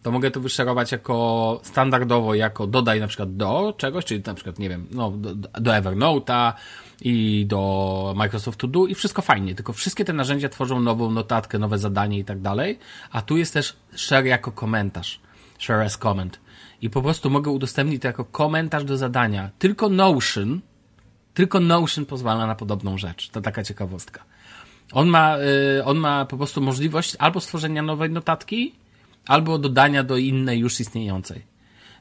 [0.07, 4.59] to mogę to wyszerować jako standardowo, jako dodaj na przykład do czegoś, czyli na przykład,
[4.59, 6.53] nie wiem, no, do, do Evernote'a
[7.01, 11.59] i do Microsoft To Do i wszystko fajnie, tylko wszystkie te narzędzia tworzą nową notatkę,
[11.59, 12.79] nowe zadanie i tak dalej,
[13.11, 15.19] a tu jest też share jako komentarz,
[15.59, 16.39] share as comment
[16.81, 19.49] i po prostu mogę udostępnić to jako komentarz do zadania.
[19.59, 20.61] Tylko Notion,
[21.34, 23.29] tylko Notion pozwala na podobną rzecz.
[23.29, 24.23] To taka ciekawostka.
[24.91, 25.38] On ma,
[25.79, 28.75] y, on ma po prostu możliwość albo stworzenia nowej notatki,
[29.27, 31.41] albo dodania do innej już istniejącej.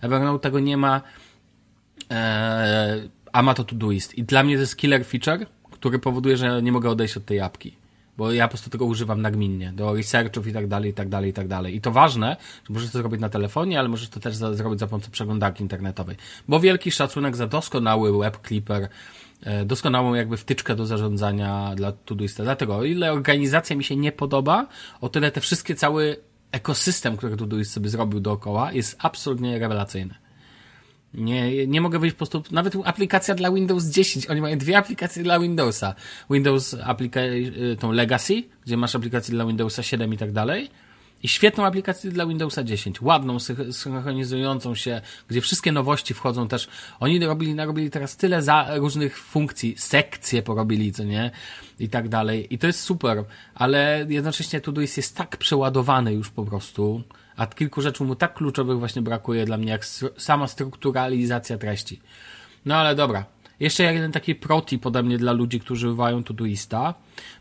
[0.01, 1.01] Evernote tego nie ma,
[2.11, 4.15] e, a ma to Todoist.
[4.15, 7.41] I dla mnie to jest killer feature, który powoduje, że nie mogę odejść od tej
[7.41, 7.77] apki.
[8.17, 11.31] Bo ja po prostu tego używam nagminnie, do researchów i tak dalej, i tak dalej,
[11.31, 11.77] i tak dalej.
[11.77, 12.37] I to ważne,
[12.69, 15.63] że możesz to zrobić na telefonie, ale możesz to też za, zrobić za pomocą przeglądarki
[15.63, 16.17] internetowej.
[16.49, 18.89] Bo wielki szacunek za doskonały web clipper,
[19.43, 22.43] e, doskonałą jakby wtyczkę do zarządzania dla Todoista.
[22.43, 24.67] Dlatego, o ile organizacja mi się nie podoba,
[25.01, 26.17] o tyle te wszystkie cały
[26.53, 30.15] ekosystem, który Todoist sobie zrobił dookoła, jest absolutnie rewelacyjny.
[31.15, 35.23] Nie, nie mogę wyjść po prostu, nawet aplikacja dla Windows 10, oni mają dwie aplikacje
[35.23, 35.95] dla Windowsa.
[36.31, 40.71] Windows aplikację, tą Legacy, gdzie masz aplikację dla Windowsa 7 i tak dalej,
[41.27, 43.39] i świetną aplikację dla Windowsa 10, ładną,
[43.73, 46.69] synchronizującą się, gdzie wszystkie nowości wchodzą też.
[47.01, 51.31] Oni robili, narobili teraz tyle za różnych funkcji, sekcje porobili, co nie?
[51.79, 52.55] I tak dalej.
[52.55, 53.25] I to jest super,
[53.55, 57.03] ale jednocześnie Todoist jest tak przeładowany już po prostu,
[57.37, 59.85] a kilku rzeczy mu tak kluczowych właśnie brakuje dla mnie, jak
[60.19, 62.01] sama strukturalizacja treści.
[62.65, 63.25] No ale dobra,
[63.61, 66.95] jeszcze jeden taki protip ode mnie dla ludzi, którzy używają Todoista.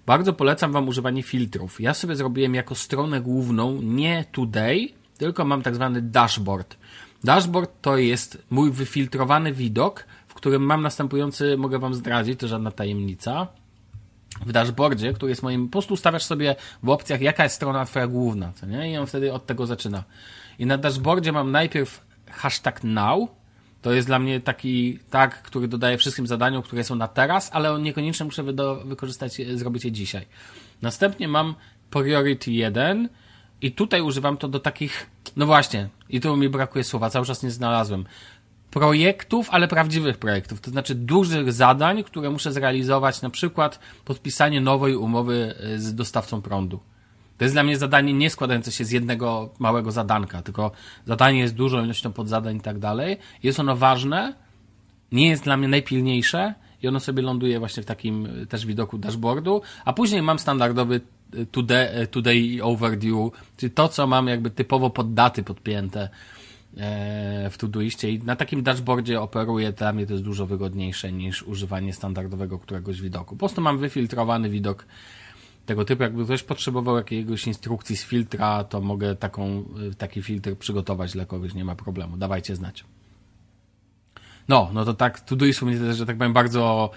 [0.05, 1.81] Bardzo polecam Wam używanie filtrów.
[1.81, 6.77] Ja sobie zrobiłem jako stronę główną nie Today, tylko mam tak zwany dashboard.
[7.23, 12.71] Dashboard to jest mój wyfiltrowany widok, w którym mam następujący, mogę Wam zdradzić, to żadna
[12.71, 13.47] tajemnica.
[14.45, 18.07] W dashboardzie, który jest moim, po prostu ustawiasz sobie w opcjach, jaka jest strona Twoja
[18.07, 18.91] główna, co nie?
[18.91, 20.03] I on wtedy od tego zaczyna.
[20.59, 23.29] I na dashboardzie mam najpierw hashtag now,
[23.85, 27.71] to jest dla mnie taki tag, który dodaje wszystkim zadaniom, które są na teraz, ale
[27.71, 28.43] on niekoniecznie muszę
[28.85, 30.25] wykorzystać, zrobić je dzisiaj.
[30.81, 31.55] Następnie mam
[31.89, 33.09] priority 1
[33.61, 37.43] i tutaj używam to do takich, no właśnie, i tu mi brakuje słowa, cały czas
[37.43, 38.05] nie znalazłem.
[38.71, 44.95] Projektów, ale prawdziwych projektów, to znaczy dużych zadań, które muszę zrealizować, na przykład podpisanie nowej
[44.95, 46.79] umowy z dostawcą prądu.
[47.37, 50.71] To jest dla mnie zadanie nie składające się z jednego małego zadanka, tylko
[51.05, 53.17] zadanie jest dużą ilością podzadań i tak dalej.
[53.43, 54.33] Jest ono ważne,
[55.11, 58.97] nie jest dla mnie najpilniejsze i ono sobie ląduje właśnie w takim e, też widoku
[58.97, 61.01] dashboardu, a później mam standardowy
[61.33, 66.09] e, today, e, today overdue, czyli to, co mam jakby typowo pod daty podpięte
[67.51, 71.93] w Todoistie i na takim dashboardzie operuję, dla mnie to jest dużo wygodniejsze niż używanie
[71.93, 73.35] standardowego któregoś widoku.
[73.35, 74.85] Po prostu mam wyfiltrowany widok
[75.65, 76.03] tego typu.
[76.03, 81.25] Jakby ktoś potrzebował jakiegoś instrukcji z filtra, to mogę taką, y, taki filtr przygotować dla
[81.25, 82.17] kogoś, nie ma problemu.
[82.17, 82.85] Dawajcie znać.
[84.47, 86.91] No, no to tak, Todoist mnie też, że tak powiem, bardzo...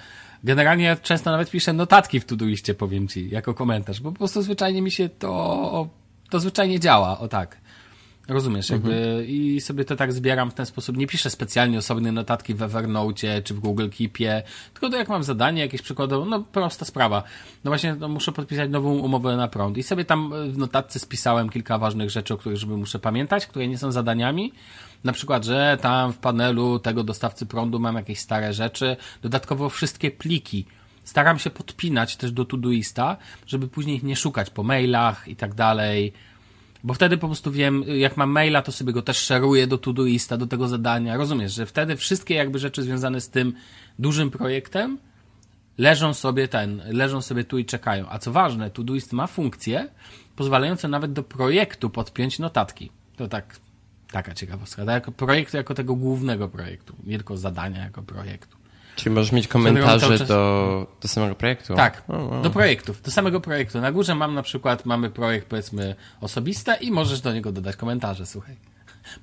[0.45, 4.83] Generalnie często nawet piszę notatki w Todoistie, powiem Ci, jako komentarz, bo po prostu zwyczajnie
[4.83, 5.89] mi się to...
[6.31, 7.61] To zwyczajnie działa, o tak.
[8.29, 9.27] Rozumiesz, jakby mhm.
[9.27, 10.97] i sobie to tak zbieram w ten sposób.
[10.97, 14.43] Nie piszę specjalnie osobne notatki w Evernote czy w Google Keepie,
[14.73, 17.23] tylko to jak mam zadanie, jakieś przykładowo, no prosta sprawa.
[17.65, 21.49] No właśnie, no, muszę podpisać nową umowę na prąd i sobie tam w notatce spisałem
[21.51, 24.53] kilka ważnych rzeczy, o których żeby muszę pamiętać, które nie są zadaniami.
[25.05, 28.97] Na przykład, że tam w panelu tego dostawcy prądu mam jakieś stare rzeczy.
[29.23, 30.67] Dodatkowo wszystkie pliki
[31.05, 36.13] staram się podpinać też do Todoista, żeby później nie szukać po mailach i tak dalej.
[36.85, 40.37] Bo wtedy po prostu wiem, jak mam maila, to sobie go też szeruję do Todoista,
[40.37, 41.17] do tego zadania.
[41.17, 43.53] Rozumiesz, że wtedy wszystkie jakby rzeczy związane z tym
[43.99, 44.99] dużym projektem
[45.79, 48.07] leżą sobie ten, leżą sobie tu i czekają.
[48.09, 49.89] A co ważne, Todoist ma funkcję
[50.37, 52.91] pozwalającą nawet do projektu podpiąć notatki.
[53.17, 53.61] To tak,
[54.11, 54.85] taka ciekawostka.
[54.85, 58.58] Tak, jako projektu, jako tego głównego projektu, nie tylko zadania jako projektu.
[58.99, 61.75] Czyli możesz mieć komentarze do, do samego projektu?
[61.75, 62.03] Tak,
[62.43, 63.81] do projektów, do samego projektu.
[63.81, 68.27] Na górze mam na przykład, mamy projekt powiedzmy osobiste i możesz do niego dodać komentarze,
[68.27, 68.57] słuchaj.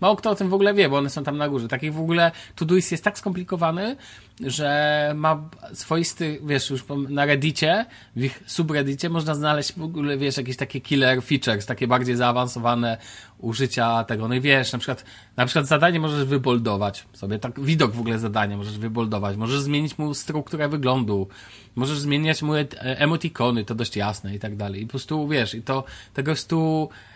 [0.01, 1.67] Mało kto o tym w ogóle wie, bo one są tam na górze.
[1.67, 3.95] Takich w ogóle Todoist jest tak skomplikowany,
[4.39, 7.85] że ma swoisty, wiesz, już na Reddicie,
[8.15, 12.97] w ich subreddicie można znaleźć w ogóle, wiesz, jakieś takie killer features, takie bardziej zaawansowane
[13.37, 14.27] użycia tego.
[14.27, 15.05] No i wiesz, na przykład,
[15.37, 19.97] na przykład zadanie możesz wyboldować sobie, tak widok w ogóle zadania możesz wyboldować, możesz zmienić
[19.97, 21.27] mu strukturę wyglądu,
[21.75, 24.81] możesz zmieniać mu emotikony, to dość jasne i tak dalej.
[24.81, 25.83] I po prostu, wiesz, i to
[26.13, 27.14] tego jest tu Y,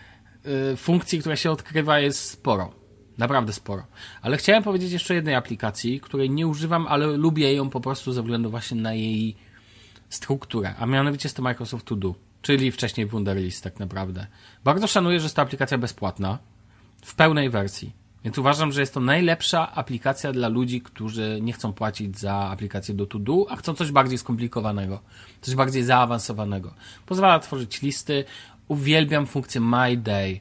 [0.76, 2.72] funkcji, która się odkrywa jest sporo.
[3.18, 3.86] Naprawdę sporo.
[4.22, 8.22] Ale chciałem powiedzieć jeszcze jednej aplikacji, której nie używam, ale lubię ją po prostu ze
[8.22, 9.36] względu właśnie na jej
[10.08, 10.74] strukturę.
[10.78, 14.26] A mianowicie jest to Microsoft To Do, czyli wcześniej Wunderlist tak naprawdę.
[14.64, 16.38] Bardzo szanuję, że jest to aplikacja bezpłatna
[17.04, 17.92] w pełnej wersji.
[18.24, 22.94] Więc uważam, że jest to najlepsza aplikacja dla ludzi, którzy nie chcą płacić za aplikację
[22.94, 25.00] do To-Do, a chcą coś bardziej skomplikowanego,
[25.40, 26.74] coś bardziej zaawansowanego.
[27.06, 28.24] Pozwala tworzyć listy,
[28.70, 30.40] uwielbiam funkcję My Day.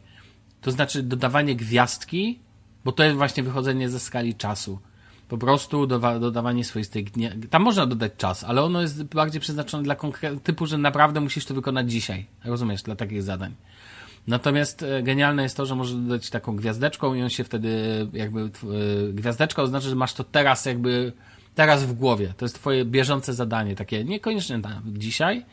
[0.61, 2.39] To znaczy dodawanie gwiazdki,
[2.85, 4.79] bo to jest właśnie wychodzenie ze skali czasu.
[5.27, 7.31] Po prostu dodawanie swoistej dnia.
[7.49, 9.95] Tam można dodać czas, ale ono jest bardziej przeznaczone dla
[10.43, 12.25] typu, że naprawdę musisz to wykonać dzisiaj.
[12.45, 13.55] Rozumiesz, dla takich zadań.
[14.27, 18.41] Natomiast e, genialne jest to, że możesz dodać taką gwiazdeczką i on się wtedy jakby
[18.41, 18.47] e,
[19.13, 21.13] gwiazdeczka oznacza, że masz to teraz jakby
[21.55, 22.33] teraz w głowie.
[22.37, 25.45] To jest twoje bieżące zadanie, takie niekoniecznie dzisiaj,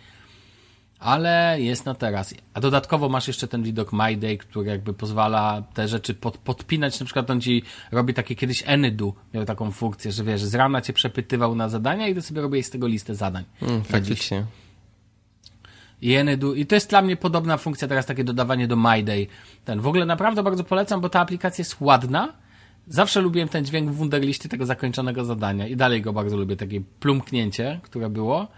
[1.06, 2.34] ale jest na teraz.
[2.54, 7.00] A dodatkowo masz jeszcze ten widok My Day, który jakby pozwala te rzeczy pod, podpinać.
[7.00, 7.62] Na przykład on ci
[7.92, 12.08] robi takie kiedyś Anydu, miał taką funkcję, że wiesz, z rana cię przepytywał na zadania
[12.08, 13.44] i ty sobie robisz z tego listę zadań.
[13.62, 14.44] Mm, faktycznie.
[16.02, 19.26] I Anydu, i to jest dla mnie podobna funkcja teraz, takie dodawanie do My Day.
[19.64, 22.32] Ten, w ogóle naprawdę bardzo polecam, bo ta aplikacja jest ładna.
[22.88, 26.80] Zawsze lubiłem ten dźwięk w Wunderliście tego zakończonego zadania i dalej go bardzo lubię, takie
[27.00, 28.48] plumknięcie, które było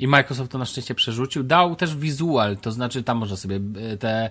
[0.00, 1.42] i Microsoft to na szczęście przerzucił.
[1.42, 3.60] Dał też wizual, to znaczy tam można sobie
[3.92, 4.30] e, te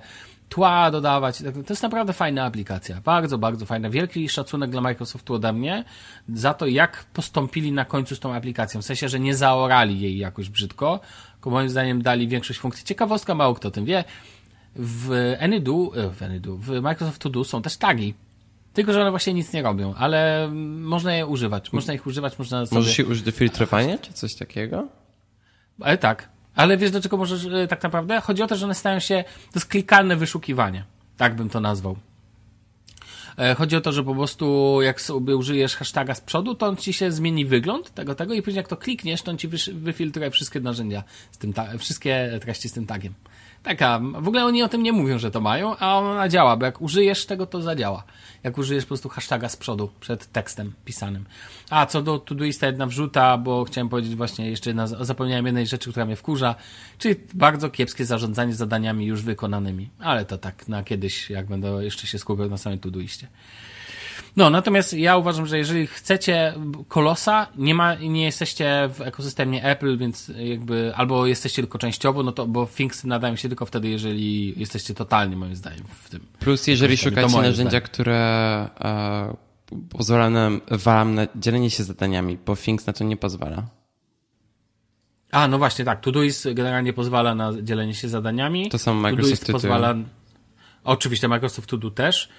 [0.49, 1.37] tła dodawać.
[1.37, 3.01] To jest naprawdę fajna aplikacja.
[3.01, 3.89] Bardzo, bardzo fajna.
[3.89, 5.83] Wielki szacunek dla Microsoftu ode mnie
[6.29, 8.81] za to, jak postąpili na końcu z tą aplikacją.
[8.81, 10.99] W sensie, że nie zaorali jej jakoś brzydko,
[11.33, 12.85] tylko moim zdaniem dali większość funkcji.
[12.85, 14.03] Ciekawostka, mało kto o tym wie.
[14.75, 18.13] W Anydo, e, w, Anydo, w Microsoft To Do są też tagi.
[18.73, 21.73] Tylko, że one właśnie nic nie robią, ale można je używać.
[21.73, 22.79] Można ich używać, można sobie...
[22.79, 24.87] Możesz je użyć do filtrowania, czy coś takiego?
[25.79, 26.29] Ale tak.
[26.55, 28.21] Ale wiesz, do czego możesz e, tak naprawdę?
[28.21, 30.83] Chodzi o to, że one stają się, to jest klikalne wyszukiwanie.
[31.17, 31.95] Tak bym to nazwał.
[33.37, 36.77] E, chodzi o to, że po prostu jak sobie użyjesz hashtaga z przodu, to on
[36.77, 40.31] ci się zmieni wygląd tego, tego i później jak to klikniesz, to on ci wyfiltruje
[40.31, 43.13] wszystkie narzędzia z tym, wszystkie treści z tym tagiem.
[43.69, 46.65] Taka, w ogóle oni o tym nie mówią, że to mają, a ona działa, bo
[46.65, 48.03] jak użyjesz tego, to zadziała.
[48.43, 51.25] Jak użyjesz po prostu hashtaga z przodu, przed tekstem pisanym.
[51.69, 55.91] A co do Todoista jedna wrzuta, bo chciałem powiedzieć właśnie jeszcze jedna, zapomniałem jednej rzeczy,
[55.91, 56.55] która mnie wkurza,
[56.97, 59.89] czyli bardzo kiepskie zarządzanie zadaniami już wykonanymi.
[59.99, 63.27] Ale to tak na kiedyś, jak będę jeszcze się skupiał na samym Todoistie.
[64.39, 66.53] No, natomiast ja uważam, że jeżeli chcecie
[66.87, 72.31] kolosa, nie ma, nie jesteście w ekosystemie Apple, więc jakby, albo jesteście tylko częściowo, no
[72.31, 76.19] to, bo Things nadają się tylko wtedy, jeżeli jesteście totalnie, moim zdaniem, w tym.
[76.39, 78.15] Plus, jeżeli szukacie narzędzia, które
[78.81, 79.35] e,
[79.89, 83.63] pozwala nam, wam na dzielenie się zadaniami, bo Things na to nie pozwala.
[85.31, 86.01] A, no właśnie, tak.
[86.01, 88.69] Todoist generalnie pozwala na dzielenie się zadaniami.
[88.69, 89.95] To są Microsoft pozwala
[90.83, 92.29] Oczywiście Microsoft To Do też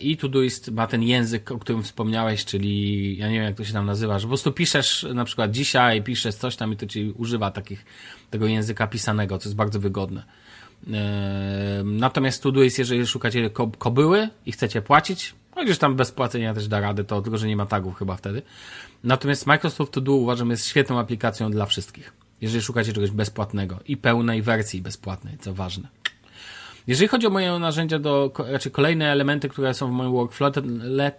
[0.00, 3.72] i Todoist ma ten język, o którym wspomniałeś, czyli ja nie wiem jak to się
[3.72, 7.14] tam nazywa, że po prostu piszesz na przykład dzisiaj, piszesz coś tam i to ci
[7.16, 7.84] używa takich,
[8.30, 10.24] tego języka pisanego, co jest bardzo wygodne.
[10.92, 16.80] E, natomiast Todoist, jeżeli szukacie kobyły i chcecie płacić, chociaż tam bez płacenia też da
[16.80, 18.42] radę, to tylko, że nie ma tagów chyba wtedy.
[19.04, 22.12] Natomiast Microsoft To uważam jest świetną aplikacją dla wszystkich.
[22.40, 25.88] Jeżeli szukacie czegoś bezpłatnego i pełnej wersji bezpłatnej, co ważne.
[26.86, 30.54] Jeżeli chodzi o moje narzędzia do, znaczy kolejne elementy, które są w moim workflow,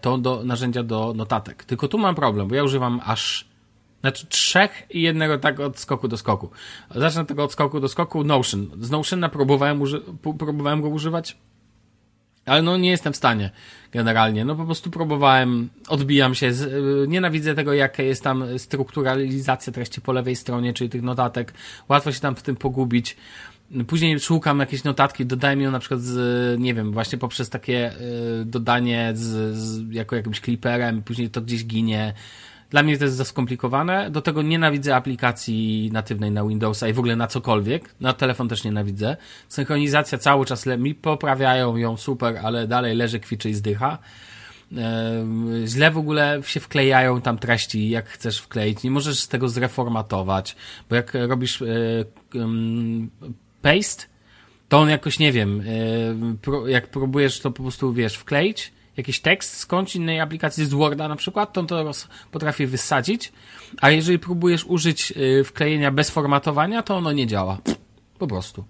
[0.02, 1.64] to do narzędzia do notatek.
[1.64, 3.52] Tylko tu mam problem, bo ja używam aż
[4.02, 6.50] znaczy trzech i jednego tak od skoku do skoku.
[6.96, 8.68] Zacznę tego od skoku do skoku Notion.
[8.80, 9.84] Z Notiona próbowałem,
[10.22, 11.38] próbowałem go używać
[12.46, 13.52] Ale no nie jestem w stanie
[13.92, 14.46] generalnie.
[14.46, 16.54] No po prostu próbowałem, odbijam się.
[16.54, 21.54] Z, y, nienawidzę tego, jaka jest tam strukturalizacja treści po lewej stronie, czyli tych notatek.
[21.90, 23.18] Łatwo się tam w tym pogubić.
[23.88, 27.94] Później szukam jakieś notatki, dodaję ją na przykład z, nie wiem, właśnie poprzez takie
[28.42, 32.14] y, dodanie z, z, jako jakimś kliperem, później to gdzieś ginie.
[32.70, 34.12] Dla mnie to jest za skomplikowane.
[34.12, 37.96] Do tego nienawidzę aplikacji natywnej na Windowsa i w ogóle na cokolwiek.
[38.00, 39.18] Na telefon też nienawidzę.
[39.50, 43.98] Synchronizacja cały czas le- mi poprawiają ją super, ale dalej leży, kwiczy i zdycha.
[45.66, 48.84] Źle w ogóle się wklejają tam treści, jak chcesz wkleić.
[48.84, 50.56] Nie możesz z tego zreformatować,
[50.90, 51.64] bo jak robisz
[53.62, 54.06] paste,
[54.70, 55.64] to on jakoś, nie wiem,
[56.68, 61.16] jak próbujesz to po prostu, wiesz, wkleić, jakiś tekst skądś innej aplikacji z Worda na
[61.16, 61.92] przykład, to on to
[62.32, 63.32] potrafi wysadzić,
[63.82, 67.58] a jeżeli próbujesz użyć y, wklejenia bez formatowania, to ono nie działa.
[68.20, 68.64] Po prostu.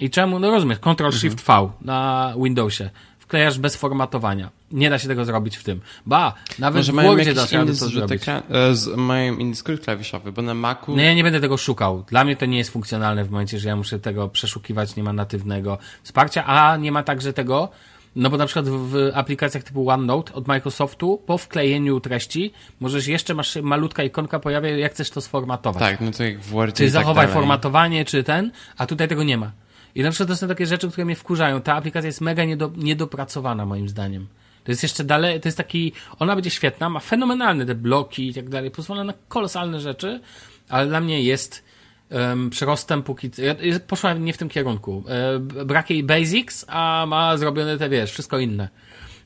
[0.00, 0.38] I czemu?
[0.38, 2.90] No rozumiesz, Ctrl Shift V na Windowsie.
[3.18, 4.50] Wklejasz bez formatowania.
[4.72, 5.80] Nie da się tego zrobić w tym.
[6.06, 8.22] Ba, nawet Może w Wordzie da się to zrobić.
[8.28, 10.96] E, z, mają inny skrót klawiszowy, bo na Macu...
[10.96, 12.04] No ja nie będę tego szukał.
[12.08, 15.12] Dla mnie to nie jest funkcjonalne w momencie, że ja muszę tego przeszukiwać, nie ma
[15.12, 17.68] natywnego wsparcia, a nie ma także tego,
[18.16, 23.34] no bo na przykład w aplikacjach typu OneNote od Microsoftu po wklejeniu treści możesz jeszcze,
[23.34, 25.82] masz malutka ikonka pojawia, jak chcesz to sformatować.
[25.82, 27.34] Tak, no to jak w Wordzie Czy tak zachowaj dalej.
[27.34, 29.52] formatowanie, czy ten, a tutaj tego nie ma.
[29.94, 31.60] I na przykład to są takie rzeczy, które mnie wkurzają.
[31.60, 34.26] Ta aplikacja jest mega niedo, niedopracowana moim zdaniem.
[34.64, 38.34] To jest jeszcze dalej, to jest taki, ona będzie świetna, ma fenomenalne te bloki i
[38.34, 40.20] tak dalej, pozwala na kolosalne rzeczy,
[40.68, 41.64] ale dla mnie jest
[42.10, 43.30] um, przyrostem póki...
[43.38, 43.54] Ja
[43.86, 45.04] poszłem nie w tym kierunku.
[45.08, 48.68] E, brak jej basics, a ma zrobione te, wiesz, wszystko inne.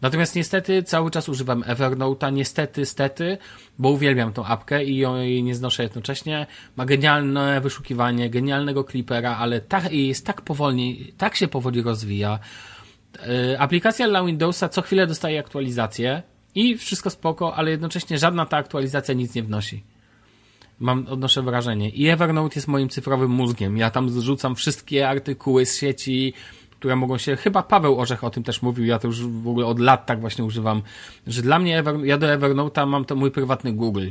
[0.03, 3.39] Natomiast niestety cały czas używam Evernote'a, niestety, stety,
[3.79, 6.47] bo uwielbiam tą apkę i ją jej nie znoszę jednocześnie.
[6.77, 12.39] Ma genialne wyszukiwanie, genialnego clipera, ale tak, jest tak powolnie, tak się powoli rozwija.
[13.23, 16.23] E, aplikacja dla Windowsa co chwilę dostaje aktualizację
[16.55, 19.85] i wszystko spoko, ale jednocześnie żadna ta aktualizacja nic nie wnosi.
[20.81, 21.91] Mam, odnoszę wrażenie.
[21.91, 23.77] I Evernote jest moim cyfrowym mózgiem.
[23.77, 26.33] Ja tam zrzucam wszystkie artykuły z sieci,
[26.71, 29.67] które mogą się, chyba Paweł Orzech o tym też mówił, ja to już w ogóle
[29.67, 30.83] od lat tak właśnie używam,
[31.27, 34.09] że dla mnie, Ever, ja do Evernote'a mam to mój prywatny Google.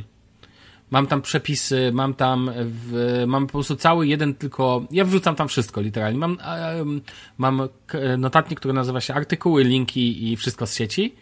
[0.91, 5.48] Mam tam przepisy, mam tam, w, mam po prostu cały jeden tylko, ja wrzucam tam
[5.48, 6.20] wszystko literalnie.
[6.20, 6.38] Mam,
[7.38, 7.70] mam
[8.18, 11.16] notatnik, który nazywa się artykuły, linki i wszystko z sieci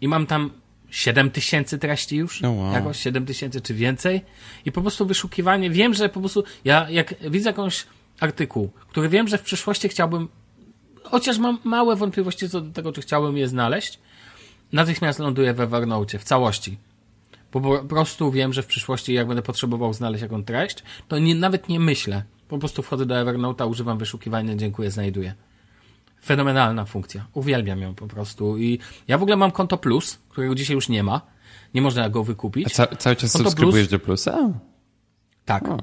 [0.00, 0.50] i mam tam
[0.90, 2.72] 7 tysięcy treści już, oh wow.
[2.72, 4.20] jakoś 7 tysięcy czy więcej
[4.64, 7.86] i po prostu wyszukiwanie, wiem, że po prostu ja jak widzę jakąś
[8.20, 10.28] artykuł, który wiem, że w przyszłości chciałbym,
[11.02, 13.98] chociaż mam małe wątpliwości co do tego, czy chciałbym je znaleźć,
[14.72, 16.78] natychmiast ląduję we Evernote w całości.
[17.52, 21.34] Bo po prostu wiem, że w przyszłości jak będę potrzebował znaleźć jakąś treść, to nie,
[21.34, 22.22] nawet nie myślę.
[22.48, 25.34] Po prostu wchodzę do Evernote'a, używam wyszukiwania, dziękuję, znajduję.
[26.24, 27.26] Fenomenalna funkcja.
[27.34, 28.58] Uwielbiam ją po prostu.
[28.58, 28.78] I
[29.08, 31.20] ja w ogóle mam konto Plus, którego dzisiaj już nie ma.
[31.74, 32.66] Nie można go wykupić.
[32.66, 34.52] A ca cały czas konto subskrybujesz plus, do Plusa?
[35.44, 35.68] Tak.
[35.68, 35.78] O.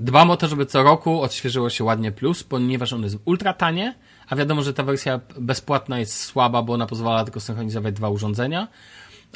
[0.00, 3.94] Dbam o to, żeby co roku odświeżyło się ładnie Plus, ponieważ on jest ultra tanie,
[4.28, 8.68] a wiadomo, że ta wersja bezpłatna jest słaba, bo ona pozwala tylko synchronizować dwa urządzenia,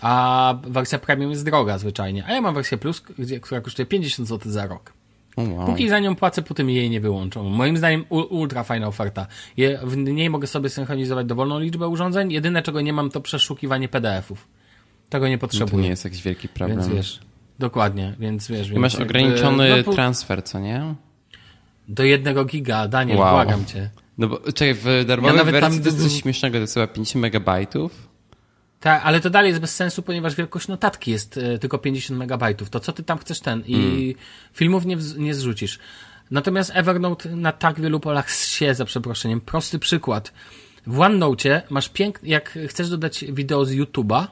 [0.01, 2.25] a wersja premium jest droga zwyczajnie.
[2.27, 4.93] A ja mam wersję Plus, gdzie, która kosztuje 50 zł za rok.
[5.37, 5.66] Wow.
[5.66, 7.45] Póki za nią płacę, potem jej nie wyłączą.
[7.45, 9.27] Moim zdaniem ultra fajna oferta.
[9.57, 12.33] Je, w niej mogę sobie synchronizować dowolną liczbę urządzeń.
[12.33, 14.49] Jedyne, czego nie mam, to przeszukiwanie PDF-ów.
[15.09, 15.73] Tego nie potrzebuję.
[15.73, 16.79] No to nie jest jakiś wielki problem.
[16.79, 17.21] Więc wiesz,
[17.59, 18.73] dokładnie, więc wiesz.
[18.73, 20.95] Masz ograniczony no, transfer, co nie?
[21.89, 23.35] Do jednego giga, Daniel, wow.
[23.35, 23.91] błagam cię.
[24.19, 25.83] No bo czekaj, w darmowej ja wersji tam...
[25.83, 28.09] to jest coś śmiesznego, to jest chyba 5 megabajtów.
[28.85, 32.70] Tak, ale to dalej jest bez sensu, ponieważ wielkość notatki jest y, tylko 50 megabajtów.
[32.70, 34.15] To co ty tam chcesz ten i mm.
[34.52, 35.78] filmów nie, nie zrzucisz.
[36.31, 39.40] Natomiast Evernote na tak wielu polach się, za przeproszeniem.
[39.40, 40.32] Prosty przykład.
[40.86, 44.27] W OneNote masz piękny, jak chcesz dodać wideo z YouTube'a,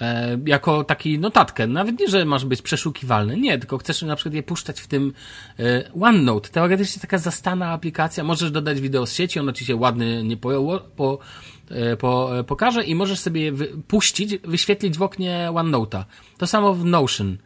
[0.00, 4.34] e, jako taki notatkę, nawet nie, że masz być przeszukiwalny, nie, tylko chcesz na przykład
[4.34, 5.12] je puszczać w tym
[5.58, 6.48] e, OneNote.
[6.48, 10.80] Teoretycznie taka zastana aplikacja, możesz dodać wideo z sieci, ono ci się ładnie nie po,
[10.96, 11.18] po
[11.61, 11.61] E,
[11.98, 13.52] po, e, pokażę i możesz sobie
[13.88, 16.04] puścić, wyświetlić w oknie OneNote'a.
[16.38, 17.36] To samo w Notion.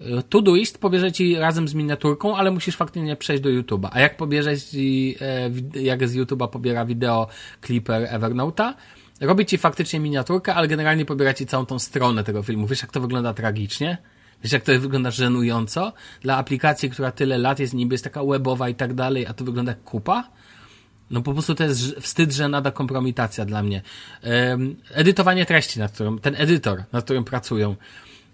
[0.00, 3.88] E, Todoist pobierze ci razem z miniaturką, ale musisz faktycznie przejść do YouTube'a.
[3.92, 5.16] A jak pobierze ci,
[5.74, 7.28] jak z YouTube'a pobiera wideo
[7.66, 8.74] Clipper Evernote'a,
[9.20, 12.66] robi ci faktycznie miniaturkę, ale generalnie pobiera ci całą tą stronę tego filmu.
[12.66, 13.98] Wiesz, jak to wygląda tragicznie?
[14.42, 15.92] Wiesz, jak to wygląda żenująco?
[16.20, 19.44] Dla aplikacji, która tyle lat jest, niby jest taka webowa i tak dalej, a to
[19.44, 20.30] wygląda jak kupa?
[21.10, 23.82] No po prostu to jest wstyd, że nada kompromitacja dla mnie.
[24.90, 27.76] Edytowanie treści, nad którym, ten edytor, nad którym pracują.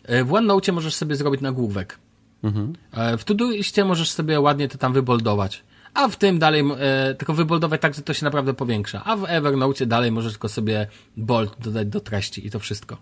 [0.04, 1.98] E, w OneNote możesz sobie zrobić nagłówek.
[2.42, 2.72] Mhm.
[2.92, 5.62] E, w Todoistie możesz sobie ładnie to tam wyboldować.
[5.94, 9.24] a w tym dalej e, tylko wyboldować tak, że to się naprawdę powiększa, a w
[9.24, 10.86] Evernote dalej możesz tylko sobie
[11.16, 12.96] bold dodać do treści i to wszystko.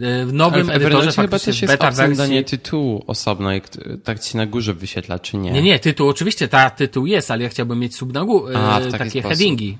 [0.00, 2.16] E, w nowym w edytorze chyba też jest beta wersji...
[2.16, 3.68] danie tytułu osobno, jak
[4.04, 5.50] tak ci na górze wyświetla, czy nie?
[5.50, 8.52] Nie, nie, tytuł oczywiście, ta tytuł jest, ale ja chciałbym mieć sub na górze,
[8.90, 9.28] takie sposób.
[9.28, 9.78] headingi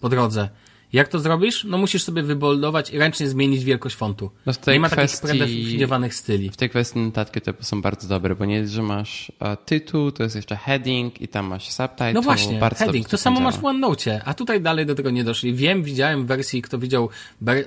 [0.00, 0.48] po drodze.
[0.92, 1.64] Jak to zrobisz?
[1.64, 4.30] No musisz sobie wyboldować i ręcznie zmienić wielkość fontu.
[4.46, 6.50] No nie ma kwestii, takich predefiniowanych styli.
[6.50, 9.32] W tej kwestii notatki te są bardzo dobre, bo nie jest, że masz
[9.64, 12.12] tytuł, to jest jeszcze heading i tam masz subtitle.
[12.12, 13.08] No właśnie, bardzo heading.
[13.08, 13.50] To samo działa.
[13.50, 15.54] masz w OneNote, a tutaj dalej do tego nie doszli.
[15.54, 17.08] Wiem, widziałem w wersji, kto widział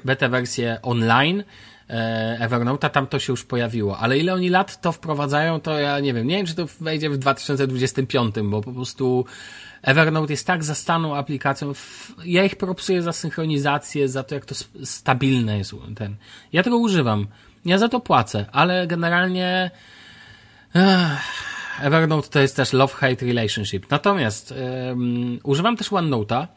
[0.05, 1.43] beta wersję online, e,
[2.39, 3.97] Evernote'a, tam to się już pojawiło.
[3.97, 6.27] Ale ile oni lat to wprowadzają, to ja nie wiem.
[6.27, 9.25] Nie wiem, czy to wejdzie w 2025, bo po prostu
[9.81, 11.73] Evernote jest tak zastaną aplikacją.
[12.25, 16.15] Ja ich propsuję za synchronizację, za to, jak to stabilne jest ten.
[16.53, 17.27] Ja tego używam.
[17.65, 19.71] Ja za to płacę, ale generalnie
[21.81, 23.89] Evernote to jest też love-hate relationship.
[23.89, 24.53] Natomiast
[25.43, 26.47] używam też OneNote'a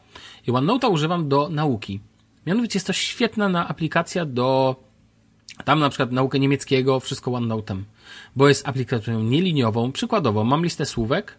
[0.47, 1.99] i OneNote'a używam do nauki.
[2.45, 4.75] Mianowicie jest to świetna na aplikacja do
[5.65, 7.81] tam na przykład naukę niemieckiego, wszystko OneNote'em,
[8.35, 9.91] bo jest aplikacją nieliniową.
[9.91, 11.37] Przykładowo, mam listę słówek,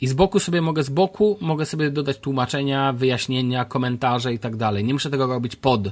[0.00, 4.56] i z boku sobie mogę, z boku mogę sobie dodać tłumaczenia, wyjaśnienia, komentarze i tak
[4.56, 4.84] dalej.
[4.84, 5.88] Nie muszę tego robić pod,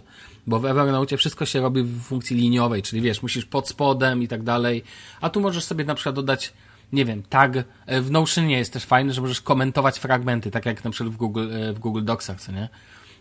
[0.47, 4.29] bo w Evernote wszystko się robi w funkcji liniowej, czyli wiesz, musisz pod spodem i
[4.29, 4.83] tak dalej.
[5.21, 6.53] A tu możesz sobie na przykład dodać,
[6.93, 7.57] nie wiem, tag.
[7.87, 11.17] E, w Notionie jest też fajne, że możesz komentować fragmenty, tak jak na przykład w
[11.17, 12.69] Google, e, w Google Docsach, co nie?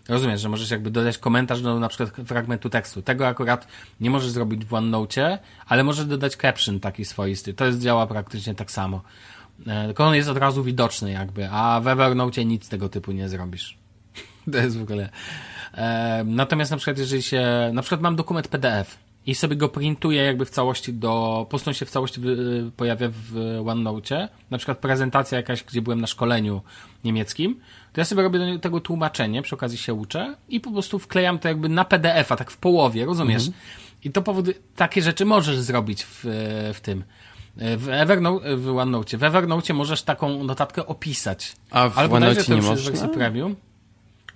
[0.09, 3.01] Rozumiesz, że możesz jakby dodać komentarz do na przykład fragmentu tekstu.
[3.01, 3.67] Tego akurat
[3.99, 7.53] nie możesz zrobić w OneNote, ale możesz dodać caption taki swoisty.
[7.53, 9.01] To jest, działa praktycznie tak samo.
[9.67, 13.29] E, tylko on jest od razu widoczny jakby, a w Evernote nic tego typu nie
[13.29, 13.77] zrobisz.
[14.51, 15.09] to jest w ogóle...
[15.73, 17.71] E, natomiast na przykład jeżeli się...
[17.73, 21.37] Na przykład mam dokument PDF i sobie go printuję jakby w całości do...
[21.39, 22.21] Po prostu się w całości
[22.77, 26.61] pojawia w OneNote, na przykład prezentacja jakaś, gdzie byłem na szkoleniu
[27.03, 27.59] niemieckim,
[27.95, 31.39] to ja sobie robię do tego tłumaczenie, przy okazji się uczę i po prostu wklejam
[31.39, 33.47] to jakby na PDF-a, tak w połowie, rozumiesz?
[33.47, 33.63] Mhm.
[34.03, 36.19] I to powoduje, takie rzeczy możesz zrobić w,
[36.73, 37.03] w tym.
[37.57, 41.55] W Evernote, w OneNote, w Evernote możesz taką notatkę opisać.
[41.71, 43.07] A w Albo OneNote nie można?
[43.07, 43.55] Premium.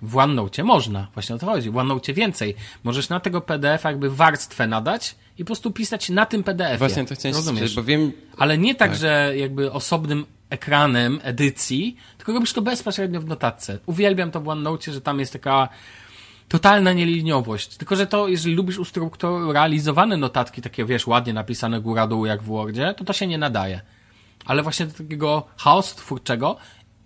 [0.02, 1.70] W OneNote można, właśnie o to chodzi.
[1.70, 2.54] W OneNote więcej.
[2.84, 6.78] Możesz na tego PDF jakby warstwę nadać i po prostu pisać na tym PDF-ie.
[6.78, 7.74] Właśnie to chciałem Rozumiesz?
[7.74, 8.12] bo wiem...
[8.36, 13.78] Ale nie tak, tak, że jakby osobnym ekranem edycji, tylko robisz to bezpośrednio w notatce.
[13.86, 15.68] Uwielbiam to w OneNote, że tam jest taka
[16.48, 17.76] totalna nieliniowość.
[17.76, 22.46] Tylko, że to, jeżeli lubisz ustrukturalizowane notatki, takie wiesz, ładnie napisane góra dół jak w
[22.46, 23.80] Wordzie, to to się nie nadaje.
[24.46, 26.56] Ale właśnie do takiego chaosu twórczego,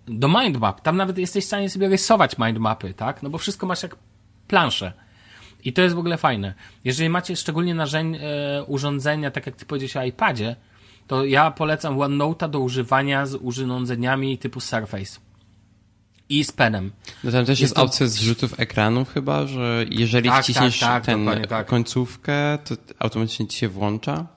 [0.07, 3.23] do mindmap, tam nawet jesteś w stanie sobie rysować mindmapy, tak?
[3.23, 3.95] No bo wszystko masz jak
[4.47, 4.93] planszę.
[5.63, 6.53] I to jest w ogóle fajne.
[6.83, 10.55] Jeżeli macie szczególnie narzędzia, e, urządzenia, tak jak ty powiedziałeś o iPadzie,
[11.07, 15.19] to ja polecam OneNote'a do używania z urządzeniami typu Surface
[16.29, 16.91] i z penem.
[17.23, 17.83] No tam też jest, jest to...
[17.83, 21.67] opcja zrzutów ekranów chyba, że jeżeli tak, wciśniesz tak, tak, ten tak.
[21.67, 24.34] końcówkę, to automatycznie ci się włącza?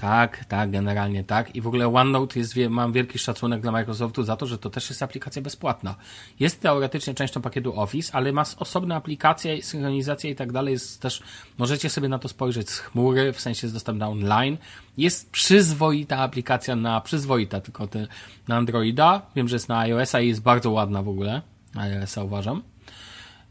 [0.00, 1.56] Tak, tak, generalnie tak.
[1.56, 4.90] I w ogóle OneNote jest, mam wielki szacunek dla Microsoftu za to, że to też
[4.90, 5.94] jest aplikacja bezpłatna.
[6.40, 10.72] Jest teoretycznie częścią pakietu Office, ale ma osobne aplikacje, synchronizacja i tak dalej.
[10.72, 11.22] Jest też,
[11.58, 14.56] możecie sobie na to spojrzeć z chmury, w sensie jest dostępna online.
[14.98, 18.08] Jest przyzwoita aplikacja na, przyzwoita tylko ty,
[18.48, 19.22] na Androida.
[19.36, 21.42] Wiem, że jest na iOS-a i jest bardzo ładna w ogóle.
[21.76, 22.62] IOS-a uważam.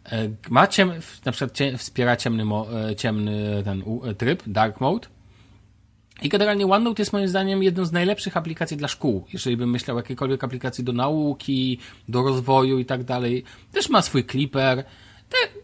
[0.05, 0.91] E, ma ciem,
[1.25, 2.43] na przykład wspiera ciemny,
[2.89, 3.83] e, ciemny ten
[4.17, 5.18] tryb, dark mode
[6.21, 9.25] i generalnie OneNote jest moim zdaniem jedną z najlepszych aplikacji dla szkół.
[9.33, 11.79] Jeżeli bym myślał o jakiejkolwiek aplikacji do nauki,
[12.09, 13.43] do rozwoju i tak dalej.
[13.71, 14.83] Też ma swój clipper.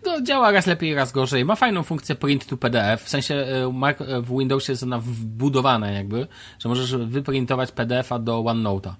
[0.05, 1.45] No, działa raz lepiej, raz gorzej.
[1.45, 3.03] Ma fajną funkcję print to PDF.
[3.03, 6.27] W sensie e, e, w Windowsie jest ona wbudowana jakby,
[6.59, 8.93] że możesz wyprintować PDF-a do OneNote'a.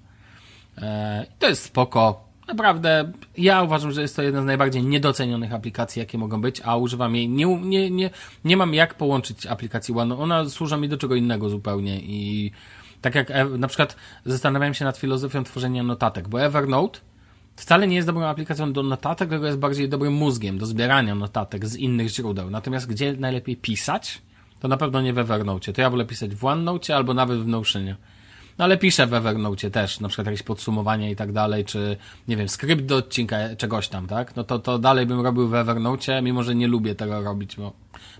[0.78, 6.00] E, to jest spoko naprawdę, ja uważam, że jest to jedna z najbardziej niedocenionych aplikacji,
[6.00, 8.10] jakie mogą być, a używam jej, nie, nie, nie,
[8.44, 12.50] nie mam jak połączyć aplikacji One, ona służy mi do czego innego zupełnie i
[13.00, 17.00] tak jak na przykład zastanawiałem się nad filozofią tworzenia notatek, bo Evernote
[17.56, 21.66] wcale nie jest dobrą aplikacją do notatek, tylko jest bardziej dobrym mózgiem do zbierania notatek
[21.66, 22.50] z innych źródeł.
[22.50, 24.22] Natomiast gdzie najlepiej pisać,
[24.60, 25.72] to na pewno nie w Evernote.
[25.72, 27.96] To ja wolę pisać w OneNote albo nawet w Notionie.
[28.58, 31.96] No ale piszę w Evernote też, na przykład jakieś podsumowanie i tak dalej, czy
[32.28, 34.36] nie wiem, skrypt do odcinka czegoś tam, tak?
[34.36, 37.72] No to, to dalej bym robił w Evernote, mimo że nie lubię tego robić, bo,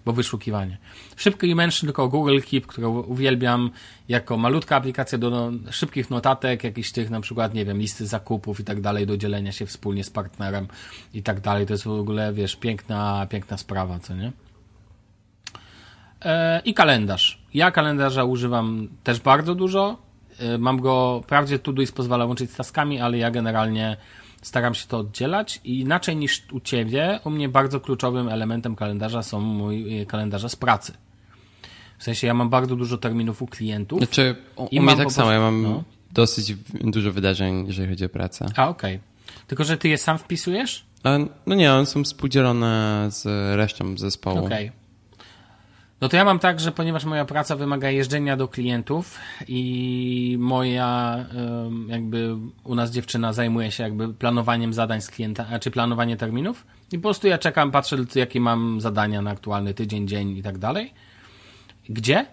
[0.04, 0.78] bo wyszukiwanie.
[1.16, 3.70] Szybki mention tylko Google Keep, którą uwielbiam
[4.08, 8.60] jako malutka aplikacja do no, szybkich notatek, jakichś tych na przykład, nie wiem, listy zakupów
[8.60, 10.68] i tak dalej, do dzielenia się wspólnie z partnerem
[11.14, 11.66] i tak dalej.
[11.66, 14.32] To jest w ogóle, wiesz, piękna, piękna sprawa, co nie?
[16.24, 17.42] E, I kalendarz.
[17.54, 20.05] Ja kalendarza używam też bardzo dużo
[20.58, 23.96] mam go, wprawdzie Todoist pozwala łączyć z taskami, ale ja generalnie
[24.42, 29.22] staram się to oddzielać i inaczej niż u Ciebie, u mnie bardzo kluczowym elementem kalendarza
[29.22, 30.92] są mój y, kalendarze z pracy.
[31.98, 33.98] W sensie ja mam bardzo dużo terminów u klientów.
[33.98, 35.84] Znaczy, u, i u mnie tak samo, ja mam no.
[36.12, 38.46] dosyć dużo wydarzeń, jeżeli chodzi o pracę.
[38.56, 38.94] A, okej.
[38.94, 39.46] Okay.
[39.46, 40.84] Tylko, że ty je sam wpisujesz?
[41.04, 43.26] A, no nie, one są współdzielone z
[43.56, 44.46] resztą zespołu.
[44.46, 44.68] Okej.
[44.68, 44.85] Okay.
[46.00, 49.18] No to ja mam tak, że ponieważ moja praca wymaga jeżdżenia do klientów
[49.48, 51.24] i moja
[51.88, 56.98] jakby u nas dziewczyna zajmuje się jakby planowaniem zadań z klienta, czy planowanie terminów i
[56.98, 60.92] po prostu ja czekam, patrzę jakie mam zadania na aktualny tydzień, dzień i tak dalej.
[61.88, 62.26] Gdzie?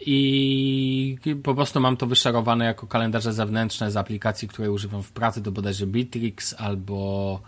[0.00, 5.42] I po prostu mam to wyszerowane jako kalendarze zewnętrzne z aplikacji, które używam w pracy,
[5.42, 7.40] to bodajże Bitrix albo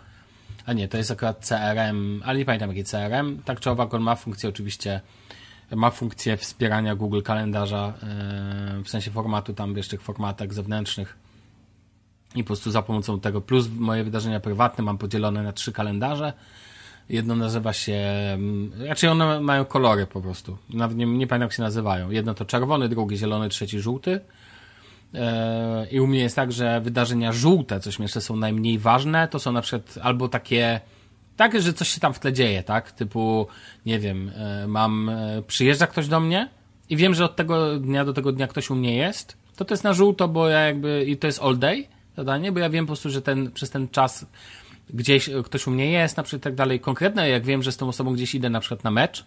[0.65, 3.39] a nie, to jest akurat CRM, ale nie pamiętam jaki CRM.
[3.45, 5.01] Tak czy owak on ma funkcję oczywiście
[5.71, 11.17] ma funkcję wspierania Google Kalendarza e, w sensie formatu, tam wiesz, tych formatach zewnętrznych
[12.35, 16.33] i po prostu za pomocą tego, plus moje wydarzenia prywatne mam podzielone na trzy kalendarze.
[17.09, 17.93] Jedno nazywa się,
[18.33, 20.57] mm, raczej one mają kolory po prostu.
[20.69, 22.11] Nawet nie, nie pamiętam jak się nazywają.
[22.11, 24.19] Jedno to czerwony, drugi zielony, trzeci żółty.
[25.13, 29.39] E, I u mnie jest tak, że wydarzenia żółte, coś jeszcze są najmniej ważne, to
[29.39, 30.79] są na przykład albo takie
[31.37, 32.91] tak, że coś się tam w tle dzieje, tak?
[32.91, 33.47] Typu,
[33.85, 36.49] nie wiem, e, mam, e, przyjeżdża ktoś do mnie
[36.89, 39.73] i wiem, że od tego dnia do tego dnia ktoś u mnie jest, to to
[39.73, 41.87] jest na żółto, bo ja jakby, i to jest all day
[42.17, 44.25] zadanie, bo ja wiem po prostu, że ten, przez ten czas
[44.89, 46.79] gdzieś ktoś u mnie jest, na przykład tak dalej.
[46.79, 49.25] Konkretne, jak wiem, że z tą osobą gdzieś idę na przykład na mecz,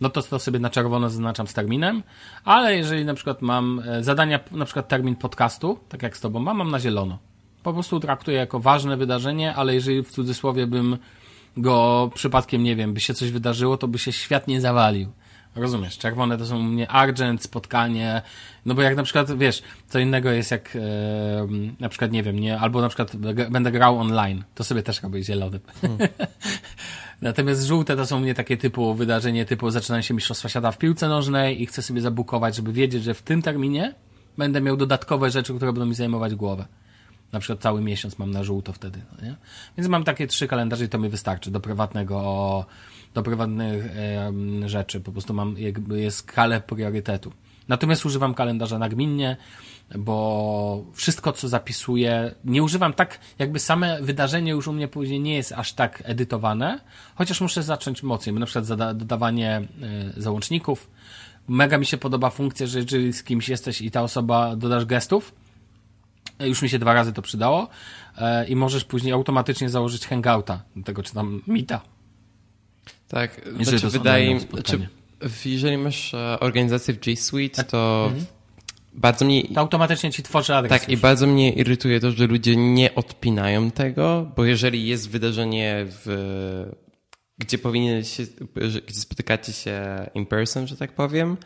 [0.00, 2.02] no to to sobie na czerwono zaznaczam z terminem,
[2.44, 6.40] ale jeżeli na przykład mam e, zadania, na przykład termin podcastu, tak jak z tobą
[6.40, 7.18] mam, mam na zielono.
[7.62, 10.98] Po prostu traktuję jako ważne wydarzenie, ale jeżeli w cudzysłowie bym
[11.56, 15.12] go przypadkiem, nie wiem, by się coś wydarzyło, to by się świat nie zawalił.
[15.56, 18.22] Rozumiesz, czerwone to są u mnie argent, spotkanie,
[18.66, 20.80] no bo jak na przykład, wiesz, co innego jest jak e,
[21.80, 23.16] na przykład, nie wiem, nie, albo na przykład
[23.50, 25.60] będę grał online, to sobie też robię zielony.
[25.80, 25.98] Hmm.
[27.22, 30.78] Natomiast żółte to są u mnie takie typu wydarzenie, typu zaczynają się Mistrzostwa Świata w
[30.78, 33.94] piłce nożnej i chcę sobie zabukować, żeby wiedzieć, że w tym terminie
[34.38, 36.66] będę miał dodatkowe rzeczy, które będą mi zajmować głowę.
[37.34, 39.02] Na przykład cały miesiąc mam na żółto wtedy.
[39.12, 39.36] No nie?
[39.76, 42.66] Więc mam takie trzy kalendarze i to mi wystarczy do prywatnego,
[43.14, 45.00] do prywatnych e, rzeczy.
[45.00, 47.32] Po prostu mam jakby jest skalę priorytetu.
[47.68, 49.36] Natomiast używam kalendarza nagminnie,
[49.98, 55.34] bo wszystko, co zapisuję, nie używam tak, jakby same wydarzenie już u mnie później nie
[55.34, 56.80] jest aż tak edytowane,
[57.14, 58.66] chociaż muszę zacząć mocniej, na przykład
[58.96, 59.62] dodawanie
[60.16, 60.90] y, załączników.
[61.48, 65.43] Mega mi się podoba funkcja, że jeżeli z kimś jesteś i ta osoba dodasz gestów,
[66.40, 67.68] już mi się dwa razy to przydało
[68.18, 71.80] e, i możesz później automatycznie założyć hangouta do tego, czy tam mita.
[73.08, 74.88] Tak, jeżeli znaczy, to wydaje mi znaczy,
[75.44, 78.26] jeżeli masz e, organizację w G Suite, to mhm.
[78.94, 79.42] bardzo mnie...
[79.54, 80.70] To automatycznie ci tworzy adres.
[80.70, 80.98] Tak, już.
[80.98, 86.74] i bardzo mnie irytuje to, że ludzie nie odpinają tego, bo jeżeli jest wydarzenie w
[87.44, 88.22] gdzie powinien się,
[88.86, 91.36] gdzie spotykacie się in person, że tak powiem,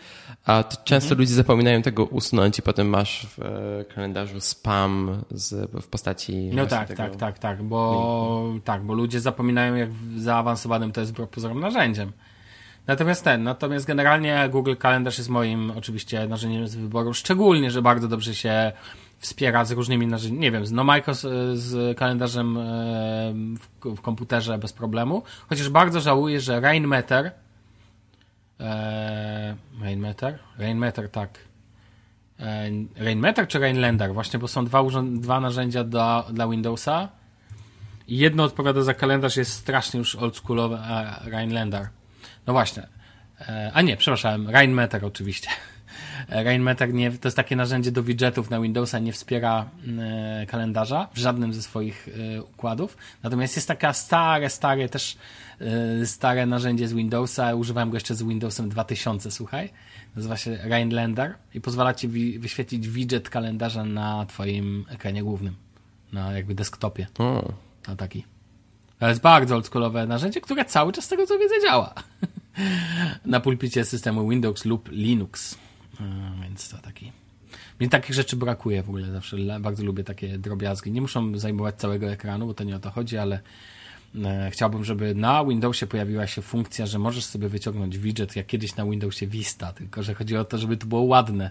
[0.44, 1.18] a to często mhm.
[1.20, 6.50] ludzie zapominają tego usunąć i potem masz w e, kalendarzu spam z, w postaci.
[6.52, 11.60] No tak, tak, tak, tak, bo tak, bo ludzie zapominają, jak zaawansowanym to jest pozorom
[11.60, 12.12] narzędziem.
[12.86, 18.08] Natomiast ten, natomiast generalnie Google Kalendarz jest moim oczywiście narzędziem z wyboru, szczególnie, że bardzo
[18.08, 18.72] dobrze się
[19.18, 22.62] wspiera z różnymi narzędziami, nie wiem, z NoMicro z, z kalendarzem e,
[23.58, 27.30] w, w, komputerze bez problemu, chociaż bardzo żałuję, że Rainmeter
[28.60, 30.38] e, Rainmeter?
[30.58, 31.38] Rainmeter, tak.
[32.40, 34.14] E, Rainmeter czy Rainlander?
[34.14, 37.08] Właśnie, bo są dwa, dwa narzędzia dla, dla Windowsa
[38.08, 41.88] i jedno odpowiada za kalendarz, jest strasznie już oldschoolowe, a Rainlander.
[42.46, 42.86] No właśnie.
[43.40, 45.50] E, a nie, przepraszam, Rainmeter oczywiście.
[46.28, 51.18] Rainmeter nie, to jest takie narzędzie do widgetów na Windowsa, nie wspiera e, kalendarza w
[51.18, 52.96] żadnym ze swoich e, układów.
[53.22, 55.16] Natomiast jest taka stare, stare też
[55.60, 57.54] e, stare narzędzie z Windowsa.
[57.54, 59.70] Używałem go jeszcze z Windowsem 2000, słuchaj.
[60.16, 65.54] Nazywa się Rainlander i pozwala ci wyświetlić widget kalendarza na twoim ekranie głównym.
[66.12, 67.06] Na jakby desktopie.
[67.18, 67.52] O.
[67.88, 68.24] Na taki.
[68.98, 71.94] To jest bardzo oldschoolowe narzędzie, które cały czas z tego co wiedzę działa.
[73.24, 75.58] na pulpicie systemu Windows lub Linux.
[76.00, 77.12] E, więc to taki.
[77.80, 79.36] Mnie takich rzeczy brakuje w ogóle zawsze.
[79.60, 80.92] Bardzo lubię takie drobiazgi.
[80.92, 83.40] Nie muszą zajmować całego ekranu, bo to nie o to chodzi, ale
[84.24, 88.76] e, chciałbym, żeby na Windowsie pojawiła się funkcja, że możesz sobie wyciągnąć widget, jak kiedyś
[88.76, 91.50] na Windowsie Vista, tylko że chodzi o to, żeby to było ładne.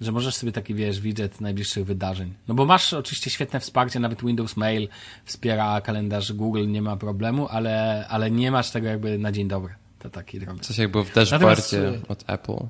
[0.00, 2.34] Że możesz sobie taki, wiesz, widget najbliższych wydarzeń.
[2.48, 4.88] No bo masz oczywiście świetne wsparcie, nawet Windows Mail
[5.24, 9.74] wspiera kalendarz Google, nie ma problemu, ale, ale nie masz tego jakby na dzień dobry.
[9.98, 10.62] To taki drobny.
[10.62, 12.66] Coś jak było w dashboardzie Natomiast, od Apple.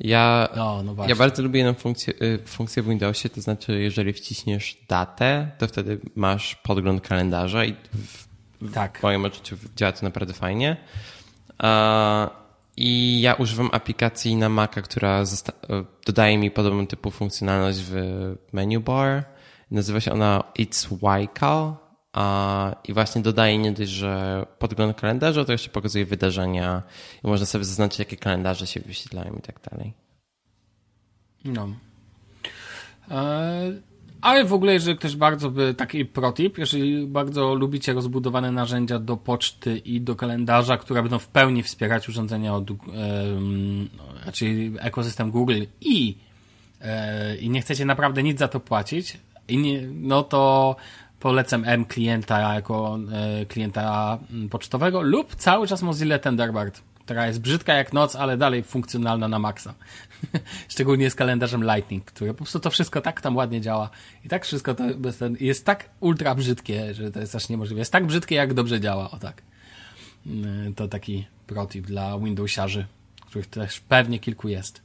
[0.00, 4.12] Ja, no, no ja bardzo lubię jedną funkcję, y, funkcję w Windowsie, to znaczy, jeżeli
[4.12, 8.28] wciśniesz datę, to wtedy masz podgląd kalendarza i w,
[8.74, 8.98] tak.
[8.98, 10.76] w moim odczuciu działa to naprawdę fajnie.
[12.76, 15.24] I ja używam aplikacji na Maca, która
[16.06, 17.94] dodaje mi podobną typu funkcjonalność w
[18.52, 19.24] menu bar.
[19.70, 20.88] Nazywa się ona It's
[21.24, 21.87] Ycal.
[22.84, 26.82] I właśnie dodaje nie dość, że podgląd kalendarza, to jeszcze pokazuje wydarzenia
[27.24, 29.92] i można sobie zaznaczyć, jakie kalendarze się wyświetlają i tak dalej.
[31.44, 31.68] No.
[33.10, 33.72] E,
[34.20, 39.16] ale w ogóle, jeżeli ktoś bardzo by, taki protip, jeżeli bardzo lubicie rozbudowane narzędzia do
[39.16, 42.70] poczty i do kalendarza, które będą w pełni wspierać urządzenia od,
[44.26, 46.16] raczej ekosystem Google i,
[46.80, 49.18] e, i nie chcecie naprawdę nic za to płacić,
[49.48, 50.76] i nie, no to
[51.20, 54.18] polecam M klienta jako e, klienta
[54.50, 59.38] pocztowego lub cały czas Mozilla Thunderbird która jest brzydka jak noc, ale dalej funkcjonalna na
[59.38, 59.74] maksa.
[60.68, 63.90] Szczególnie z kalendarzem Lightning, który po prostu to wszystko tak tam ładnie działa.
[64.24, 64.84] I tak wszystko to
[65.40, 67.80] jest tak ultra brzydkie, że to jest aż niemożliwe.
[67.80, 69.42] Jest tak brzydkie, jak dobrze działa, o tak.
[70.26, 72.86] Mm, to taki protip dla Windowsiarzy,
[73.26, 74.82] których też pewnie kilku jest.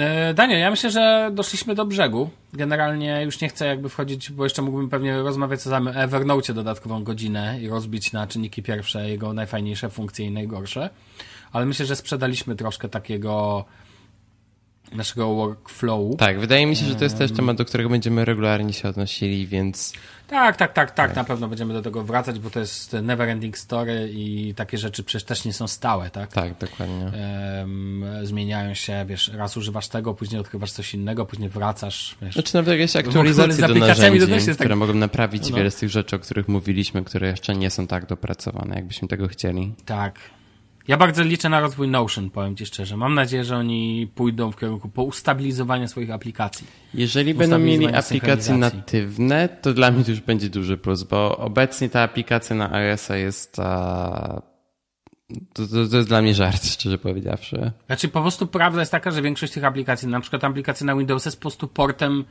[0.00, 2.30] E, Daniel, ja myślę, że doszliśmy do brzegu.
[2.52, 7.04] Generalnie już nie chcę jakby wchodzić, bo jeszcze mógłbym pewnie rozmawiać o samym Evernote dodatkową
[7.04, 10.90] godzinę i rozbić na czynniki pierwsze jego najfajniejsze funkcje i najgorsze.
[11.52, 13.64] Ale myślę, że sprzedaliśmy troszkę takiego
[14.92, 16.16] naszego workflowu.
[16.16, 19.46] Tak, wydaje mi się, że to jest też temat, do którego będziemy regularnie się odnosili,
[19.46, 19.92] więc...
[20.28, 23.58] Tak, tak, tak, tak, na pewno będziemy do tego wracać, bo to jest never ending
[23.58, 26.32] story i takie rzeczy przecież też nie są stałe, tak?
[26.32, 27.12] Tak, dokładnie.
[28.22, 32.34] Zmieniają się, wiesz, raz używasz tego, później odkrywasz coś innego, później wracasz, wiesz.
[32.34, 34.78] Znaczy nawet jakieś aktualizacje do narzędzi, tak- które tak...
[34.78, 35.56] mogą naprawić no.
[35.56, 39.28] wiele z tych rzeczy, o których mówiliśmy, które jeszcze nie są tak dopracowane, jakbyśmy tego
[39.28, 39.74] chcieli.
[39.84, 40.14] Tak,
[40.88, 42.96] ja bardzo liczę na rozwój Notion, powiem Ci szczerze.
[42.96, 46.66] Mam nadzieję, że oni pójdą w kierunku po ustabilizowaniu swoich aplikacji.
[46.94, 51.88] Jeżeli będą mieli aplikacje natywne, to dla mnie to już będzie duży plus, bo obecnie
[51.88, 53.58] ta aplikacja na iOS jest...
[53.58, 54.42] A...
[55.52, 57.72] To, to, to, jest dla mnie żart, szczerze powiedziawszy.
[57.86, 61.24] Znaczy, po prostu prawda jest taka, że większość tych aplikacji, na przykład aplikacja na Windows
[61.24, 62.24] jest po prostu portem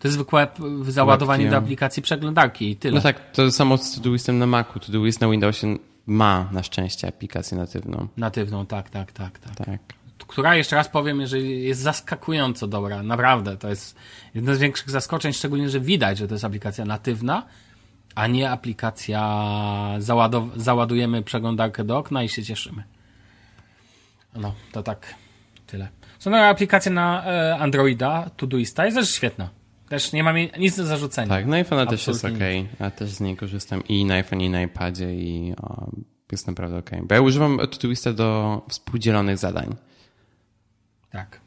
[0.00, 0.46] to jest zwykłe
[0.82, 2.94] załadowanie do aplikacji przeglądarki i tyle.
[2.94, 4.80] No tak, to samo z Todoistem na Macu.
[4.80, 5.76] Todoist na Windowsie
[6.10, 8.08] ma na szczęście aplikację natywną.
[8.16, 9.56] Natywną, tak, tak, tak, tak.
[9.56, 9.80] tak.
[10.26, 13.56] Która, jeszcze raz powiem, że jest zaskakująco dobra, naprawdę.
[13.56, 13.96] To jest
[14.34, 17.46] jedno z większych zaskoczeń, szczególnie, że widać, że to jest aplikacja natywna,
[18.14, 19.20] a nie aplikacja
[19.98, 22.84] załadow- załadujemy przeglądarkę do okna i się cieszymy.
[24.36, 25.14] No, to tak,
[25.66, 25.88] tyle.
[26.18, 29.48] Są aplikacje na e, Androida, Todoista, jest też świetna.
[29.90, 31.28] Też nie mam nic do zarzucenia.
[31.28, 32.32] Tak, na iPhone'a też jest ok.
[32.80, 35.90] Ja też z niej korzystam i na iPhone, i na iPadzie i o,
[36.32, 36.90] jest naprawdę ok.
[37.02, 39.76] Bo ja używam Todoista do współdzielonych zadań.
[41.10, 41.40] Tak.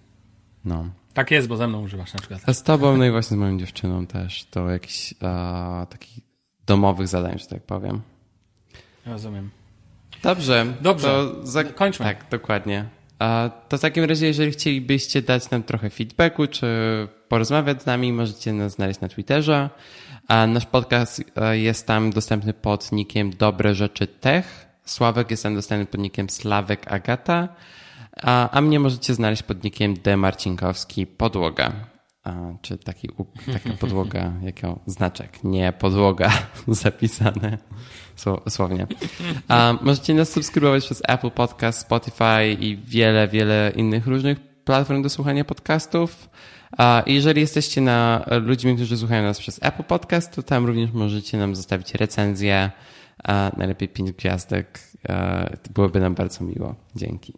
[0.65, 0.89] No.
[1.13, 2.41] Tak jest, bo ze mną używasz na przykład.
[2.45, 4.45] A z tobą, no i właśnie z moją dziewczyną też.
[4.45, 5.13] To jakichś
[5.89, 6.23] takich
[6.65, 8.01] domowych zadań, że tak powiem.
[9.05, 9.49] Rozumiem.
[10.23, 10.65] Dobrze.
[10.81, 11.07] Dobrze.
[11.07, 11.63] To za...
[11.63, 12.05] Kończmy.
[12.05, 12.85] Tak, dokładnie.
[13.69, 16.67] To w takim razie, jeżeli chcielibyście dać nam trochę feedbacku, czy
[17.33, 19.69] porozmawiać z nami, możecie nas znaleźć na Twitterze.
[20.47, 24.67] Nasz podcast e, jest tam dostępny pod nickiem Dobre Rzeczy Tech.
[24.85, 27.47] Sławek jest tam dostępny pod nickiem Sławek Agata,
[28.21, 30.17] a, a mnie możecie znaleźć pod nickiem D.
[30.17, 31.71] Marcinkowski Podłoga.
[32.23, 33.09] A, czy taki,
[33.53, 36.31] taka podłoga, jako znaczek, nie podłoga
[36.67, 37.57] zapisane
[38.49, 38.87] słownie.
[39.47, 45.09] A, możecie nas subskrybować przez Apple Podcast, Spotify i wiele, wiele innych różnych platform do
[45.09, 46.29] słuchania podcastów.
[47.05, 51.55] Jeżeli jesteście na ludźmi, którzy słuchają nas przez Apple Podcast, to tam również możecie nam
[51.55, 52.71] zostawić recenzję,
[53.57, 54.79] najlepiej pięć gwiazdek.
[55.73, 56.75] Byłoby nam bardzo miło.
[56.95, 57.33] Dzięki.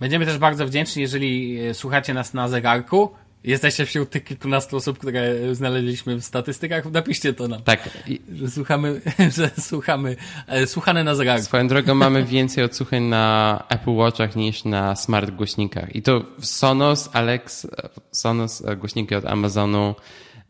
[0.00, 3.10] Będziemy też bardzo wdzięczni, jeżeli e, słuchacie nas na zegarku
[3.44, 6.90] Jesteście wśród tych kilkunastu osób, które znaleźliśmy w statystykach.
[6.90, 7.62] Napiszcie to nam.
[7.62, 7.90] Tak.
[8.34, 9.00] Że słuchamy,
[9.36, 10.16] że słuchamy,
[10.46, 11.44] e, słuchane na zegarku.
[11.44, 15.96] Swoją drogą mamy więcej odsłuchań na Apple Watchach niż na smart głośnikach.
[15.96, 17.66] I to Sonos, Alex,
[18.12, 19.94] Sonos, e, głośniki od Amazonu,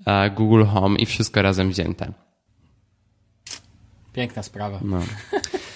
[0.07, 2.13] e, Google Home i wszystko razem wzięte.
[4.13, 4.81] Piękna sprawa.
[4.85, 5.01] No.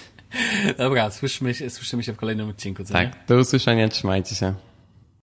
[0.77, 2.83] Dobra, słyszymy się, słyszymy się w kolejnym odcinku.
[2.83, 3.13] Co tak, nie?
[3.27, 4.68] do usłyszenia, trzymajcie się.